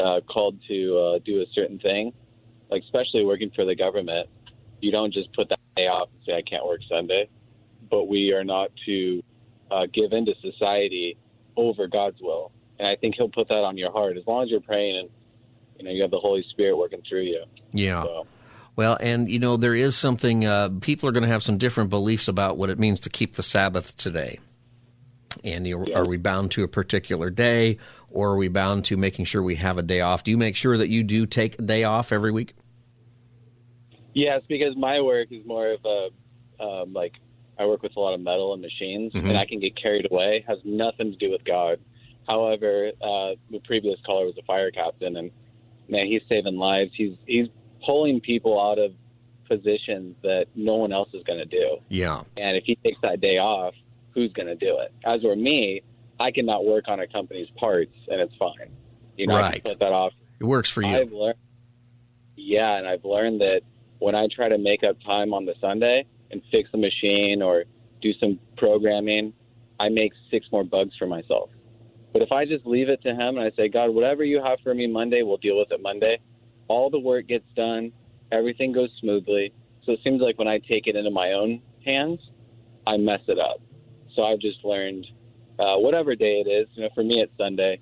uh, 0.00 0.20
called 0.20 0.58
to 0.68 0.98
uh, 0.98 1.18
do 1.24 1.40
a 1.40 1.46
certain 1.52 1.80
thing, 1.80 2.12
like 2.70 2.84
especially 2.84 3.24
working 3.24 3.50
for 3.50 3.64
the 3.64 3.74
government, 3.74 4.28
you 4.80 4.92
don't 4.92 5.12
just 5.12 5.32
put 5.32 5.48
that 5.48 5.57
day 5.78 5.86
off 5.86 6.08
and 6.12 6.20
say 6.26 6.32
I 6.32 6.42
can't 6.42 6.66
work 6.66 6.80
Sunday. 6.88 7.28
But 7.90 8.04
we 8.04 8.32
are 8.32 8.44
not 8.44 8.70
to 8.86 9.22
uh, 9.70 9.86
give 9.92 10.12
into 10.12 10.34
society 10.42 11.16
over 11.56 11.86
God's 11.86 12.20
will, 12.20 12.52
and 12.78 12.86
I 12.86 12.96
think 12.96 13.14
He'll 13.16 13.28
put 13.28 13.48
that 13.48 13.64
on 13.64 13.78
your 13.78 13.92
heart 13.92 14.16
as 14.16 14.26
long 14.26 14.42
as 14.44 14.50
you're 14.50 14.60
praying 14.60 14.98
and 14.98 15.08
you 15.78 15.84
know 15.84 15.90
you 15.90 16.02
have 16.02 16.10
the 16.10 16.18
Holy 16.18 16.44
Spirit 16.50 16.76
working 16.76 17.02
through 17.08 17.22
you. 17.22 17.44
Yeah. 17.72 18.02
So, 18.02 18.26
Well, 18.76 18.96
and 19.00 19.28
you 19.28 19.38
know, 19.38 19.56
there 19.56 19.74
is 19.74 19.96
something, 19.96 20.44
uh, 20.44 20.70
people 20.80 21.08
are 21.08 21.12
going 21.12 21.22
to 21.22 21.28
have 21.28 21.42
some 21.42 21.58
different 21.58 21.90
beliefs 21.90 22.28
about 22.28 22.56
what 22.56 22.70
it 22.70 22.78
means 22.78 23.00
to 23.00 23.10
keep 23.10 23.34
the 23.34 23.42
Sabbath 23.42 23.96
today. 23.96 24.38
And 25.44 25.66
you, 25.66 25.92
are 25.94 26.06
we 26.06 26.16
bound 26.16 26.50
to 26.52 26.64
a 26.64 26.68
particular 26.68 27.30
day 27.30 27.78
or 28.10 28.30
are 28.30 28.36
we 28.36 28.48
bound 28.48 28.86
to 28.86 28.96
making 28.96 29.26
sure 29.26 29.42
we 29.42 29.56
have 29.56 29.78
a 29.78 29.82
day 29.82 30.00
off? 30.00 30.24
Do 30.24 30.30
you 30.30 30.38
make 30.38 30.56
sure 30.56 30.76
that 30.76 30.88
you 30.88 31.04
do 31.04 31.26
take 31.26 31.58
a 31.58 31.62
day 31.62 31.84
off 31.84 32.12
every 32.12 32.32
week? 32.32 32.54
Yes, 34.14 34.42
because 34.48 34.76
my 34.76 35.00
work 35.00 35.28
is 35.30 35.44
more 35.46 35.72
of 35.72 35.80
a 35.84 36.08
um, 36.62 36.92
like 36.92 37.14
I 37.58 37.66
work 37.66 37.82
with 37.82 37.96
a 37.96 38.00
lot 38.00 38.14
of 38.14 38.20
metal 38.20 38.52
and 38.52 38.62
machines, 38.62 39.12
Mhm. 39.12 39.28
and 39.30 39.38
I 39.38 39.44
can 39.46 39.60
get 39.60 39.76
carried 39.76 40.06
away. 40.10 40.44
Has 40.46 40.58
nothing 40.64 41.10
to 41.12 41.16
do 41.16 41.30
with 41.30 41.44
God. 41.44 41.78
However, 42.26 42.92
uh, 43.00 43.34
the 43.50 43.60
previous 43.64 44.00
caller 44.02 44.26
was 44.26 44.36
a 44.38 44.42
fire 44.42 44.70
captain, 44.70 45.16
and 45.16 45.30
man, 45.88 46.06
he's 46.06 46.22
saving 46.28 46.56
lives. 46.56 46.90
He's 46.94 47.14
he's 47.26 47.48
pulling 47.84 48.20
people 48.20 48.60
out 48.60 48.78
of 48.78 48.92
positions 49.48 50.14
that 50.22 50.46
no 50.54 50.74
one 50.76 50.92
else 50.92 51.08
is 51.14 51.22
going 51.24 51.38
to 51.38 51.44
do. 51.46 51.78
Yeah. 51.88 52.22
And 52.36 52.56
if 52.56 52.64
he 52.64 52.74
takes 52.76 53.00
that 53.02 53.20
day 53.20 53.38
off, 53.38 53.74
who's 54.12 54.32
going 54.32 54.48
to 54.48 54.54
do 54.56 54.78
it? 54.78 54.92
As 55.06 55.22
for 55.22 55.34
me, 55.36 55.80
I 56.20 56.30
cannot 56.32 56.66
work 56.66 56.84
on 56.88 57.00
a 57.00 57.06
company's 57.06 57.48
parts, 57.56 57.94
and 58.08 58.20
it's 58.20 58.34
fine. 58.34 58.70
You 59.16 59.26
know, 59.28 59.36
I 59.36 59.52
can 59.52 59.60
put 59.62 59.78
that 59.78 59.92
off 59.92 60.12
It 60.40 60.44
works 60.44 60.68
for 60.70 60.82
you. 60.82 60.88
I've 60.94 61.12
learned, 61.12 61.38
yeah, 62.36 62.76
and 62.76 62.86
I've 62.86 63.04
learned 63.04 63.40
that 63.40 63.62
when 63.98 64.14
I 64.14 64.26
try 64.34 64.48
to 64.48 64.58
make 64.58 64.84
up 64.84 64.96
time 65.04 65.32
on 65.34 65.44
the 65.44 65.54
Sunday 65.60 66.06
and 66.30 66.42
fix 66.50 66.68
a 66.74 66.76
machine 66.76 67.42
or 67.42 67.64
do 68.00 68.12
some 68.20 68.38
programming, 68.56 69.32
I 69.80 69.88
make 69.88 70.12
six 70.30 70.46
more 70.52 70.64
bugs 70.64 70.94
for 70.98 71.06
myself. 71.06 71.50
But 72.12 72.22
if 72.22 72.32
I 72.32 72.44
just 72.44 72.66
leave 72.66 72.88
it 72.88 73.02
to 73.02 73.10
Him 73.10 73.36
and 73.36 73.40
I 73.40 73.50
say, 73.56 73.68
God, 73.68 73.90
whatever 73.90 74.24
you 74.24 74.42
have 74.42 74.58
for 74.62 74.74
me 74.74 74.86
Monday, 74.86 75.22
we'll 75.22 75.36
deal 75.36 75.58
with 75.58 75.70
it 75.70 75.82
Monday. 75.82 76.18
All 76.68 76.90
the 76.90 76.98
work 76.98 77.28
gets 77.28 77.46
done, 77.54 77.92
everything 78.32 78.72
goes 78.72 78.90
smoothly. 79.00 79.52
So 79.84 79.92
it 79.92 80.00
seems 80.04 80.20
like 80.20 80.38
when 80.38 80.48
I 80.48 80.58
take 80.58 80.86
it 80.86 80.96
into 80.96 81.10
my 81.10 81.32
own 81.32 81.62
hands, 81.84 82.20
I 82.86 82.96
mess 82.96 83.20
it 83.28 83.38
up. 83.38 83.60
So 84.14 84.22
I've 84.22 84.40
just 84.40 84.64
learned, 84.64 85.06
uh, 85.58 85.76
whatever 85.76 86.14
day 86.14 86.42
it 86.44 86.48
is, 86.48 86.68
you 86.74 86.82
know, 86.82 86.90
for 86.94 87.04
me 87.04 87.20
it's 87.20 87.32
Sunday, 87.38 87.80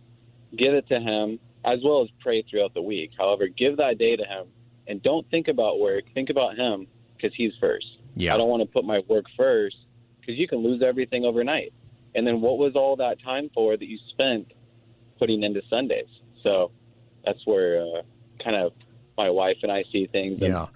give 0.56 0.74
it 0.74 0.86
to 0.88 1.00
Him 1.00 1.38
as 1.64 1.78
well 1.84 2.02
as 2.02 2.08
pray 2.20 2.42
throughout 2.42 2.74
the 2.74 2.82
week. 2.82 3.10
However, 3.18 3.48
give 3.48 3.76
that 3.78 3.98
day 3.98 4.16
to 4.16 4.24
Him 4.24 4.46
and 4.88 5.02
don't 5.02 5.28
think 5.30 5.48
about 5.48 5.80
work. 5.80 6.04
Think 6.14 6.30
about 6.30 6.56
Him 6.56 6.86
because 7.16 7.34
He's 7.36 7.52
first. 7.60 7.86
Yeah. 8.14 8.34
I 8.34 8.38
don't 8.38 8.48
want 8.48 8.62
to 8.62 8.66
put 8.66 8.84
my 8.84 9.00
work 9.08 9.26
first 9.36 9.76
because 10.20 10.38
you 10.38 10.48
can 10.48 10.58
lose 10.58 10.82
everything 10.82 11.24
overnight. 11.24 11.72
And 12.14 12.26
then 12.26 12.40
what 12.40 12.58
was 12.58 12.74
all 12.74 12.96
that 12.96 13.22
time 13.22 13.50
for 13.52 13.76
that 13.76 13.86
you 13.86 13.98
spent 14.10 14.52
putting 15.18 15.42
into 15.42 15.62
Sundays? 15.68 16.08
So 16.42 16.70
that's 17.24 17.44
where 17.46 17.82
uh, 17.82 18.02
kind 18.42 18.56
of 18.56 18.72
my 19.18 19.30
wife 19.30 19.58
and 19.62 19.70
I 19.70 19.84
see 19.92 20.06
things. 20.06 20.40
And 20.40 20.52
Yeah. 20.52 20.66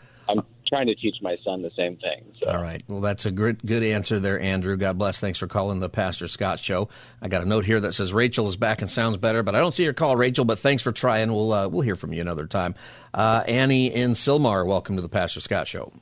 I'm 0.70 0.76
trying 0.76 0.86
to 0.86 0.94
teach 0.94 1.16
my 1.20 1.36
son 1.44 1.62
the 1.62 1.70
same 1.76 1.96
thing. 1.96 2.32
So. 2.38 2.48
All 2.48 2.62
right. 2.62 2.82
Well, 2.86 3.00
that's 3.00 3.26
a 3.26 3.30
good 3.30 3.60
good 3.64 3.82
answer 3.82 4.20
there, 4.20 4.40
Andrew. 4.40 4.76
God 4.76 4.98
bless. 4.98 5.18
Thanks 5.18 5.38
for 5.38 5.46
calling 5.46 5.80
the 5.80 5.88
Pastor 5.88 6.28
Scott 6.28 6.60
Show. 6.60 6.88
I 7.20 7.28
got 7.28 7.42
a 7.42 7.46
note 7.46 7.64
here 7.64 7.80
that 7.80 7.92
says 7.92 8.12
Rachel 8.12 8.48
is 8.48 8.56
back 8.56 8.80
and 8.80 8.90
sounds 8.90 9.16
better, 9.16 9.42
but 9.42 9.54
I 9.54 9.58
don't 9.58 9.72
see 9.72 9.84
your 9.84 9.92
call, 9.92 10.16
Rachel. 10.16 10.44
But 10.44 10.58
thanks 10.60 10.82
for 10.82 10.92
trying. 10.92 11.32
We'll 11.32 11.52
uh, 11.52 11.68
we'll 11.68 11.82
hear 11.82 11.96
from 11.96 12.12
you 12.12 12.20
another 12.20 12.46
time. 12.46 12.74
Uh, 13.12 13.42
Annie 13.46 13.92
in 13.92 14.12
Sylmar, 14.12 14.66
welcome 14.66 14.96
to 14.96 15.02
the 15.02 15.08
Pastor 15.08 15.40
Scott 15.40 15.66
Show. 15.66 15.92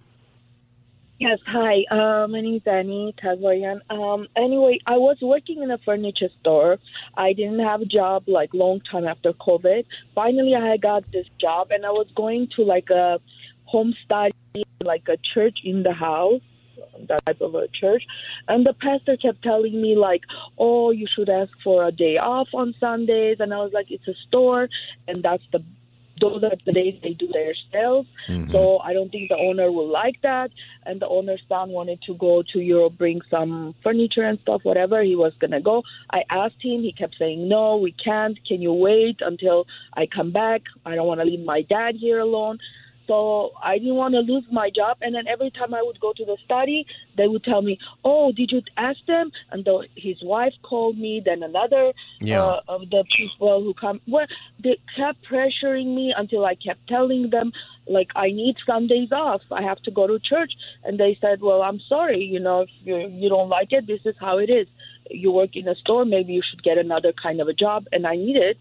Yes, 1.18 1.40
hi. 1.46 1.82
Uh, 1.90 2.28
my 2.28 2.40
name 2.40 2.56
is 2.56 2.62
Annie 2.64 3.12
Tagorian. 3.20 3.80
Um, 3.90 4.28
anyway, 4.36 4.78
I 4.86 4.98
was 4.98 5.16
working 5.20 5.64
in 5.64 5.70
a 5.72 5.78
furniture 5.78 6.28
store. 6.40 6.78
I 7.16 7.32
didn't 7.32 7.58
have 7.58 7.80
a 7.80 7.86
job 7.86 8.24
like 8.28 8.54
long 8.54 8.80
time 8.88 9.04
after 9.04 9.32
COVID. 9.32 9.84
Finally, 10.14 10.54
I 10.54 10.76
got 10.76 11.10
this 11.10 11.26
job, 11.40 11.72
and 11.72 11.84
I 11.84 11.90
was 11.90 12.06
going 12.14 12.48
to 12.54 12.62
like 12.62 12.90
a 12.90 13.18
home 13.68 13.94
study, 14.04 14.64
like 14.82 15.06
a 15.08 15.18
church 15.34 15.58
in 15.64 15.82
the 15.82 15.92
house, 15.92 16.40
that 17.08 17.24
type 17.26 17.40
of 17.40 17.54
a 17.54 17.68
church. 17.68 18.04
And 18.48 18.64
the 18.64 18.72
pastor 18.72 19.16
kept 19.16 19.42
telling 19.42 19.80
me 19.80 19.94
like, 19.96 20.22
"Oh, 20.58 20.90
you 20.90 21.06
should 21.14 21.28
ask 21.28 21.52
for 21.62 21.86
a 21.86 21.92
day 21.92 22.16
off 22.16 22.48
on 22.54 22.74
Sundays." 22.80 23.38
And 23.40 23.52
I 23.52 23.58
was 23.58 23.72
like, 23.72 23.90
"It's 23.90 24.08
a 24.08 24.14
store, 24.26 24.68
and 25.06 25.22
that's 25.22 25.46
the 25.52 25.62
those 26.20 26.42
are 26.42 26.52
the 26.64 26.72
days 26.72 26.98
they 27.02 27.12
do 27.12 27.28
their 27.28 27.54
sales. 27.72 28.06
Mm-hmm. 28.28 28.50
So 28.50 28.78
I 28.78 28.92
don't 28.92 29.10
think 29.10 29.28
the 29.28 29.36
owner 29.36 29.70
will 29.70 29.88
like 29.88 30.20
that. 30.22 30.50
And 30.84 31.00
the 31.00 31.08
owner's 31.08 31.42
son 31.48 31.70
wanted 31.70 32.00
to 32.02 32.14
go 32.14 32.42
to 32.52 32.60
Europe, 32.60 32.94
bring 32.98 33.20
some 33.30 33.74
furniture 33.82 34.24
and 34.24 34.38
stuff, 34.40 34.62
whatever. 34.64 35.02
He 35.02 35.16
was 35.16 35.32
going 35.38 35.52
to 35.52 35.60
go. 35.60 35.82
I 36.10 36.22
asked 36.30 36.62
him. 36.62 36.82
He 36.82 36.92
kept 36.92 37.16
saying, 37.18 37.48
no, 37.48 37.76
we 37.76 37.92
can't. 37.92 38.38
Can 38.46 38.62
you 38.62 38.72
wait 38.72 39.18
until 39.20 39.66
I 39.94 40.06
come 40.06 40.32
back? 40.32 40.62
I 40.84 40.94
don't 40.94 41.06
want 41.06 41.20
to 41.20 41.26
leave 41.26 41.44
my 41.44 41.62
dad 41.62 41.94
here 41.96 42.18
alone. 42.18 42.58
So 43.08 43.52
I 43.62 43.78
didn't 43.78 43.96
want 43.96 44.14
to 44.14 44.20
lose 44.20 44.44
my 44.52 44.68
job. 44.80 44.98
And 45.00 45.14
then 45.14 45.26
every 45.26 45.50
time 45.50 45.72
I 45.74 45.82
would 45.82 45.98
go 45.98 46.12
to 46.12 46.24
the 46.24 46.36
study, 46.44 46.86
they 47.16 47.26
would 47.26 47.42
tell 47.42 47.62
me, 47.62 47.78
"Oh, 48.04 48.30
did 48.32 48.52
you 48.52 48.62
ask 48.76 49.00
them?" 49.06 49.32
And 49.50 49.64
the, 49.64 49.88
his 49.96 50.22
wife 50.22 50.52
called 50.62 50.96
me. 50.98 51.22
Then 51.24 51.42
another 51.42 51.84
Yeah. 52.20 52.44
uh, 52.44 52.60
of 52.68 52.82
the 52.90 53.02
people 53.16 53.62
who 53.64 53.72
come, 53.74 54.00
well, 54.06 54.26
they 54.62 54.76
kept 54.96 55.18
pressuring 55.30 55.88
me 55.98 56.06
until 56.16 56.44
I 56.44 56.54
kept 56.54 56.86
telling 56.86 57.30
them, 57.30 57.52
like, 57.86 58.10
I 58.14 58.28
need 58.30 58.56
some 58.66 58.86
days 58.86 59.10
off. 59.10 59.40
I 59.50 59.62
have 59.62 59.80
to 59.86 59.90
go 59.90 60.06
to 60.06 60.18
church. 60.18 60.52
And 60.84 60.94
they 61.02 61.16
said, 61.22 61.40
"Well, 61.40 61.62
I'm 61.62 61.80
sorry. 61.88 62.22
You 62.34 62.40
know, 62.40 62.58
if 62.66 62.70
you 62.84 62.96
you 63.22 63.28
don't 63.34 63.48
like 63.48 63.72
it, 63.78 63.86
this 63.86 64.04
is 64.04 64.16
how 64.20 64.36
it 64.38 64.50
is." 64.50 64.68
You 65.10 65.32
work 65.32 65.56
in 65.56 65.66
a 65.66 65.74
store, 65.74 66.04
maybe 66.04 66.34
you 66.34 66.42
should 66.48 66.62
get 66.62 66.76
another 66.76 67.12
kind 67.14 67.40
of 67.40 67.48
a 67.48 67.54
job. 67.54 67.86
And 67.92 68.06
I 68.06 68.16
need 68.16 68.36
it. 68.36 68.58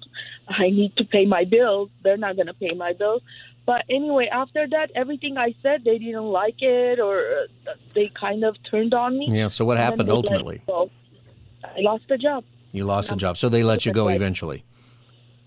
I 0.48 0.70
need 0.70 0.96
to 0.96 1.04
pay 1.04 1.26
my 1.26 1.44
bills. 1.44 1.90
They're 2.04 2.24
not 2.26 2.38
going 2.38 2.48
to 2.48 2.54
pay 2.54 2.74
my 2.74 2.94
bills. 2.94 3.22
But 3.68 3.84
anyway, 3.90 4.30
after 4.32 4.66
that, 4.66 4.92
everything 4.96 5.38
I 5.38 5.54
said, 5.62 5.84
they 5.84 5.98
didn't 5.98 6.24
like 6.24 6.56
it, 6.62 7.02
or 7.02 7.20
uh, 7.20 7.74
they 7.94 8.10
kind 8.18 8.46
of 8.46 8.56
turned 8.72 8.94
on 8.94 9.20
me. 9.20 9.28
Yeah. 9.30 9.50
So 9.50 9.66
what 9.66 9.78
happened 9.78 10.10
ultimately? 10.10 10.62
go. 10.66 10.90
I 11.64 11.82
lost 11.82 12.06
the 12.08 12.18
job. 12.18 12.46
You 12.72 12.86
lost 12.86 13.10
the 13.10 13.18
job, 13.18 13.38
so 13.38 13.50
they 13.50 13.64
let 13.64 13.86
you 13.86 13.92
go 13.92 14.08
eventually. 14.08 14.64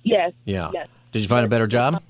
Yes. 0.03 0.33
Yeah. 0.45 0.71
Yes. 0.73 0.89
Did 1.13 1.21
you 1.21 1.29
find 1.29 1.47
a 1.47 1.49
better 1.49 1.67
job? 1.67 2.03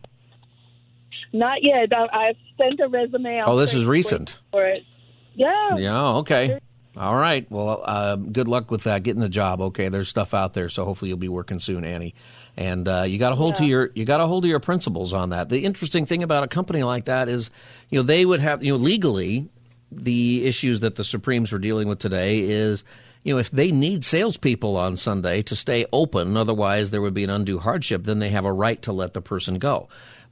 Not 1.32 1.62
yet. 1.62 1.92
I've 1.92 2.36
sent 2.58 2.80
a 2.80 2.88
resume. 2.88 3.42
Oh, 3.46 3.56
this 3.56 3.74
is 3.74 3.86
recent. 3.86 4.40
For 4.50 4.66
it. 4.66 4.82
Yeah. 5.34 5.76
Yeah. 5.76 6.08
Okay. 6.18 6.58
All 6.96 7.14
right. 7.14 7.48
Well, 7.50 7.82
uh, 7.84 8.16
good 8.16 8.48
luck 8.48 8.72
with 8.72 8.82
that. 8.82 9.04
Getting 9.04 9.20
the 9.20 9.28
job. 9.28 9.61
Okay. 9.61 9.88
There's 9.88 10.08
stuff 10.08 10.34
out 10.34 10.54
there, 10.54 10.68
so 10.68 10.84
hopefully 10.84 11.11
you'll 11.11 11.18
be 11.18 11.28
working 11.28 11.61
soon, 11.61 11.84
Annie. 11.84 12.16
And 12.57 12.86
uh, 12.86 13.03
you 13.03 13.18
got 13.18 13.30
to 13.30 13.36
hold 13.36 13.57
to 13.57 13.64
your 13.64 13.90
you 13.94 14.05
got 14.05 14.18
to 14.18 14.26
hold 14.26 14.42
to 14.44 14.48
your 14.48 14.61
principles 14.61 15.12
on 15.12 15.30
that. 15.30 15.48
The 15.48 15.64
interesting 15.64 16.07
thing 16.07 16.22
about 16.22 16.42
a 16.42 16.48
company 16.48 16.82
like 16.82 17.07
that 17.07 17.28
is, 17.28 17.51
you 17.88 17.98
know, 17.98 18.03
they 18.03 18.24
would 18.24 18.40
have 18.40 18.62
you 18.62 18.72
know 18.72 18.78
legally 18.78 19.48
the 19.92 20.46
issues 20.46 20.80
that 20.80 20.96
the 20.96 21.05
Supremes 21.05 21.53
were 21.53 21.59
dealing 21.59 21.88
with 21.88 21.98
today 21.98 22.40
is. 22.40 22.84
You 23.22 23.34
know, 23.34 23.38
if 23.38 23.51
they 23.51 23.70
need 23.70 24.03
salespeople 24.03 24.78
on 24.78 24.96
Sunday 24.96 25.42
to 25.42 25.55
stay 25.55 25.84
open, 25.92 26.38
otherwise 26.38 26.90
there 26.90 27.03
would 27.03 27.12
be 27.12 27.24
an 27.24 27.28
undue 27.28 27.59
hardship, 27.59 28.05
then 28.05 28.18
they 28.18 28.30
have 28.30 28.46
a 28.46 28.53
right 28.53 28.80
to 28.80 28.94
let 28.94 29.12
the 29.12 29.20
person 29.20 29.59
go. 29.59 29.90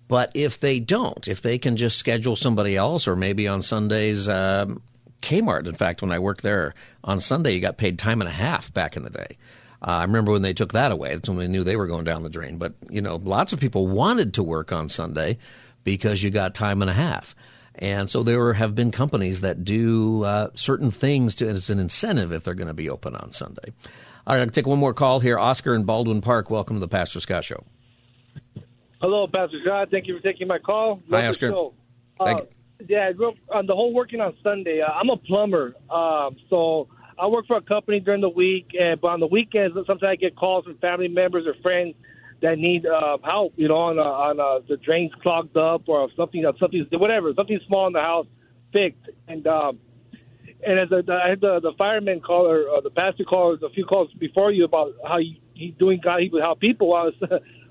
But 0.08 0.32
if 0.34 0.58
they 0.58 0.80
don't, 0.80 1.28
if 1.28 1.42
they 1.42 1.58
can 1.58 1.76
just 1.76 1.98
schedule 1.98 2.34
somebody 2.34 2.76
else, 2.76 3.06
or 3.06 3.14
maybe 3.14 3.46
on 3.46 3.60
Sundays, 3.60 4.26
um, 4.26 4.80
Kmart, 5.20 5.66
in 5.66 5.74
fact, 5.74 6.00
when 6.00 6.12
I 6.12 6.18
worked 6.18 6.42
there 6.42 6.74
on 7.04 7.20
Sunday, 7.20 7.54
you 7.54 7.60
got 7.60 7.76
paid 7.76 7.98
time 7.98 8.20
and 8.22 8.28
a 8.28 8.32
half 8.32 8.72
back 8.72 8.96
in 8.96 9.02
the 9.02 9.10
day. 9.10 9.36
Uh, 9.80 9.90
I 9.90 10.02
remember 10.02 10.32
when 10.32 10.42
they 10.42 10.54
took 10.54 10.72
that 10.72 10.92
away. 10.92 11.14
That's 11.14 11.28
when 11.28 11.38
we 11.38 11.48
knew 11.48 11.62
they 11.62 11.76
were 11.76 11.86
going 11.86 12.04
down 12.04 12.22
the 12.22 12.30
drain. 12.30 12.58
But, 12.58 12.74
you 12.90 13.00
know, 13.00 13.16
lots 13.16 13.52
of 13.52 13.60
people 13.60 13.86
wanted 13.86 14.34
to 14.34 14.42
work 14.42 14.72
on 14.72 14.88
Sunday 14.88 15.38
because 15.84 16.22
you 16.22 16.30
got 16.30 16.54
time 16.54 16.82
and 16.82 16.90
a 16.90 16.94
half. 16.94 17.34
And 17.76 18.10
so 18.10 18.24
there 18.24 18.52
have 18.54 18.74
been 18.74 18.90
companies 18.90 19.42
that 19.42 19.64
do 19.64 20.24
uh, 20.24 20.48
certain 20.54 20.90
things 20.90 21.36
to, 21.36 21.48
as 21.48 21.70
an 21.70 21.78
incentive 21.78 22.32
if 22.32 22.42
they're 22.42 22.54
going 22.54 22.68
to 22.68 22.74
be 22.74 22.90
open 22.90 23.14
on 23.14 23.30
Sunday. 23.30 23.72
All 24.26 24.34
right, 24.34 24.42
I'll 24.42 24.50
take 24.50 24.66
one 24.66 24.80
more 24.80 24.92
call 24.92 25.20
here. 25.20 25.38
Oscar 25.38 25.74
in 25.74 25.84
Baldwin 25.84 26.20
Park, 26.20 26.50
welcome 26.50 26.76
to 26.76 26.80
the 26.80 26.88
Pastor 26.88 27.20
Scott 27.20 27.44
Show. 27.44 27.62
Hello, 29.00 29.28
Pastor 29.28 29.60
Scott. 29.62 29.88
Thank 29.92 30.08
you 30.08 30.16
for 30.16 30.22
taking 30.22 30.48
my 30.48 30.58
call. 30.58 31.00
Hi, 31.10 31.28
Oscar. 31.28 31.70
Uh, 32.18 32.40
yeah, 32.88 33.12
on 33.54 33.66
the 33.66 33.74
whole 33.74 33.92
working 33.94 34.20
on 34.20 34.34
Sunday, 34.42 34.80
uh, 34.80 34.90
I'm 34.92 35.08
a 35.08 35.16
plumber. 35.16 35.74
Um, 35.88 36.36
so 36.50 36.88
I 37.20 37.26
work 37.26 37.46
for 37.46 37.56
a 37.56 37.62
company 37.62 38.00
during 38.00 38.20
the 38.20 38.28
week, 38.28 38.70
and 38.78 39.00
but 39.00 39.08
on 39.08 39.20
the 39.20 39.26
weekends, 39.26 39.74
sometimes 39.74 40.02
I 40.02 40.16
get 40.16 40.36
calls 40.36 40.64
from 40.64 40.78
family 40.78 41.08
members 41.08 41.46
or 41.46 41.54
friends 41.62 41.94
that 42.42 42.58
need 42.58 42.86
uh, 42.86 43.18
help. 43.24 43.54
You 43.56 43.68
know, 43.68 43.76
on 43.76 43.98
uh, 43.98 44.02
on 44.02 44.40
uh, 44.40 44.64
the 44.68 44.76
drains 44.76 45.12
clogged 45.22 45.56
up 45.56 45.88
or 45.88 46.08
something, 46.16 46.44
uh, 46.44 46.52
something, 46.60 46.86
whatever, 46.92 47.32
something 47.34 47.58
small 47.66 47.86
in 47.86 47.92
the 47.92 48.00
house 48.00 48.26
fixed. 48.72 49.00
And 49.26 49.46
um, 49.46 49.78
and 50.66 50.78
as 50.78 50.88
I 50.92 51.28
had 51.28 51.40
the, 51.40 51.60
the 51.60 51.72
fireman 51.76 52.20
call 52.20 52.46
or 52.46 52.68
uh, 52.68 52.80
the 52.80 52.90
pastor 52.90 53.24
call 53.24 53.54
a 53.54 53.70
few 53.70 53.84
calls 53.84 54.12
before 54.18 54.50
you 54.52 54.64
about 54.64 54.92
how 55.06 55.18
he, 55.18 55.40
he's 55.54 55.74
doing 55.78 56.00
God, 56.02 56.20
he 56.20 56.28
would 56.30 56.42
help 56.42 56.60
people. 56.60 56.94
I 56.94 57.04
was 57.04 57.14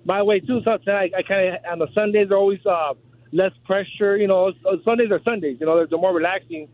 my 0.05 0.23
way 0.23 0.39
too. 0.39 0.61
So 0.63 0.71
I, 0.87 1.09
I 1.17 1.21
kind 1.23 1.55
of 1.55 1.55
on 1.71 1.79
the 1.79 1.87
Sundays 1.93 2.31
are 2.31 2.37
always 2.37 2.65
uh, 2.65 2.93
less 3.31 3.51
pressure. 3.65 4.17
You 4.17 4.27
know, 4.27 4.51
Sundays 4.85 5.11
are 5.11 5.21
Sundays. 5.23 5.57
You 5.59 5.65
know, 5.65 5.77
they're, 5.77 5.87
they're 5.87 5.99
more 5.99 6.13
relaxing. 6.13 6.67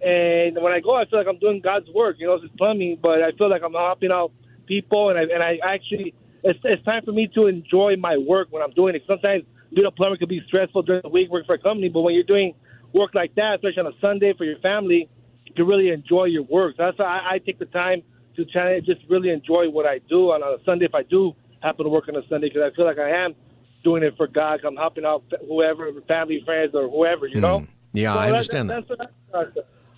And 0.00 0.60
when 0.62 0.72
I 0.72 0.80
go, 0.80 0.94
I 0.96 1.06
feel 1.06 1.18
like 1.18 1.28
I'm 1.28 1.38
doing 1.38 1.60
God's 1.60 1.88
work. 1.94 2.16
You 2.18 2.26
know, 2.26 2.34
it's 2.34 2.44
plumbing, 2.58 2.98
but 3.02 3.22
I 3.22 3.32
feel 3.32 3.48
like 3.48 3.62
I'm 3.64 3.72
helping 3.72 4.12
out 4.12 4.30
people, 4.66 5.08
and 5.10 5.18
I 5.18 5.22
and 5.22 5.42
I 5.42 5.58
actually 5.64 6.14
it's 6.44 6.58
it's 6.64 6.84
time 6.84 7.02
for 7.04 7.12
me 7.12 7.28
to 7.34 7.46
enjoy 7.46 7.96
my 7.98 8.16
work 8.16 8.48
when 8.50 8.62
I'm 8.62 8.72
doing 8.72 8.94
it. 8.94 9.02
Sometimes 9.06 9.44
being 9.74 9.86
a 9.86 9.90
plumber 9.90 10.16
could 10.16 10.28
be 10.28 10.42
stressful 10.46 10.82
during 10.82 11.02
the 11.02 11.08
week 11.08 11.30
working 11.30 11.46
for 11.46 11.54
a 11.54 11.58
company, 11.58 11.88
but 11.88 12.02
when 12.02 12.14
you're 12.14 12.24
doing 12.24 12.54
work 12.92 13.14
like 13.14 13.34
that, 13.34 13.54
especially 13.56 13.80
on 13.80 13.86
a 13.86 14.00
Sunday 14.00 14.32
for 14.36 14.44
your 14.44 14.58
family, 14.60 15.08
you 15.44 15.54
can 15.54 15.66
really 15.66 15.90
enjoy 15.90 16.24
your 16.24 16.42
work. 16.44 16.76
So 16.76 16.84
that's 16.84 16.98
why 16.98 17.06
I, 17.18 17.34
I 17.34 17.38
take 17.38 17.58
the 17.58 17.66
time 17.66 18.02
to 18.36 18.44
try 18.44 18.74
to 18.74 18.80
just 18.80 19.00
really 19.08 19.30
enjoy 19.30 19.68
what 19.70 19.86
I 19.86 19.98
do 20.08 20.30
on 20.30 20.42
a 20.42 20.62
Sunday 20.64 20.84
if 20.84 20.94
I 20.94 21.02
do 21.02 21.34
happen 21.62 21.84
to 21.84 21.90
work 21.90 22.04
on 22.08 22.16
a 22.16 22.22
Sunday 22.28 22.48
because 22.48 22.70
I 22.70 22.76
feel 22.76 22.84
like 22.84 22.98
I 22.98 23.10
am 23.24 23.34
doing 23.82 24.02
it 24.02 24.14
for 24.16 24.26
God. 24.26 24.60
I'm 24.64 24.76
helping 24.76 25.04
out 25.04 25.24
whoever, 25.48 25.90
family, 26.06 26.42
friends, 26.44 26.74
or 26.74 26.88
whoever, 26.88 27.26
you 27.26 27.40
know. 27.40 27.60
Mm. 27.60 27.68
Yeah, 27.92 28.12
So 28.12 28.18
I 28.18 28.26
that- 28.26 28.32
understand 28.32 28.70
that. 28.70 29.10
I- 29.34 29.44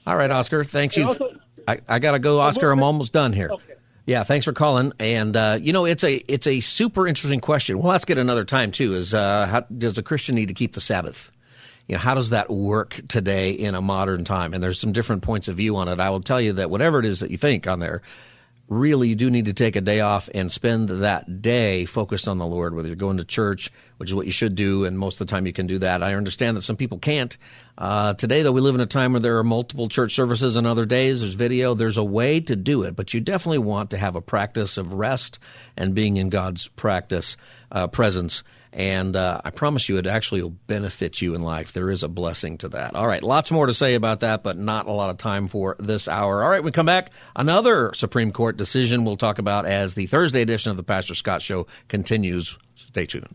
All 0.09 0.17
right, 0.17 0.31
Oscar. 0.31 0.65
Thank 0.65 0.97
you. 0.97 1.07
also- 1.07 1.37
I, 1.67 1.81
I 1.87 1.99
got 1.99 2.13
to 2.13 2.19
go, 2.19 2.41
Oscar. 2.41 2.71
I'm 2.71 2.83
almost 2.83 3.13
done 3.13 3.35
here. 3.35 3.51
Okay. 3.51 3.75
Yeah, 4.07 4.25
thanks 4.25 4.47
for 4.47 4.55
calling. 4.55 4.95
And 4.99 5.37
uh, 5.37 5.59
you 5.61 5.75
know, 5.75 5.85
it's 5.85 6.03
a 6.03 6.15
it's 6.33 6.47
a 6.47 6.61
super 6.61 7.07
interesting 7.07 7.41
question. 7.41 7.79
We'll 7.79 7.93
ask 7.93 8.09
it 8.09 8.17
another 8.17 8.47
time 8.47 8.73
too. 8.73 8.95
Is 8.95 9.13
uh, 9.13 9.47
how 9.47 9.61
does 9.61 9.99
a 9.99 10.03
Christian 10.03 10.35
need 10.35 10.49
to 10.49 10.55
keep 10.55 10.73
the 10.73 10.81
Sabbath? 10.81 11.31
You 11.89 11.97
know, 11.97 11.99
how 11.99 12.15
does 12.15 12.31
that 12.31 12.49
work 12.49 12.99
today 13.09 13.51
in 13.51 13.75
a 13.75 13.83
modern 13.83 14.25
time? 14.25 14.55
And 14.55 14.63
there's 14.65 14.81
some 14.81 14.93
different 14.93 15.23
points 15.23 15.49
of 15.49 15.57
view 15.59 15.77
on 15.77 15.89
it. 15.89 16.01
I 16.01 16.09
will 16.09 16.23
tell 16.23 16.41
you 16.41 16.55
that 16.55 16.71
whatever 16.71 17.01
it 17.01 17.05
is 17.05 17.21
that 17.21 17.31
you 17.31 17.37
think 17.37 17.67
on 17.67 17.81
there, 17.81 18.01
really 18.69 19.09
you 19.09 19.14
do 19.14 19.31
need 19.31 19.47
to 19.47 19.55
take 19.55 19.77
a 19.77 19.81
day 19.81 20.01
off 20.01 20.29
and 20.35 20.53
spend 20.53 20.91
that 20.91 21.41
day 21.41 21.87
focused 21.87 22.29
on 22.29 22.39
the 22.39 22.47
Lord, 22.47 22.75
whether 22.75 22.89
you're 22.89 22.97
going 22.97 23.16
to 23.16 23.25
church, 23.25 23.71
which 23.97 24.11
is 24.11 24.14
what 24.14 24.27
you 24.27 24.33
should 24.33 24.55
do, 24.55 24.85
and 24.85 24.99
most 24.99 25.21
of 25.21 25.27
the 25.27 25.31
time 25.31 25.47
you 25.47 25.53
can 25.53 25.66
do 25.66 25.79
that. 25.79 26.03
I 26.03 26.14
understand 26.14 26.57
that 26.57 26.62
some 26.62 26.77
people 26.77 26.99
can't. 26.99 27.37
Uh, 27.77 28.14
today, 28.14 28.43
though, 28.43 28.53
we 28.53 28.61
live 28.61 28.75
in 28.75 28.81
a 28.81 28.87
time 28.87 29.12
where 29.12 29.21
there 29.21 29.39
are 29.39 29.45
multiple 29.45 29.89
church 29.89 30.14
services 30.14 30.57
and 30.57 30.66
other 30.66 30.85
days. 30.85 31.21
There's 31.21 31.35
video. 31.35 31.75
There's 31.75 31.97
a 31.97 32.05
way 32.05 32.41
to 32.41 32.57
do 32.57 32.83
it, 32.83 32.95
but 32.95 33.14
you 33.14 33.21
definitely 33.21 33.59
want 33.59 33.91
to 33.91 33.99
have 33.99 34.16
a 34.16 34.21
practice 34.21 34.77
of 34.77 34.93
rest 34.93 35.39
and 35.77 35.95
being 35.95 36.16
in 36.16 36.29
God's 36.29 36.69
practice, 36.69 37.37
uh, 37.71 37.89
presence. 37.89 38.43
And 38.73 39.16
uh, 39.16 39.41
I 39.45 39.51
promise 39.51 39.89
you, 39.89 39.97
it 39.97 40.07
actually 40.07 40.43
will 40.43 40.51
benefit 40.51 41.23
you 41.23 41.35
in 41.35 41.43
life. 41.43 41.73
There 41.73 41.91
is 41.91 42.03
a 42.03 42.09
blessing 42.09 42.59
to 42.59 42.69
that. 42.71 42.95
All 42.95 43.07
right, 43.07 43.23
lots 43.23 43.51
more 43.51 43.66
to 43.66 43.75
say 43.75 43.95
about 43.95 44.21
that, 44.21 44.43
but 44.43 44.59
not 44.59 44.87
a 44.87 44.93
lot 44.93 45.11
of 45.11 45.16
time 45.16 45.49
for 45.49 45.77
this 45.79 46.07
hour. 46.07 46.43
All 46.43 46.51
right, 46.51 46.62
we 46.62 46.71
come 46.71 46.87
back. 46.87 47.11
Another 47.35 47.93
Supreme 47.95 48.31
Court 48.31 48.57
decision 48.57 49.05
we'll 49.05 49.16
talk 49.16 49.39
about 49.39 49.64
as 49.64 49.95
the 49.95 50.07
Thursday 50.07 50.43
edition 50.43 50.71
of 50.71 50.77
the 50.77 50.83
Pastor 50.83 51.14
Scott 51.14 51.41
Show 51.41 51.66
continues. 51.89 52.59
Stay 52.77 53.07
tuned. 53.07 53.35